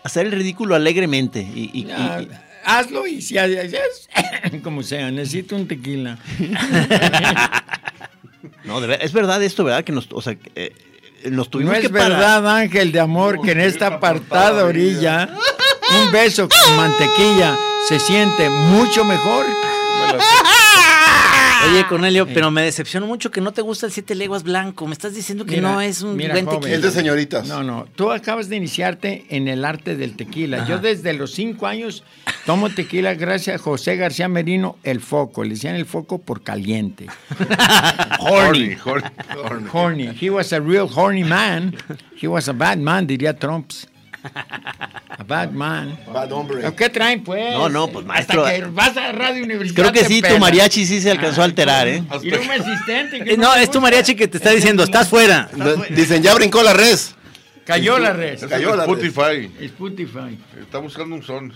Hacer 0.05 0.27
el 0.27 0.33
ridículo 0.33 0.75
alegremente. 0.75 1.41
Y, 1.41 1.71
y- 1.73 1.81
y- 1.81 1.85
Ya, 1.87 2.23
y- 2.23 2.29
hazlo 2.65 3.07
y 3.07 3.23
si 3.23 3.39
haces, 3.39 4.09
como 4.63 4.83
sea, 4.83 5.11
necesito 5.11 5.57
un 5.57 5.67
tequila. 5.67 6.19
no, 8.65 8.81
de 8.81 8.87
ver- 8.87 8.99
es 9.03 9.13
verdad 9.13 9.43
esto, 9.43 9.65
¿verdad? 9.65 9.85
Que 9.85 9.93
nos, 9.93 10.09
o 10.13 10.21
sea, 10.21 10.35
que, 10.37 10.51
eh, 10.55 10.73
nos 11.31 11.53
No 11.55 11.73
es 11.73 11.81
que 11.81 11.89
parar. 11.91 12.11
verdad, 12.11 12.57
ángel 12.59 12.93
de 12.93 13.01
amor, 13.01 13.41
que 13.43 13.53
en 13.53 13.61
esta 13.61 13.87
apartada 13.87 14.65
orilla 14.65 15.31
un 16.05 16.13
beso 16.13 16.49
con 16.49 16.77
mantequilla 16.77 17.57
se 17.89 17.99
siente 18.01 18.49
mucho 18.51 19.05
mejor. 19.05 19.47
Oye, 21.71 21.87
Cornelio, 21.87 22.27
pero 22.27 22.51
me 22.51 22.61
decepcionó 22.61 23.07
mucho 23.07 23.31
que 23.31 23.41
no 23.41 23.53
te 23.53 23.63
gusta 23.63 23.87
el 23.87 23.93
siete 23.93 24.15
leguas 24.15 24.43
blanco. 24.43 24.87
Me 24.87 24.93
estás 24.93 25.15
diciendo 25.15 25.47
que 25.47 25.57
Mira, 25.57 25.73
no 25.73 25.81
es 25.81 26.03
un 26.03 26.15
mira, 26.15 26.35
buen 26.35 26.45
joven. 26.45 26.61
tequila. 26.61 26.77
Es 26.77 26.83
de 26.83 26.91
señoritas. 26.91 27.49
No, 27.49 27.63
no, 27.63 27.87
tú 27.97 28.11
acabas 28.13 28.51
de 28.51 28.57
iniciarte 28.57 29.25
en 29.31 29.49
el 29.49 29.65
arte 29.65 29.97
del 29.97 30.15
tequila. 30.15 30.67
Yo 30.67 30.79
desde 30.79 31.15
los 31.15 31.33
cinco 31.33 31.67
años 31.67 32.05
tomo 32.45 32.69
tequila 32.69 33.15
gracias 33.15 33.59
a 33.61 33.65
José 33.65 33.97
García 33.97 34.29
Merino, 34.29 34.77
el 34.83 35.01
foco. 35.01 35.43
Le 35.43 35.51
decían 35.55 35.75
el 35.75 35.87
foco 35.87 36.19
por 36.19 36.43
caliente. 36.43 37.07
Horny, 38.21 38.77
horny, 38.85 39.09
horny. 39.43 39.69
Horny. 39.73 40.09
He 40.21 40.29
was 40.29 40.53
a 40.53 40.61
real 40.61 40.87
horny 40.95 41.25
man. 41.25 41.75
He 42.21 42.27
was 42.29 42.47
a 42.49 42.53
bad 42.53 42.77
man, 42.79 43.07
diría 43.07 43.39
Trumps. 43.39 43.89
A 44.25 45.23
bad 45.23 45.51
man. 45.51 45.99
Bad 46.13 46.33
hombre. 46.33 46.75
¿Qué 46.75 46.89
traen, 46.89 47.23
pues? 47.23 47.53
No, 47.53 47.69
no, 47.69 47.89
pues, 47.89 48.05
maestro. 48.05 48.45
Hasta 48.45 48.59
que 48.59 48.65
vas 48.67 48.97
a 48.97 49.13
Radio 49.13 49.45
Universidad. 49.45 49.91
Creo 49.91 49.93
que 49.93 50.05
sí, 50.05 50.23
tu 50.23 50.39
mariachi 50.39 50.85
sí 50.87 51.01
se 51.01 51.11
alcanzó 51.11 51.43
a 51.43 51.45
alterar, 51.45 51.87
¿eh? 51.87 52.03
Y 52.23 52.33
un 52.35 52.51
asistente. 52.51 53.23
que 53.23 53.35
Eh, 53.35 53.37
no, 53.37 53.55
es 53.55 53.71
tu 53.71 53.81
mariachi 53.81 54.15
que 54.17 54.29
te 54.29 54.39
está 54.39 54.51
diciendo, 54.51 54.83
estás 54.83 55.09
fuera. 55.09 55.49
Dicen, 55.91 56.23
ya 56.23 56.35
brincó 56.35 56.63
la 56.63 56.73
res. 56.73 57.15
Cayó 57.65 57.99
la 57.99 58.13
red. 58.13 58.39
Cayó 58.49 58.77
la 58.77 58.85
Spotify. 58.85 59.51
Spotify. 59.61 60.39
Está 60.61 60.79
buscando 60.79 61.15
un 61.15 61.23
son. 61.23 61.53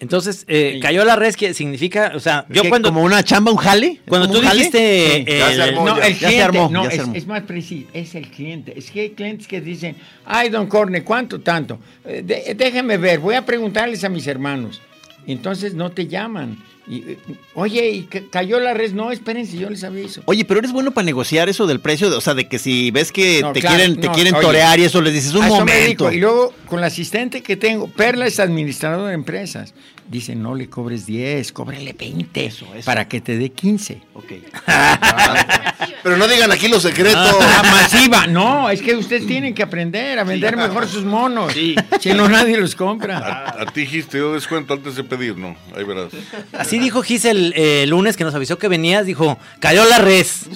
Entonces, 0.00 0.44
eh, 0.46 0.78
cayó 0.80 1.04
la 1.04 1.16
red, 1.16 1.34
que 1.34 1.52
significa, 1.54 2.12
o 2.14 2.20
sea, 2.20 2.46
yo 2.48 2.62
¿Qué, 2.62 2.68
cuando, 2.68 2.90
¿Como 2.90 3.02
una 3.02 3.24
chamba, 3.24 3.50
un 3.50 3.56
jale? 3.58 4.00
cuando 4.06 4.28
¿Como 4.28 4.40
tú 4.40 4.46
dijiste... 4.48 5.16
Eh. 5.26 5.74
No, 5.74 5.98
ya. 5.98 6.06
el 6.06 6.16
cliente. 6.16 6.40
armó, 6.40 6.68
no, 6.70 6.88
es, 6.88 7.26
más 7.26 7.42
preciso. 7.42 7.88
Es 7.92 8.14
el 8.14 8.28
cliente. 8.30 8.78
Es 8.78 8.92
que 8.92 9.00
hay 9.00 9.10
clientes 9.10 9.48
que 9.48 9.60
dicen, 9.60 9.96
ay, 10.24 10.50
don 10.50 10.68
Corne, 10.68 11.02
¿cuánto 11.02 11.40
tanto? 11.40 11.80
Eh, 12.04 12.22
de- 12.24 12.54
déjeme 12.54 12.96
ver, 12.96 13.18
voy 13.18 13.34
a 13.34 13.44
preguntarles 13.44 14.04
a 14.04 14.08
mis 14.08 14.26
hermanos. 14.28 14.80
Entonces 15.26 15.74
no 15.74 15.90
te 15.90 16.06
llaman. 16.06 16.58
Y, 16.88 17.00
eh, 17.10 17.18
oye, 17.54 17.90
¿y 17.90 18.02
ca- 18.04 18.22
cayó 18.30 18.58
la 18.60 18.72
red? 18.72 18.92
No, 18.92 19.12
espérense, 19.12 19.58
yo 19.58 19.68
les 19.68 19.84
aviso. 19.84 20.22
Oye, 20.24 20.44
pero 20.44 20.60
eres 20.60 20.72
bueno 20.72 20.90
para 20.92 21.04
negociar 21.04 21.48
eso 21.48 21.66
del 21.66 21.80
precio, 21.80 22.16
o 22.16 22.20
sea, 22.20 22.32
de 22.34 22.48
que 22.48 22.58
si 22.58 22.90
ves 22.90 23.12
que 23.12 23.42
No, 23.42 23.52
te 23.52 23.60
claro, 23.60 23.76
quieren, 23.76 24.00
te 24.00 24.08
quieren 24.10 24.34
oye, 24.34 24.46
torear 24.46 24.78
y 24.80 24.84
eso 24.84 25.00
les 25.02 25.12
dices 25.12 25.34
un 25.34 25.46
momento. 25.46 26.10
Y 26.10 26.18
luego, 26.18 26.54
con 26.66 26.80
la 26.80 26.86
asistente 26.86 27.42
que 27.42 27.56
tengo, 27.56 27.88
Perla 27.88 28.26
es 28.26 28.40
administradora 28.40 29.08
de 29.08 29.14
empresas. 29.14 29.74
Dice, 30.08 30.34
no 30.34 30.54
le 30.54 30.70
cobres 30.70 31.04
10, 31.04 31.52
cóbrele 31.52 31.92
20 31.92 32.46
Eso, 32.46 32.66
eso. 32.74 32.86
para 32.86 33.06
que 33.08 33.20
te 33.20 33.36
dé 33.36 33.50
15. 33.52 34.00
Ok. 34.14 34.24
Pero 36.02 36.16
no 36.16 36.26
digan 36.26 36.50
aquí 36.50 36.68
los 36.68 36.82
secretos. 36.82 37.36
La 37.38 37.62
masiva. 37.70 38.26
No, 38.26 38.70
es 38.70 38.80
que 38.80 38.94
ustedes 38.96 39.26
tienen 39.26 39.54
que 39.54 39.62
aprender 39.62 40.18
a 40.18 40.24
vender 40.24 40.56
mejor 40.56 40.86
sus 40.88 41.04
monos. 41.04 41.52
Si 41.52 42.12
no, 42.14 42.28
nadie 42.28 42.56
los 42.56 42.74
compra. 42.74 43.18
A, 43.18 43.62
a 43.62 43.66
ti, 43.66 43.86
Gis, 43.86 44.08
te 44.08 44.18
dio 44.18 44.32
descuento 44.32 44.74
antes 44.74 44.96
de 44.96 45.04
pedir, 45.04 45.36
¿no? 45.36 45.56
Ahí 45.76 45.84
verás. 45.84 46.12
Así 46.52 46.78
dijo 46.78 47.02
Gis 47.02 47.24
el 47.26 47.52
eh, 47.56 47.84
lunes 47.86 48.16
que 48.16 48.24
nos 48.24 48.34
avisó 48.34 48.58
que 48.58 48.68
venías, 48.68 49.04
dijo, 49.04 49.38
cayó 49.60 49.84
la 49.84 49.98
res. 49.98 50.46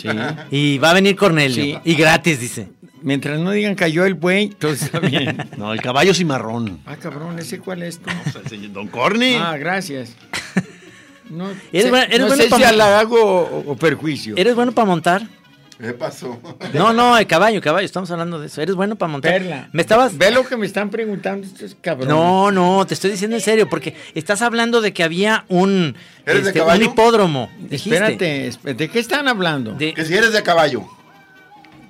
Y 0.50 0.78
va 0.78 0.90
a 0.90 0.94
venir 0.94 1.16
Cornelio. 1.16 1.62
Sí. 1.62 1.78
Y 1.84 1.94
gratis, 1.94 2.40
dice. 2.40 2.68
Mientras 3.02 3.38
no 3.40 3.50
digan 3.50 3.74
cayó 3.74 4.04
el 4.04 4.14
buey, 4.14 4.48
todo 4.48 4.72
está 4.72 4.98
bien. 5.00 5.36
No, 5.56 5.72
el 5.72 5.80
caballo 5.82 6.14
cimarrón. 6.14 6.80
Ah, 6.86 6.96
cabrón, 6.96 7.38
¿ese 7.38 7.58
cuál 7.58 7.82
es? 7.82 7.98
tú? 7.98 8.10
Don 8.72 8.88
Corny. 8.88 9.34
Ah, 9.34 9.56
gracias. 9.56 10.14
No, 11.28 11.48
Eres 11.72 11.84
sé, 11.84 11.90
bueno- 11.90 12.06
eres 12.06 12.20
no 12.20 12.26
bueno 12.28 12.42
sé 12.44 12.48
pa- 12.50 12.56
si 12.58 12.64
halago 12.64 13.20
o, 13.22 13.72
o 13.72 13.76
perjuicio. 13.76 14.34
¿Eres 14.36 14.54
bueno 14.54 14.72
para 14.72 14.86
montar? 14.86 15.26
¿Qué 15.80 15.94
pasó? 15.94 16.40
No, 16.74 16.92
no, 16.92 17.18
el 17.18 17.26
caballo, 17.26 17.60
caballo, 17.60 17.84
estamos 17.84 18.08
hablando 18.12 18.38
de 18.38 18.46
eso. 18.46 18.62
¿Eres 18.62 18.76
bueno 18.76 18.94
para 18.94 19.10
montar? 19.10 19.32
Perla. 19.32 19.68
Me 19.72 19.82
estabas... 19.82 20.16
Ve 20.16 20.30
lo 20.30 20.46
que 20.46 20.56
me 20.56 20.64
están 20.64 20.90
preguntando 20.90 21.44
estos 21.44 21.74
cabrones. 21.80 22.08
No, 22.08 22.52
no, 22.52 22.86
te 22.86 22.94
estoy 22.94 23.10
diciendo 23.10 23.34
en 23.36 23.42
serio, 23.42 23.68
porque 23.68 23.96
estás 24.14 24.42
hablando 24.42 24.80
de 24.80 24.92
que 24.92 25.02
había 25.02 25.44
un, 25.48 25.96
¿Eres 26.24 26.44
de 26.44 26.50
este, 26.50 26.60
un 26.60 26.66
caballo? 26.68 26.84
hipódromo. 26.84 27.50
dijiste. 27.58 27.96
Espérate, 27.96 28.48
esp- 28.48 28.76
¿de 28.76 28.88
qué 28.90 29.00
están 29.00 29.26
hablando? 29.26 29.72
De- 29.72 29.92
Que 29.92 30.04
si 30.04 30.14
eres 30.14 30.32
de 30.32 30.42
caballo. 30.44 30.86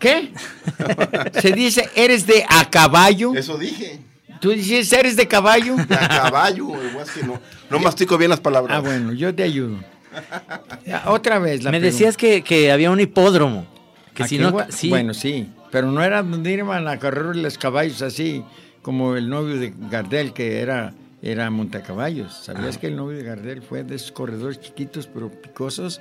¿Qué? 0.03 0.32
Se 1.40 1.53
dice, 1.53 1.88
¿eres 1.94 2.26
de 2.26 2.44
a 2.48 2.68
caballo? 2.68 3.32
Eso 3.34 3.57
dije. 3.57 4.00
¿Tú 4.40 4.50
dices, 4.50 4.92
eres 4.92 5.14
de 5.16 5.28
caballo? 5.28 5.76
De 5.76 5.94
a 5.94 6.09
caballo. 6.09 6.72
que 7.14 7.22
no, 7.24 7.40
no 7.70 7.78
mastico 7.78 8.18
bien 8.18 8.30
las 8.30 8.40
palabras. 8.40 8.76
Ah, 8.76 8.80
bueno, 8.80 9.12
yo 9.12 9.32
te 9.32 9.44
ayudo. 9.44 9.76
Otra 11.07 11.38
vez 11.38 11.62
la 11.62 11.70
me 11.70 11.78
pregunta. 11.78 11.92
decías 11.92 12.16
que, 12.16 12.42
que 12.42 12.72
había 12.72 12.90
un 12.90 12.98
hipódromo. 12.98 13.66
Que 14.12 14.24
¿A 14.24 14.26
si 14.26 14.38
no, 14.38 14.53
sí. 14.68 14.88
Bueno, 14.90 15.14
sí, 15.14 15.48
pero 15.70 15.90
no 15.92 16.03
era 16.03 16.22
donde 16.22 16.53
iban 16.53 16.88
a 16.88 16.98
correr 16.98 17.36
los 17.36 17.57
caballos 17.57 18.03
así, 18.03 18.44
como 18.82 19.14
el 19.14 19.30
novio 19.30 19.57
de 19.57 19.72
Gardel, 19.88 20.32
que 20.32 20.61
era, 20.61 20.92
era 21.22 21.48
montacaballos. 21.50 22.34
¿Sabías 22.44 22.76
que 22.76 22.88
el 22.88 22.96
novio 22.96 23.16
de 23.16 23.24
Gardel 23.24 23.62
fue 23.62 23.84
de 23.84 23.94
esos 23.94 24.11
corredores 24.12 24.61
chiquitos 24.61 25.07
pero 25.07 25.30
picosos? 25.30 26.00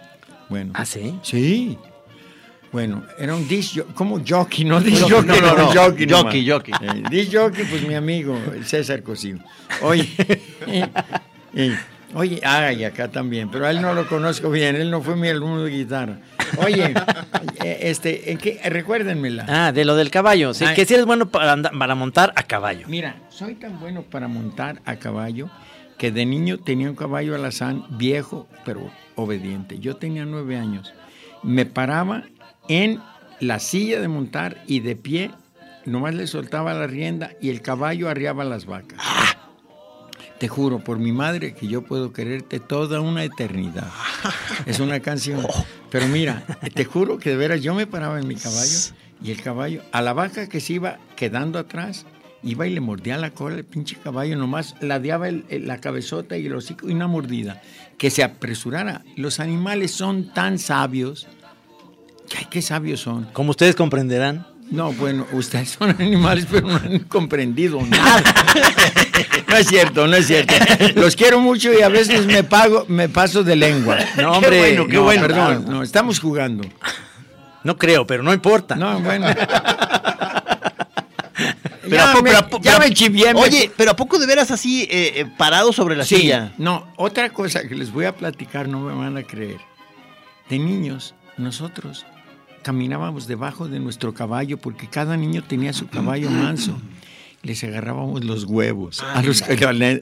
Bueno. 0.50 0.74
¿Ah, 0.76 0.86
sí? 0.86 1.18
Sí. 1.22 1.78
Bueno, 2.72 3.04
era 3.20 3.36
un 3.36 3.48
disc 3.48 3.76
jockey, 3.76 3.94
como 3.94 4.22
jockey, 4.26 4.64
no 4.66 4.80
disc 4.80 5.02
No, 5.02 5.18
jockey, 5.18 5.42
no, 5.42 5.48
no, 5.48 5.58
no, 5.58 5.66
jockey, 5.74 6.08
jockey, 6.10 6.50
jockey. 6.50 6.74
Eh, 6.82 7.04
disc 7.10 7.34
jockey, 7.36 7.66
pues 7.66 7.86
mi 7.86 7.96
amigo, 7.96 8.38
el 8.54 8.66
César 8.66 9.04
Cosío. 9.04 9.38
Oye, 9.82 10.08
eh, 11.54 11.76
oye, 12.14 12.40
ah, 12.46 12.72
y 12.72 12.84
acá 12.86 13.10
también, 13.10 13.50
pero 13.52 13.66
a 13.66 13.72
él 13.72 13.82
no 13.82 13.94
lo 13.94 14.08
conozco 14.08 14.50
bien, 14.50 14.76
él 14.78 14.90
no 14.90 15.02
fue 15.02 15.18
mi 15.18 15.28
alumno 15.28 15.64
de 15.64 15.72
guitarra. 15.72 16.20
Oye, 16.64 16.94
eh, 17.64 17.78
este, 17.82 18.32
¿en 18.32 18.38
qué? 18.38 18.62
Recuérdenmela. 18.64 19.46
Ah, 19.50 19.72
de 19.74 19.84
lo 19.84 19.96
del 19.98 20.10
caballo. 20.10 20.54
Sí, 20.54 20.64
Ay. 20.64 20.76
que 20.76 20.86
si 20.86 20.94
eres 20.94 21.06
bueno 21.06 21.28
para, 21.30 21.54
andar- 21.56 21.78
para 21.78 21.96
montar 21.96 22.32
a 22.38 22.44
caballo. 22.44 22.86
Mira, 22.88 23.18
soy 23.30 23.56
tan 23.56 23.80
bueno 23.82 24.04
para 24.04 24.28
montar 24.30 24.82
a 24.86 24.96
caballo 24.96 25.50
que 25.98 26.12
de 26.12 26.26
niño 26.26 26.58
tenía 26.58 26.90
un 26.90 26.96
caballo 26.96 27.36
alazán 27.36 27.86
viejo, 27.98 28.48
pero 28.66 28.90
obediente. 29.16 29.78
Yo 29.80 29.98
tenía 29.98 30.26
nueve 30.26 30.58
años. 30.58 30.94
Me 31.44 31.66
paraba 31.66 32.24
en 32.72 33.02
la 33.40 33.60
silla 33.60 34.00
de 34.00 34.08
montar 34.08 34.64
y 34.68 34.80
de 34.80 34.96
pie, 34.96 35.32
nomás 35.86 36.16
le 36.16 36.26
soltaba 36.28 36.74
la 36.74 36.88
rienda 36.88 37.32
y 37.42 37.50
el 37.50 37.62
caballo 37.62 38.08
arriaba 38.10 38.44
las 38.46 38.66
vacas. 38.66 39.00
Te 40.40 40.48
juro 40.48 40.80
por 40.80 40.98
mi 40.98 41.12
madre 41.12 41.54
que 41.54 41.68
yo 41.68 41.84
puedo 41.84 42.14
quererte 42.14 42.60
toda 42.60 43.00
una 43.02 43.24
eternidad. 43.24 43.88
Es 44.66 44.80
una 44.80 45.00
canción. 45.00 45.46
Pero 45.92 46.08
mira, 46.08 46.44
te 46.74 46.86
juro 46.86 47.18
que 47.20 47.32
de 47.32 47.36
veras 47.36 47.62
yo 47.62 47.76
me 47.76 47.86
paraba 47.88 48.20
en 48.20 48.28
mi 48.28 48.36
caballo 48.36 48.80
y 49.24 49.32
el 49.32 49.42
caballo, 49.42 49.82
a 49.92 50.02
la 50.02 50.14
vaca 50.14 50.48
que 50.50 50.60
se 50.60 50.74
iba 50.74 50.98
quedando 51.16 51.60
atrás, 51.60 52.06
iba 52.42 52.66
y 52.66 52.74
le 52.74 52.80
mordía 52.80 53.18
la 53.18 53.30
cola 53.32 53.58
el 53.58 53.66
pinche 53.66 53.98
caballo, 54.04 54.36
nomás 54.36 54.74
ladeaba 54.82 55.30
el- 55.30 55.46
el- 55.50 55.68
la 55.68 55.80
cabezota 55.80 56.38
y 56.38 56.48
el 56.48 56.56
hocico 56.56 56.90
y 56.90 56.94
una 56.94 57.06
mordida. 57.08 57.62
Que 58.00 58.10
se 58.10 58.24
apresurara. 58.24 59.04
Los 59.16 59.40
animales 59.40 59.92
son 59.92 60.34
tan 60.34 60.58
sabios. 60.58 61.28
Ay, 62.38 62.48
qué 62.50 62.62
sabios 62.62 63.00
son. 63.02 63.26
Como 63.34 63.52
ustedes 63.52 63.76
comprenderán. 63.76 64.46
No, 64.70 64.94
bueno, 64.94 65.28
ustedes 65.34 65.72
son 65.72 65.90
animales, 66.00 66.48
pero 66.50 66.66
no 66.68 66.76
han 66.78 67.00
comprendido 67.00 67.82
nada. 67.86 68.24
No 69.48 69.58
es 69.58 69.68
cierto, 69.68 70.08
no 70.08 70.16
es 70.16 70.28
cierto. 70.28 70.54
Los 70.96 71.18
quiero 71.18 71.42
mucho 71.42 71.74
y 71.78 71.82
a 71.82 71.90
veces 71.90 72.26
me 72.26 72.42
pago, 72.42 72.86
me 72.88 73.10
paso 73.10 73.44
de 73.44 73.58
lengua. 73.58 73.98
No, 74.16 74.32
hombre, 74.32 74.50
Qué 74.52 74.60
bueno, 74.60 74.88
qué 74.88 74.94
no, 74.94 75.04
bueno. 75.04 75.22
Perdón, 75.28 75.66
no, 75.68 75.84
estamos 75.84 76.20
jugando. 76.22 76.64
No 77.66 77.78
creo, 77.78 78.08
pero 78.08 78.24
no 78.24 78.32
importa. 78.34 78.76
No, 78.76 79.00
bueno. 79.02 79.28
Pero 81.84 81.96
ya 81.98 82.12
a 82.12 82.14
po- 82.14 82.22
me, 82.22 82.30
pero 82.30 82.38
a 82.40 82.48
po- 82.48 82.62
ya 82.62 82.78
pero 82.78 82.88
me 82.88 82.94
chivié. 82.94 83.34
me- 83.34 83.40
Oye, 83.42 83.72
pero 83.76 83.92
¿a 83.92 83.96
poco 83.96 84.18
de 84.20 84.26
veras 84.28 84.50
así 84.52 84.84
eh, 84.84 85.14
eh, 85.16 85.26
parado 85.38 85.74
sobre 85.74 85.96
la 85.98 86.06
Sí, 86.06 86.16
silla? 86.18 86.54
No, 86.58 86.88
otra 86.96 87.30
cosa 87.32 87.68
que 87.68 87.76
les 87.76 87.92
voy 87.92 88.06
a 88.06 88.16
platicar, 88.16 88.70
no 88.70 88.80
me 88.80 88.94
van 88.94 89.18
a 89.18 89.24
creer. 89.24 89.58
De 90.50 90.58
niños, 90.60 91.16
nosotros 91.38 92.06
caminábamos 92.62 93.28
debajo 93.28 93.68
de 93.68 93.80
nuestro 93.80 94.14
caballo 94.14 94.58
porque 94.58 94.88
cada 94.88 95.18
niño 95.18 95.44
tenía 95.44 95.74
su 95.74 95.88
caballo 95.88 96.30
manso. 96.30 96.80
Les 97.44 97.64
agarrábamos 97.64 98.24
los 98.24 98.44
huevos, 98.46 99.02
a 99.02 99.24
los, 99.24 99.44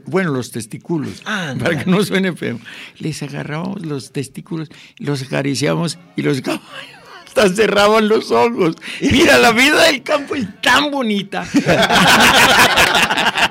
bueno, 0.05 0.31
los 0.31 0.51
testículos, 0.51 1.21
para 1.23 1.79
que 1.83 1.89
no 1.89 2.03
suene 2.03 2.33
feo. 2.33 2.59
Les 2.97 3.23
agarrábamos 3.23 3.85
los 3.85 4.11
testículos, 4.11 4.67
los 4.97 5.21
acariciábamos 5.21 5.97
y 6.17 6.21
los 6.21 6.41
caballos 6.41 6.65
hasta 7.27 7.47
cerraban 7.55 8.09
los 8.09 8.31
ojos. 8.31 8.75
Mira, 8.99 9.37
la 9.37 9.51
vida 9.51 9.83
del 9.85 10.03
campo 10.03 10.35
es 10.35 10.47
tan 10.61 10.91
bonita. 10.91 11.47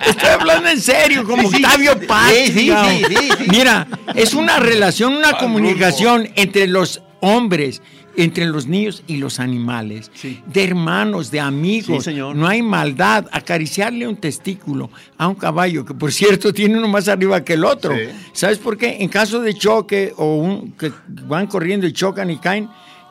Estoy 0.06 0.28
hablando 0.28 0.68
en 0.68 0.80
serio, 0.80 1.24
como 1.24 1.50
Sí. 1.50 1.56
Octavio 1.56 1.98
Paz. 2.06 2.32
Sí, 2.32 2.52
sí. 2.52 3.28
Mira, 3.48 3.86
es 4.14 4.34
una 4.34 4.58
relación, 4.58 5.14
una 5.14 5.38
comunicación 5.38 6.28
entre 6.34 6.66
los 6.66 7.02
hombres, 7.20 7.82
entre 8.18 8.46
los 8.46 8.66
niños 8.66 9.04
y 9.06 9.18
los 9.18 9.38
animales, 9.38 10.10
de 10.22 10.64
hermanos, 10.64 11.30
de 11.30 11.38
amigos. 11.38 11.98
Sí, 11.98 12.10
señor. 12.10 12.34
No 12.34 12.48
hay 12.48 12.62
maldad. 12.62 13.26
Acariciarle 13.30 14.08
un 14.08 14.16
testículo 14.16 14.90
a 15.16 15.28
un 15.28 15.36
caballo, 15.36 15.84
que 15.84 15.94
por 15.94 16.12
cierto 16.20 16.52
tiene 16.52 16.78
uno 16.78 16.88
más 16.88 17.06
arriba 17.06 17.44
que 17.44 17.52
el 17.52 17.64
otro. 17.64 17.94
Sí. 17.94 18.08
¿Sabes 18.32 18.58
por 18.58 18.76
qué? 18.76 18.96
En 19.00 19.08
caso 19.08 19.40
de 19.40 19.54
choque 19.54 20.12
o 20.16 20.34
un, 20.34 20.72
que 20.72 20.90
van 21.06 21.46
corriendo 21.46 21.86
y 21.86 21.92
chocan 21.92 22.28
y 22.30 22.38
caen, 22.38 22.68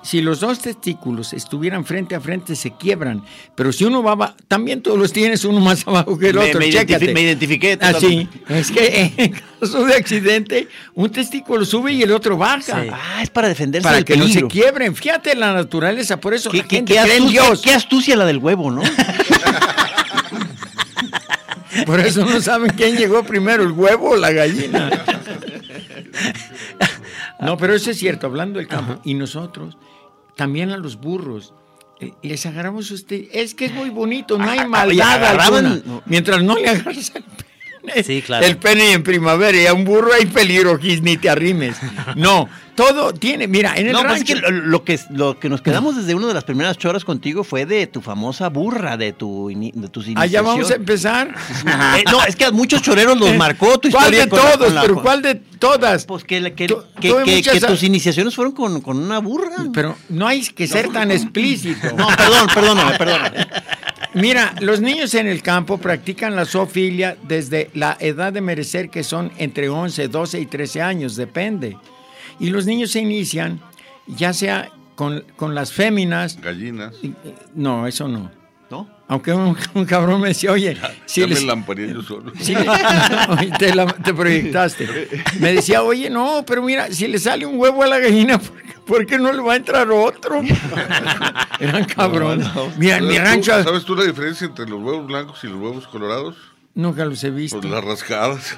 si 0.08 0.22
los 0.22 0.40
dos 0.40 0.60
testículos 0.60 1.34
estuvieran 1.34 1.84
frente 1.84 2.16
a 2.16 2.22
frente, 2.22 2.56
se 2.56 2.72
quiebran. 2.72 3.24
Pero 3.56 3.74
si 3.74 3.84
uno 3.84 4.02
va, 4.02 4.36
también 4.48 4.82
todos 4.82 4.98
los 4.98 5.12
tienes 5.12 5.44
uno 5.44 5.60
más 5.60 5.86
abajo 5.86 6.18
que 6.18 6.30
el 6.30 6.36
Me- 6.38 6.46
otro. 6.46 6.60
me 6.62 7.14
me 7.14 7.22
identifiqué 7.22 7.78
Así. 7.82 8.30
Es 8.48 8.72
que 8.72 9.12
en 9.18 9.32
caso 9.60 9.84
de 9.86 9.96
accidente, 9.96 10.70
un 10.96 11.10
testículo 11.10 11.66
sube 11.66 11.92
y 11.92 12.04
el 12.04 12.12
otro 12.14 12.38
baja. 12.38 12.86
Ah, 12.92 13.22
es 13.22 13.30
para 13.30 13.50
defenderse 13.50 13.84
Para 13.84 13.98
del 13.98 14.06
que 14.06 14.16
no 14.16 14.28
se 14.30 14.44
quiebren. 14.48 14.96
Fíjate 14.96 15.36
la 15.36 15.52
naturaleza, 15.54 16.18
por 16.22 16.34
eso 16.34 16.50
¿Qué, 16.52 16.60
la 16.60 16.64
qué- 16.68 16.76
gente 16.78 16.94
qué 16.94 17.02
cree 17.02 17.18
en 17.18 17.24
astucia, 17.24 17.42
Dios. 17.44 17.62
qué 17.62 17.74
astucia 17.74 18.16
la 18.16 18.26
del 18.26 18.38
huevo, 18.38 18.72
¿no? 18.72 18.82
Por 21.86 22.00
eso 22.00 22.26
no 22.26 22.42
saben 22.42 22.72
quién 22.76 22.96
llegó 22.98 23.24
primero, 23.24 23.62
el 23.64 23.72
huevo 23.72 24.12
o 24.12 24.16
la 24.16 24.32
gallina. 24.32 24.90
No, 27.40 27.56
pero 27.56 27.76
eso 27.76 27.92
es 27.92 28.00
cierto, 28.00 28.26
hablando 28.26 28.58
del 28.58 28.68
campo. 28.68 29.00
Y 29.04 29.14
nosotros, 29.14 29.78
también 30.38 30.70
a 30.70 30.78
los 30.78 30.96
burros, 31.02 31.54
eh, 32.00 32.14
les 32.22 32.46
agarramos 32.46 32.90
usted. 32.92 33.26
Es 33.34 33.54
que 33.56 33.66
es 33.66 33.74
muy 33.74 33.90
bonito, 33.90 34.38
no 34.38 34.46
hay 34.50 34.60
Ah, 34.60 34.62
oye, 34.62 34.70
maldad 34.70 35.14
agarraban- 35.24 35.66
alguna. 35.66 36.02
Mientras 36.06 36.42
no 36.44 36.56
le 36.56 36.70
agarras 36.70 37.12
el. 37.16 37.26
Sí, 38.06 38.22
claro. 38.26 38.46
El 38.46 38.58
pene 38.58 38.92
en 38.94 39.04
primavera 39.04 39.58
y 39.58 39.66
a 39.66 39.74
un 39.74 39.84
burro 39.86 40.12
hay 40.14 40.26
peligro, 40.26 40.78
Gis, 40.80 41.02
ni 41.02 41.18
te 41.18 41.30
arrimes. 41.30 41.78
No, 42.16 42.48
todo 42.76 43.14
tiene, 43.14 43.48
mira, 43.48 43.76
en 43.76 43.88
el 43.88 43.94
No, 43.94 44.04
pues 44.04 44.20
es 44.20 44.24
que 44.24 44.36
lo, 44.36 44.84
que 44.84 45.00
lo 45.12 45.40
que 45.40 45.50
nos 45.50 45.62
quedamos 45.62 45.96
desde 45.96 46.14
una 46.16 46.28
de 46.28 46.34
las 46.34 46.44
primeras 46.44 46.78
choras 46.78 47.04
contigo 47.06 47.44
fue 47.44 47.66
de 47.66 47.88
tu 47.88 48.02
famosa 48.02 48.50
burra, 48.50 48.98
de 48.98 49.14
tu 49.14 49.50
de 49.50 49.88
tus 49.90 50.08
Allá 50.16 50.42
vamos 50.42 50.70
a 50.72 50.76
empezar. 50.76 51.34
Eh, 51.98 52.04
no, 52.12 52.24
es 52.24 52.36
que 52.36 52.46
a 52.46 52.52
muchos 52.52 52.82
choreros 52.82 53.18
los 53.18 53.36
marcó 53.36 53.78
tu 53.80 53.90
¿Cuál 53.90 54.14
historia. 54.14 54.24
de 54.26 54.30
con 54.30 54.40
la- 54.40 54.52
todos? 54.52 54.74
la- 54.74 54.82
pero 54.82 55.02
¿cuál 55.02 55.22
de 55.22 55.36
todas? 55.36 56.06
Pues 56.06 56.24
que, 56.24 56.54
que, 56.54 56.68
Tu- 56.68 56.84
que- 57.00 57.10
tuve 57.10 57.24
que- 57.24 57.36
muchas- 57.38 57.54
que 57.54 57.62
tus 57.66 57.84
iniciaciones 57.84 58.36
fueron 58.36 58.54
con, 58.54 58.82
con 58.82 58.98
una 58.98 59.20
burra. 59.20 59.56
Pero 59.74 59.96
no 60.10 60.28
hay 60.28 60.42
que 60.42 60.68
ser 60.68 60.90
tan 60.92 61.12
explícito. 61.12 61.88
No, 61.96 62.08
perdón, 62.16 62.48
perdóname, 62.54 62.98
perdóname. 62.98 63.48
Mira, 64.14 64.54
los 64.62 64.82
niños 64.82 65.14
en 65.14 65.28
el 65.28 65.42
campo 65.42 65.78
practican 65.78 66.36
la 66.36 66.46
zoofilia 66.46 67.18
desde 67.24 67.70
la 67.74 67.98
edad 68.00 68.34
de 68.34 68.42
merecer, 68.42 68.90
que 68.90 69.04
son 69.04 69.32
entre 69.38 69.70
11, 69.70 70.08
12 70.08 70.40
y 70.40 70.46
13 70.46 70.82
años, 70.82 71.16
depende. 71.16 71.78
Y 72.40 72.50
los 72.50 72.66
niños 72.66 72.92
se 72.92 73.00
inician, 73.00 73.60
ya 74.08 74.34
sea 74.34 74.72
con, 74.96 75.24
con 75.36 75.56
las 75.56 75.72
féminas. 75.72 76.40
Gallinas. 76.42 76.96
No, 77.54 77.88
eso 77.88 78.08
no. 78.08 78.32
¿No? 79.10 79.14
Aunque 79.16 79.32
un, 79.34 79.58
un 79.74 79.86
cabrón 79.86 80.20
me 80.22 80.30
decía, 80.30 80.52
oye, 80.52 80.78
si 81.06 81.22
ya 81.22 81.28
les- 81.28 81.44
me 81.44 81.94
yo 81.94 82.02
solo. 82.02 82.32
Sí, 82.40 82.54
oye, 82.56 83.52
te, 83.60 83.74
la- 83.74 83.86
te 83.88 84.14
proyectaste. 84.14 85.08
Me 85.40 85.54
decía, 85.54 85.82
oye, 85.84 86.10
no, 86.10 86.44
pero 86.46 86.62
mira, 86.62 86.92
si 86.92 87.08
le 87.08 87.18
sale 87.20 87.46
un 87.46 87.58
huevo 87.60 87.84
a 87.84 87.88
la 87.88 88.00
gallina, 88.00 88.38
¿por 88.38 88.62
qué, 88.62 88.74
por 88.86 89.06
qué 89.06 89.18
no 89.18 89.32
le 89.32 89.42
va 89.42 89.54
a 89.54 89.56
entrar 89.56 89.90
otro? 89.92 90.42
Eran 91.60 91.86
cabrones. 91.86 92.48
Mira, 92.78 92.98
en 92.98 93.08
mi 93.08 93.16
¿Sabes 93.16 93.24
tú- 93.24 93.30
rancho 93.52 93.64
¿Sabes 93.64 93.86
tú 93.86 93.96
la 93.96 94.04
diferencia 94.04 94.46
entre 94.46 94.68
los 94.68 94.82
huevos 94.82 95.08
blancos 95.08 95.40
y 95.44 95.48
los 95.48 95.56
huevos 95.58 95.88
colorados? 95.88 96.36
nunca 96.76 97.06
los 97.06 97.24
he 97.24 97.32
visto. 97.32 97.60
Pues 97.60 97.72
las 97.72 97.84
rascadas. 97.84 98.56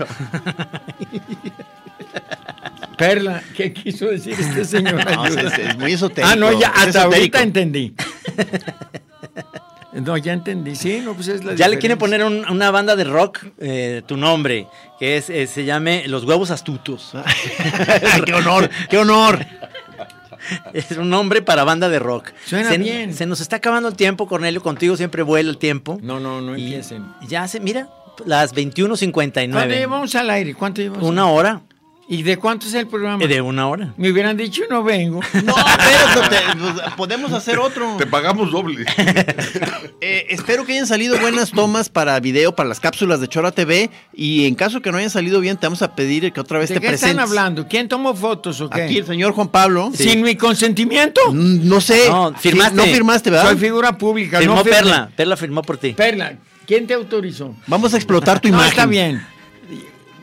Perla, 2.97 3.41
¿qué 3.55 3.71
quiso 3.71 4.07
decir 4.07 4.35
este 4.37 4.65
señor? 4.65 5.05
No, 5.15 5.25
es- 5.25 5.57
es 5.57 5.77
muy 5.77 5.93
esotérico, 5.93 6.33
Ah, 6.33 6.35
no, 6.35 6.51
ya, 6.59 6.69
hasta 6.69 7.03
ahorita 7.03 7.41
entendí. 7.41 7.93
No, 9.93 10.17
ya 10.17 10.33
entendí. 10.33 10.75
Sí, 10.75 11.01
no, 11.03 11.13
pues 11.15 11.27
es 11.29 11.43
la 11.43 11.55
Ya 11.55 11.67
le 11.67 11.79
quieren 11.79 11.97
poner 11.97 12.23
un- 12.23 12.47
una 12.49 12.69
banda 12.71 12.95
de 12.95 13.03
rock 13.05 13.39
eh, 13.59 14.03
tu 14.05 14.17
nombre, 14.17 14.67
que 14.99 15.17
es, 15.17 15.29
eh, 15.29 15.47
se 15.47 15.65
llame 15.65 16.07
Los 16.07 16.23
Huevos 16.25 16.51
Astutos. 16.51 17.11
¡Qué 18.25 18.33
honor! 18.33 18.69
¡Qué 18.89 18.97
honor! 18.97 19.45
Es 20.73 20.91
un 20.91 21.09
nombre 21.09 21.41
para 21.41 21.63
banda 21.63 21.89
de 21.89 21.99
rock. 21.99 22.29
Suena 22.45 22.69
se, 22.69 22.77
bien. 22.77 23.13
Se 23.13 23.25
nos 23.25 23.41
está 23.41 23.57
acabando 23.57 23.89
el 23.89 23.95
tiempo, 23.95 24.27
Cornelio. 24.27 24.61
Contigo 24.61 24.95
siempre 24.95 25.21
vuela 25.23 25.49
el 25.49 25.57
tiempo. 25.57 25.99
No, 26.01 26.19
no, 26.19 26.39
no 26.41 26.57
Y 26.57 26.63
empiecen. 26.65 27.05
Ya 27.27 27.47
se, 27.47 27.59
mira, 27.59 27.89
las 28.25 28.53
¿Cuánto 28.53 28.71
21.59. 28.83 29.67
llevamos 29.69 30.15
al 30.15 30.29
aire? 30.29 30.53
¿Cuánto 30.53 30.81
llevamos? 30.81 31.03
Una 31.07 31.27
hora. 31.27 31.61
¿Y 32.11 32.23
de 32.23 32.37
cuánto 32.37 32.65
es 32.65 32.73
el 32.73 32.87
programa? 32.87 33.23
De 33.23 33.39
una 33.39 33.67
hora. 33.67 33.93
Me 33.95 34.09
hubieran 34.09 34.35
dicho 34.35 34.63
no 34.69 34.83
vengo. 34.83 35.19
No, 35.43 35.53
pero 35.55 36.27
te- 36.29 36.57
pues, 36.57 36.93
podemos 36.97 37.31
hacer 37.33 37.59
otro. 37.59 37.97
Te 37.97 38.07
pagamos 38.07 38.51
doble. 38.51 38.83
Eh, 40.01 40.27
espero 40.29 40.65
que 40.65 40.71
hayan 40.71 40.87
salido 40.87 41.19
buenas 41.19 41.51
tomas 41.51 41.89
para 41.89 42.17
video, 42.21 42.55
para 42.55 42.69
las 42.69 42.79
cápsulas 42.79 43.19
de 43.19 43.27
Chora 43.27 43.51
TV. 43.51 43.89
Y 44.13 44.45
en 44.47 44.55
caso 44.55 44.81
que 44.81 44.91
no 44.93 44.97
hayan 44.97 45.09
salido 45.09 45.41
bien, 45.41 45.57
te 45.57 45.65
vamos 45.67 45.81
a 45.81 45.93
pedir 45.93 46.31
que 46.31 46.39
otra 46.39 46.57
vez 46.57 46.69
¿De 46.69 46.75
te 46.75 46.81
qué 46.81 46.87
presentes. 46.87 47.09
están 47.11 47.27
hablando? 47.27 47.67
¿Quién 47.67 47.89
tomó 47.89 48.15
fotos 48.15 48.61
o 48.61 48.69
qué? 48.69 48.83
Aquí 48.83 48.97
el 48.99 49.05
señor 49.05 49.33
Juan 49.33 49.49
Pablo. 49.49 49.91
¿Sin 49.93 50.21
mi 50.21 50.35
consentimiento? 50.35 51.19
Mm, 51.33 51.67
No 51.67 51.81
sé. 51.81 52.07
No, 52.09 52.33
firmaste. 52.33 52.75
No 52.75 52.83
firmaste, 52.85 53.29
¿verdad? 53.29 53.49
Soy 53.49 53.57
figura 53.57 53.97
pública. 53.97 54.39
Firmó 54.39 54.55
no. 54.55 54.63
Perla. 54.63 55.09
Perla 55.15 55.35
firmó 55.35 55.61
por 55.63 55.77
ti. 55.77 55.91
Perla, 55.91 56.33
¿quién 56.65 56.87
te 56.87 56.93
autorizó? 56.93 57.53
Vamos 57.67 57.93
a 57.93 57.97
explotar 57.97 58.39
tu 58.39 58.47
No, 58.47 58.55
imagen. 58.55 58.69
está 58.71 58.85
bien. 58.85 59.21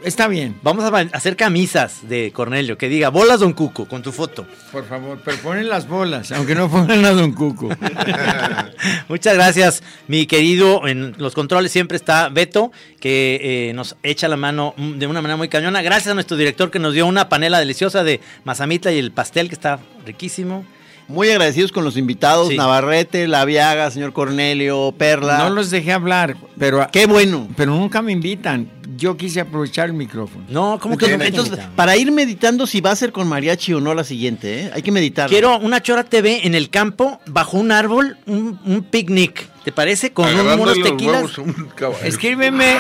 Está 0.05 0.29
bien. 0.29 0.57
Vamos 0.63 0.85
a 0.85 0.97
hacer 1.13 1.37
camisas 1.37 2.09
de 2.09 2.31
Cornelio 2.33 2.79
que 2.79 2.89
diga 2.89 3.09
bolas 3.09 3.41
Don 3.41 3.53
Cuco 3.53 3.87
con 3.89 4.03
tu 4.03 4.13
foto. 4.13 4.47
Por 4.71 4.85
favor, 4.87 5.21
pero 5.25 5.37
ponen 5.39 5.69
las 5.69 5.89
bolas, 5.89 6.31
aunque 6.33 6.55
no 6.55 6.69
pongan 6.71 7.05
a 7.05 7.11
Don 7.13 7.33
Cuco. 7.33 7.69
Muchas 9.09 9.35
gracias, 9.35 9.83
mi 10.09 10.27
querido. 10.27 10.87
En 10.87 11.15
los 11.19 11.35
controles 11.35 11.73
siempre 11.73 11.97
está 11.97 12.29
Beto, 12.29 12.73
que 13.01 13.69
eh, 13.71 13.73
nos 13.75 13.97
echa 14.03 14.29
la 14.29 14.37
mano 14.37 14.75
de 14.77 15.07
una 15.07 15.23
manera 15.23 15.37
muy 15.37 15.49
cañona. 15.49 15.83
Gracias 15.83 16.13
a 16.13 16.15
nuestro 16.15 16.37
director 16.37 16.71
que 16.71 16.79
nos 16.79 16.95
dio 16.95 17.07
una 17.07 17.29
panela 17.29 17.59
deliciosa 17.59 18.05
de 18.05 18.21
mazamitla 18.45 18.93
y 18.93 18.99
el 18.99 19.13
pastel 19.13 19.49
que 19.49 19.55
está 19.55 19.81
riquísimo. 20.05 20.65
Muy 21.09 21.31
agradecidos 21.31 21.71
con 21.71 21.85
los 21.85 21.97
invitados, 21.97 22.49
Sí. 22.49 22.57
Navarrete, 22.57 23.29
La 23.29 23.45
Viaga, 23.45 23.93
señor 23.93 24.13
Cornelio, 24.13 24.93
Perla. 24.99 25.39
No 25.39 25.51
los 25.51 25.71
dejé 25.71 25.93
hablar, 25.93 26.37
pero 26.59 26.85
Qué 26.91 27.07
bueno. 27.07 27.47
pero 27.57 27.71
nunca 27.77 28.03
me 28.03 28.11
invitan. 28.11 28.69
Yo 28.97 29.17
quise 29.17 29.41
aprovechar 29.41 29.87
el 29.89 29.93
micrófono. 29.95 30.45
No, 30.49 30.79
¿cómo 30.81 30.97
que 30.97 31.07
Entonces, 31.07 31.33
no 31.35 31.43
entonces, 31.45 31.67
para 31.77 31.97
ir 31.97 32.11
meditando 32.13 32.67
si 32.67 32.81
va 32.81 32.91
a 32.93 32.97
ser 32.97 33.13
con 33.13 33.29
mariachi 33.29 33.73
o 33.75 33.81
no 33.81 33.95
la 33.95 34.05
siguiente, 34.05 34.63
¿eh? 34.63 34.71
hay 34.75 34.83
que 34.83 34.93
meditar. 34.93 35.29
Quiero 35.29 35.59
una 35.59 35.83
Chora 35.83 36.05
TV 36.05 36.47
en 36.47 36.55
el 36.55 36.71
campo, 36.71 37.21
bajo 37.27 37.57
un 37.59 37.73
árbol, 37.73 38.17
un, 38.27 38.59
un 38.65 38.83
picnic. 38.83 39.49
¿Te 39.65 39.73
parece? 39.73 40.13
Con 40.13 40.27
un- 40.27 40.33
Agarrándole 40.39 40.73
unos 40.75 40.89
tequilas. 40.91 41.15
huevos 41.37 41.39
un. 41.39 41.69
Escríbeme 42.05 42.77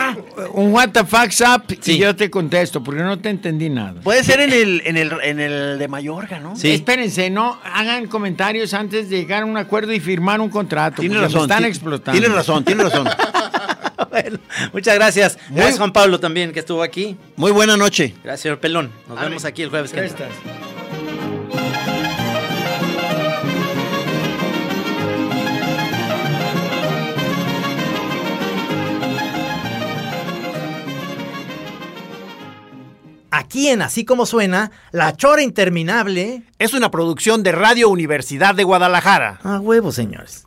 un 0.52 0.72
what 0.72 0.90
the 0.90 1.04
fuck's 1.04 1.40
up 1.40 1.64
Sí. 1.80 1.94
y 1.94 1.98
yo 1.98 2.14
te 2.14 2.30
contesto, 2.30 2.80
porque 2.84 3.02
no 3.02 3.18
te 3.18 3.28
entendí 3.28 3.68
nada. 3.68 3.94
Puede 4.02 4.22
ser 4.22 4.38
en 4.40 4.52
el, 4.52 4.82
en 4.84 4.96
el, 4.96 5.10
en 5.24 5.40
el 5.40 5.78
de 5.80 5.88
Mayorga, 5.88 6.38
¿no? 6.38 6.54
Sí. 6.54 6.70
Espérense, 6.70 7.28
no 7.28 7.58
hagan 7.64 8.06
comentarios 8.06 8.72
antes 8.72 9.10
de 9.10 9.16
llegar 9.18 9.42
a 9.42 9.46
un 9.46 9.56
acuerdo 9.56 9.92
y 9.92 9.98
firmar 9.98 10.40
un 10.40 10.48
contrato. 10.48 11.00
Tiene 11.02 11.18
razón. 11.18 11.42
están 11.42 11.64
explotando. 11.64 12.20
Tiene 12.20 12.32
razón, 12.32 12.64
tiene 12.64 12.84
razón. 12.84 13.08
Bueno, 14.10 14.38
muchas 14.72 14.94
gracias. 14.94 15.38
Gracias, 15.50 15.78
Juan 15.78 15.92
Pablo, 15.92 16.20
también, 16.20 16.52
que 16.52 16.60
estuvo 16.60 16.82
aquí. 16.82 17.16
Muy 17.36 17.52
buena 17.52 17.76
noche. 17.76 18.14
Gracias, 18.22 18.42
señor 18.42 18.60
Pelón. 18.60 18.90
Nos 19.08 19.20
vemos 19.20 19.44
aquí 19.44 19.62
el 19.62 19.70
jueves 19.70 19.92
que 19.92 20.04
entra. 20.04 20.28
Aquí 33.30 33.68
en 33.68 33.82
Así 33.82 34.06
Como 34.06 34.24
Suena, 34.24 34.70
La 34.92 35.14
Chora 35.14 35.42
Interminable. 35.42 36.42
Es 36.58 36.72
una 36.72 36.90
producción 36.90 37.42
de 37.42 37.52
Radio 37.52 37.90
Universidad 37.90 38.54
de 38.54 38.64
Guadalajara. 38.64 39.40
A 39.42 39.60
huevo, 39.60 39.92
señores. 39.92 40.46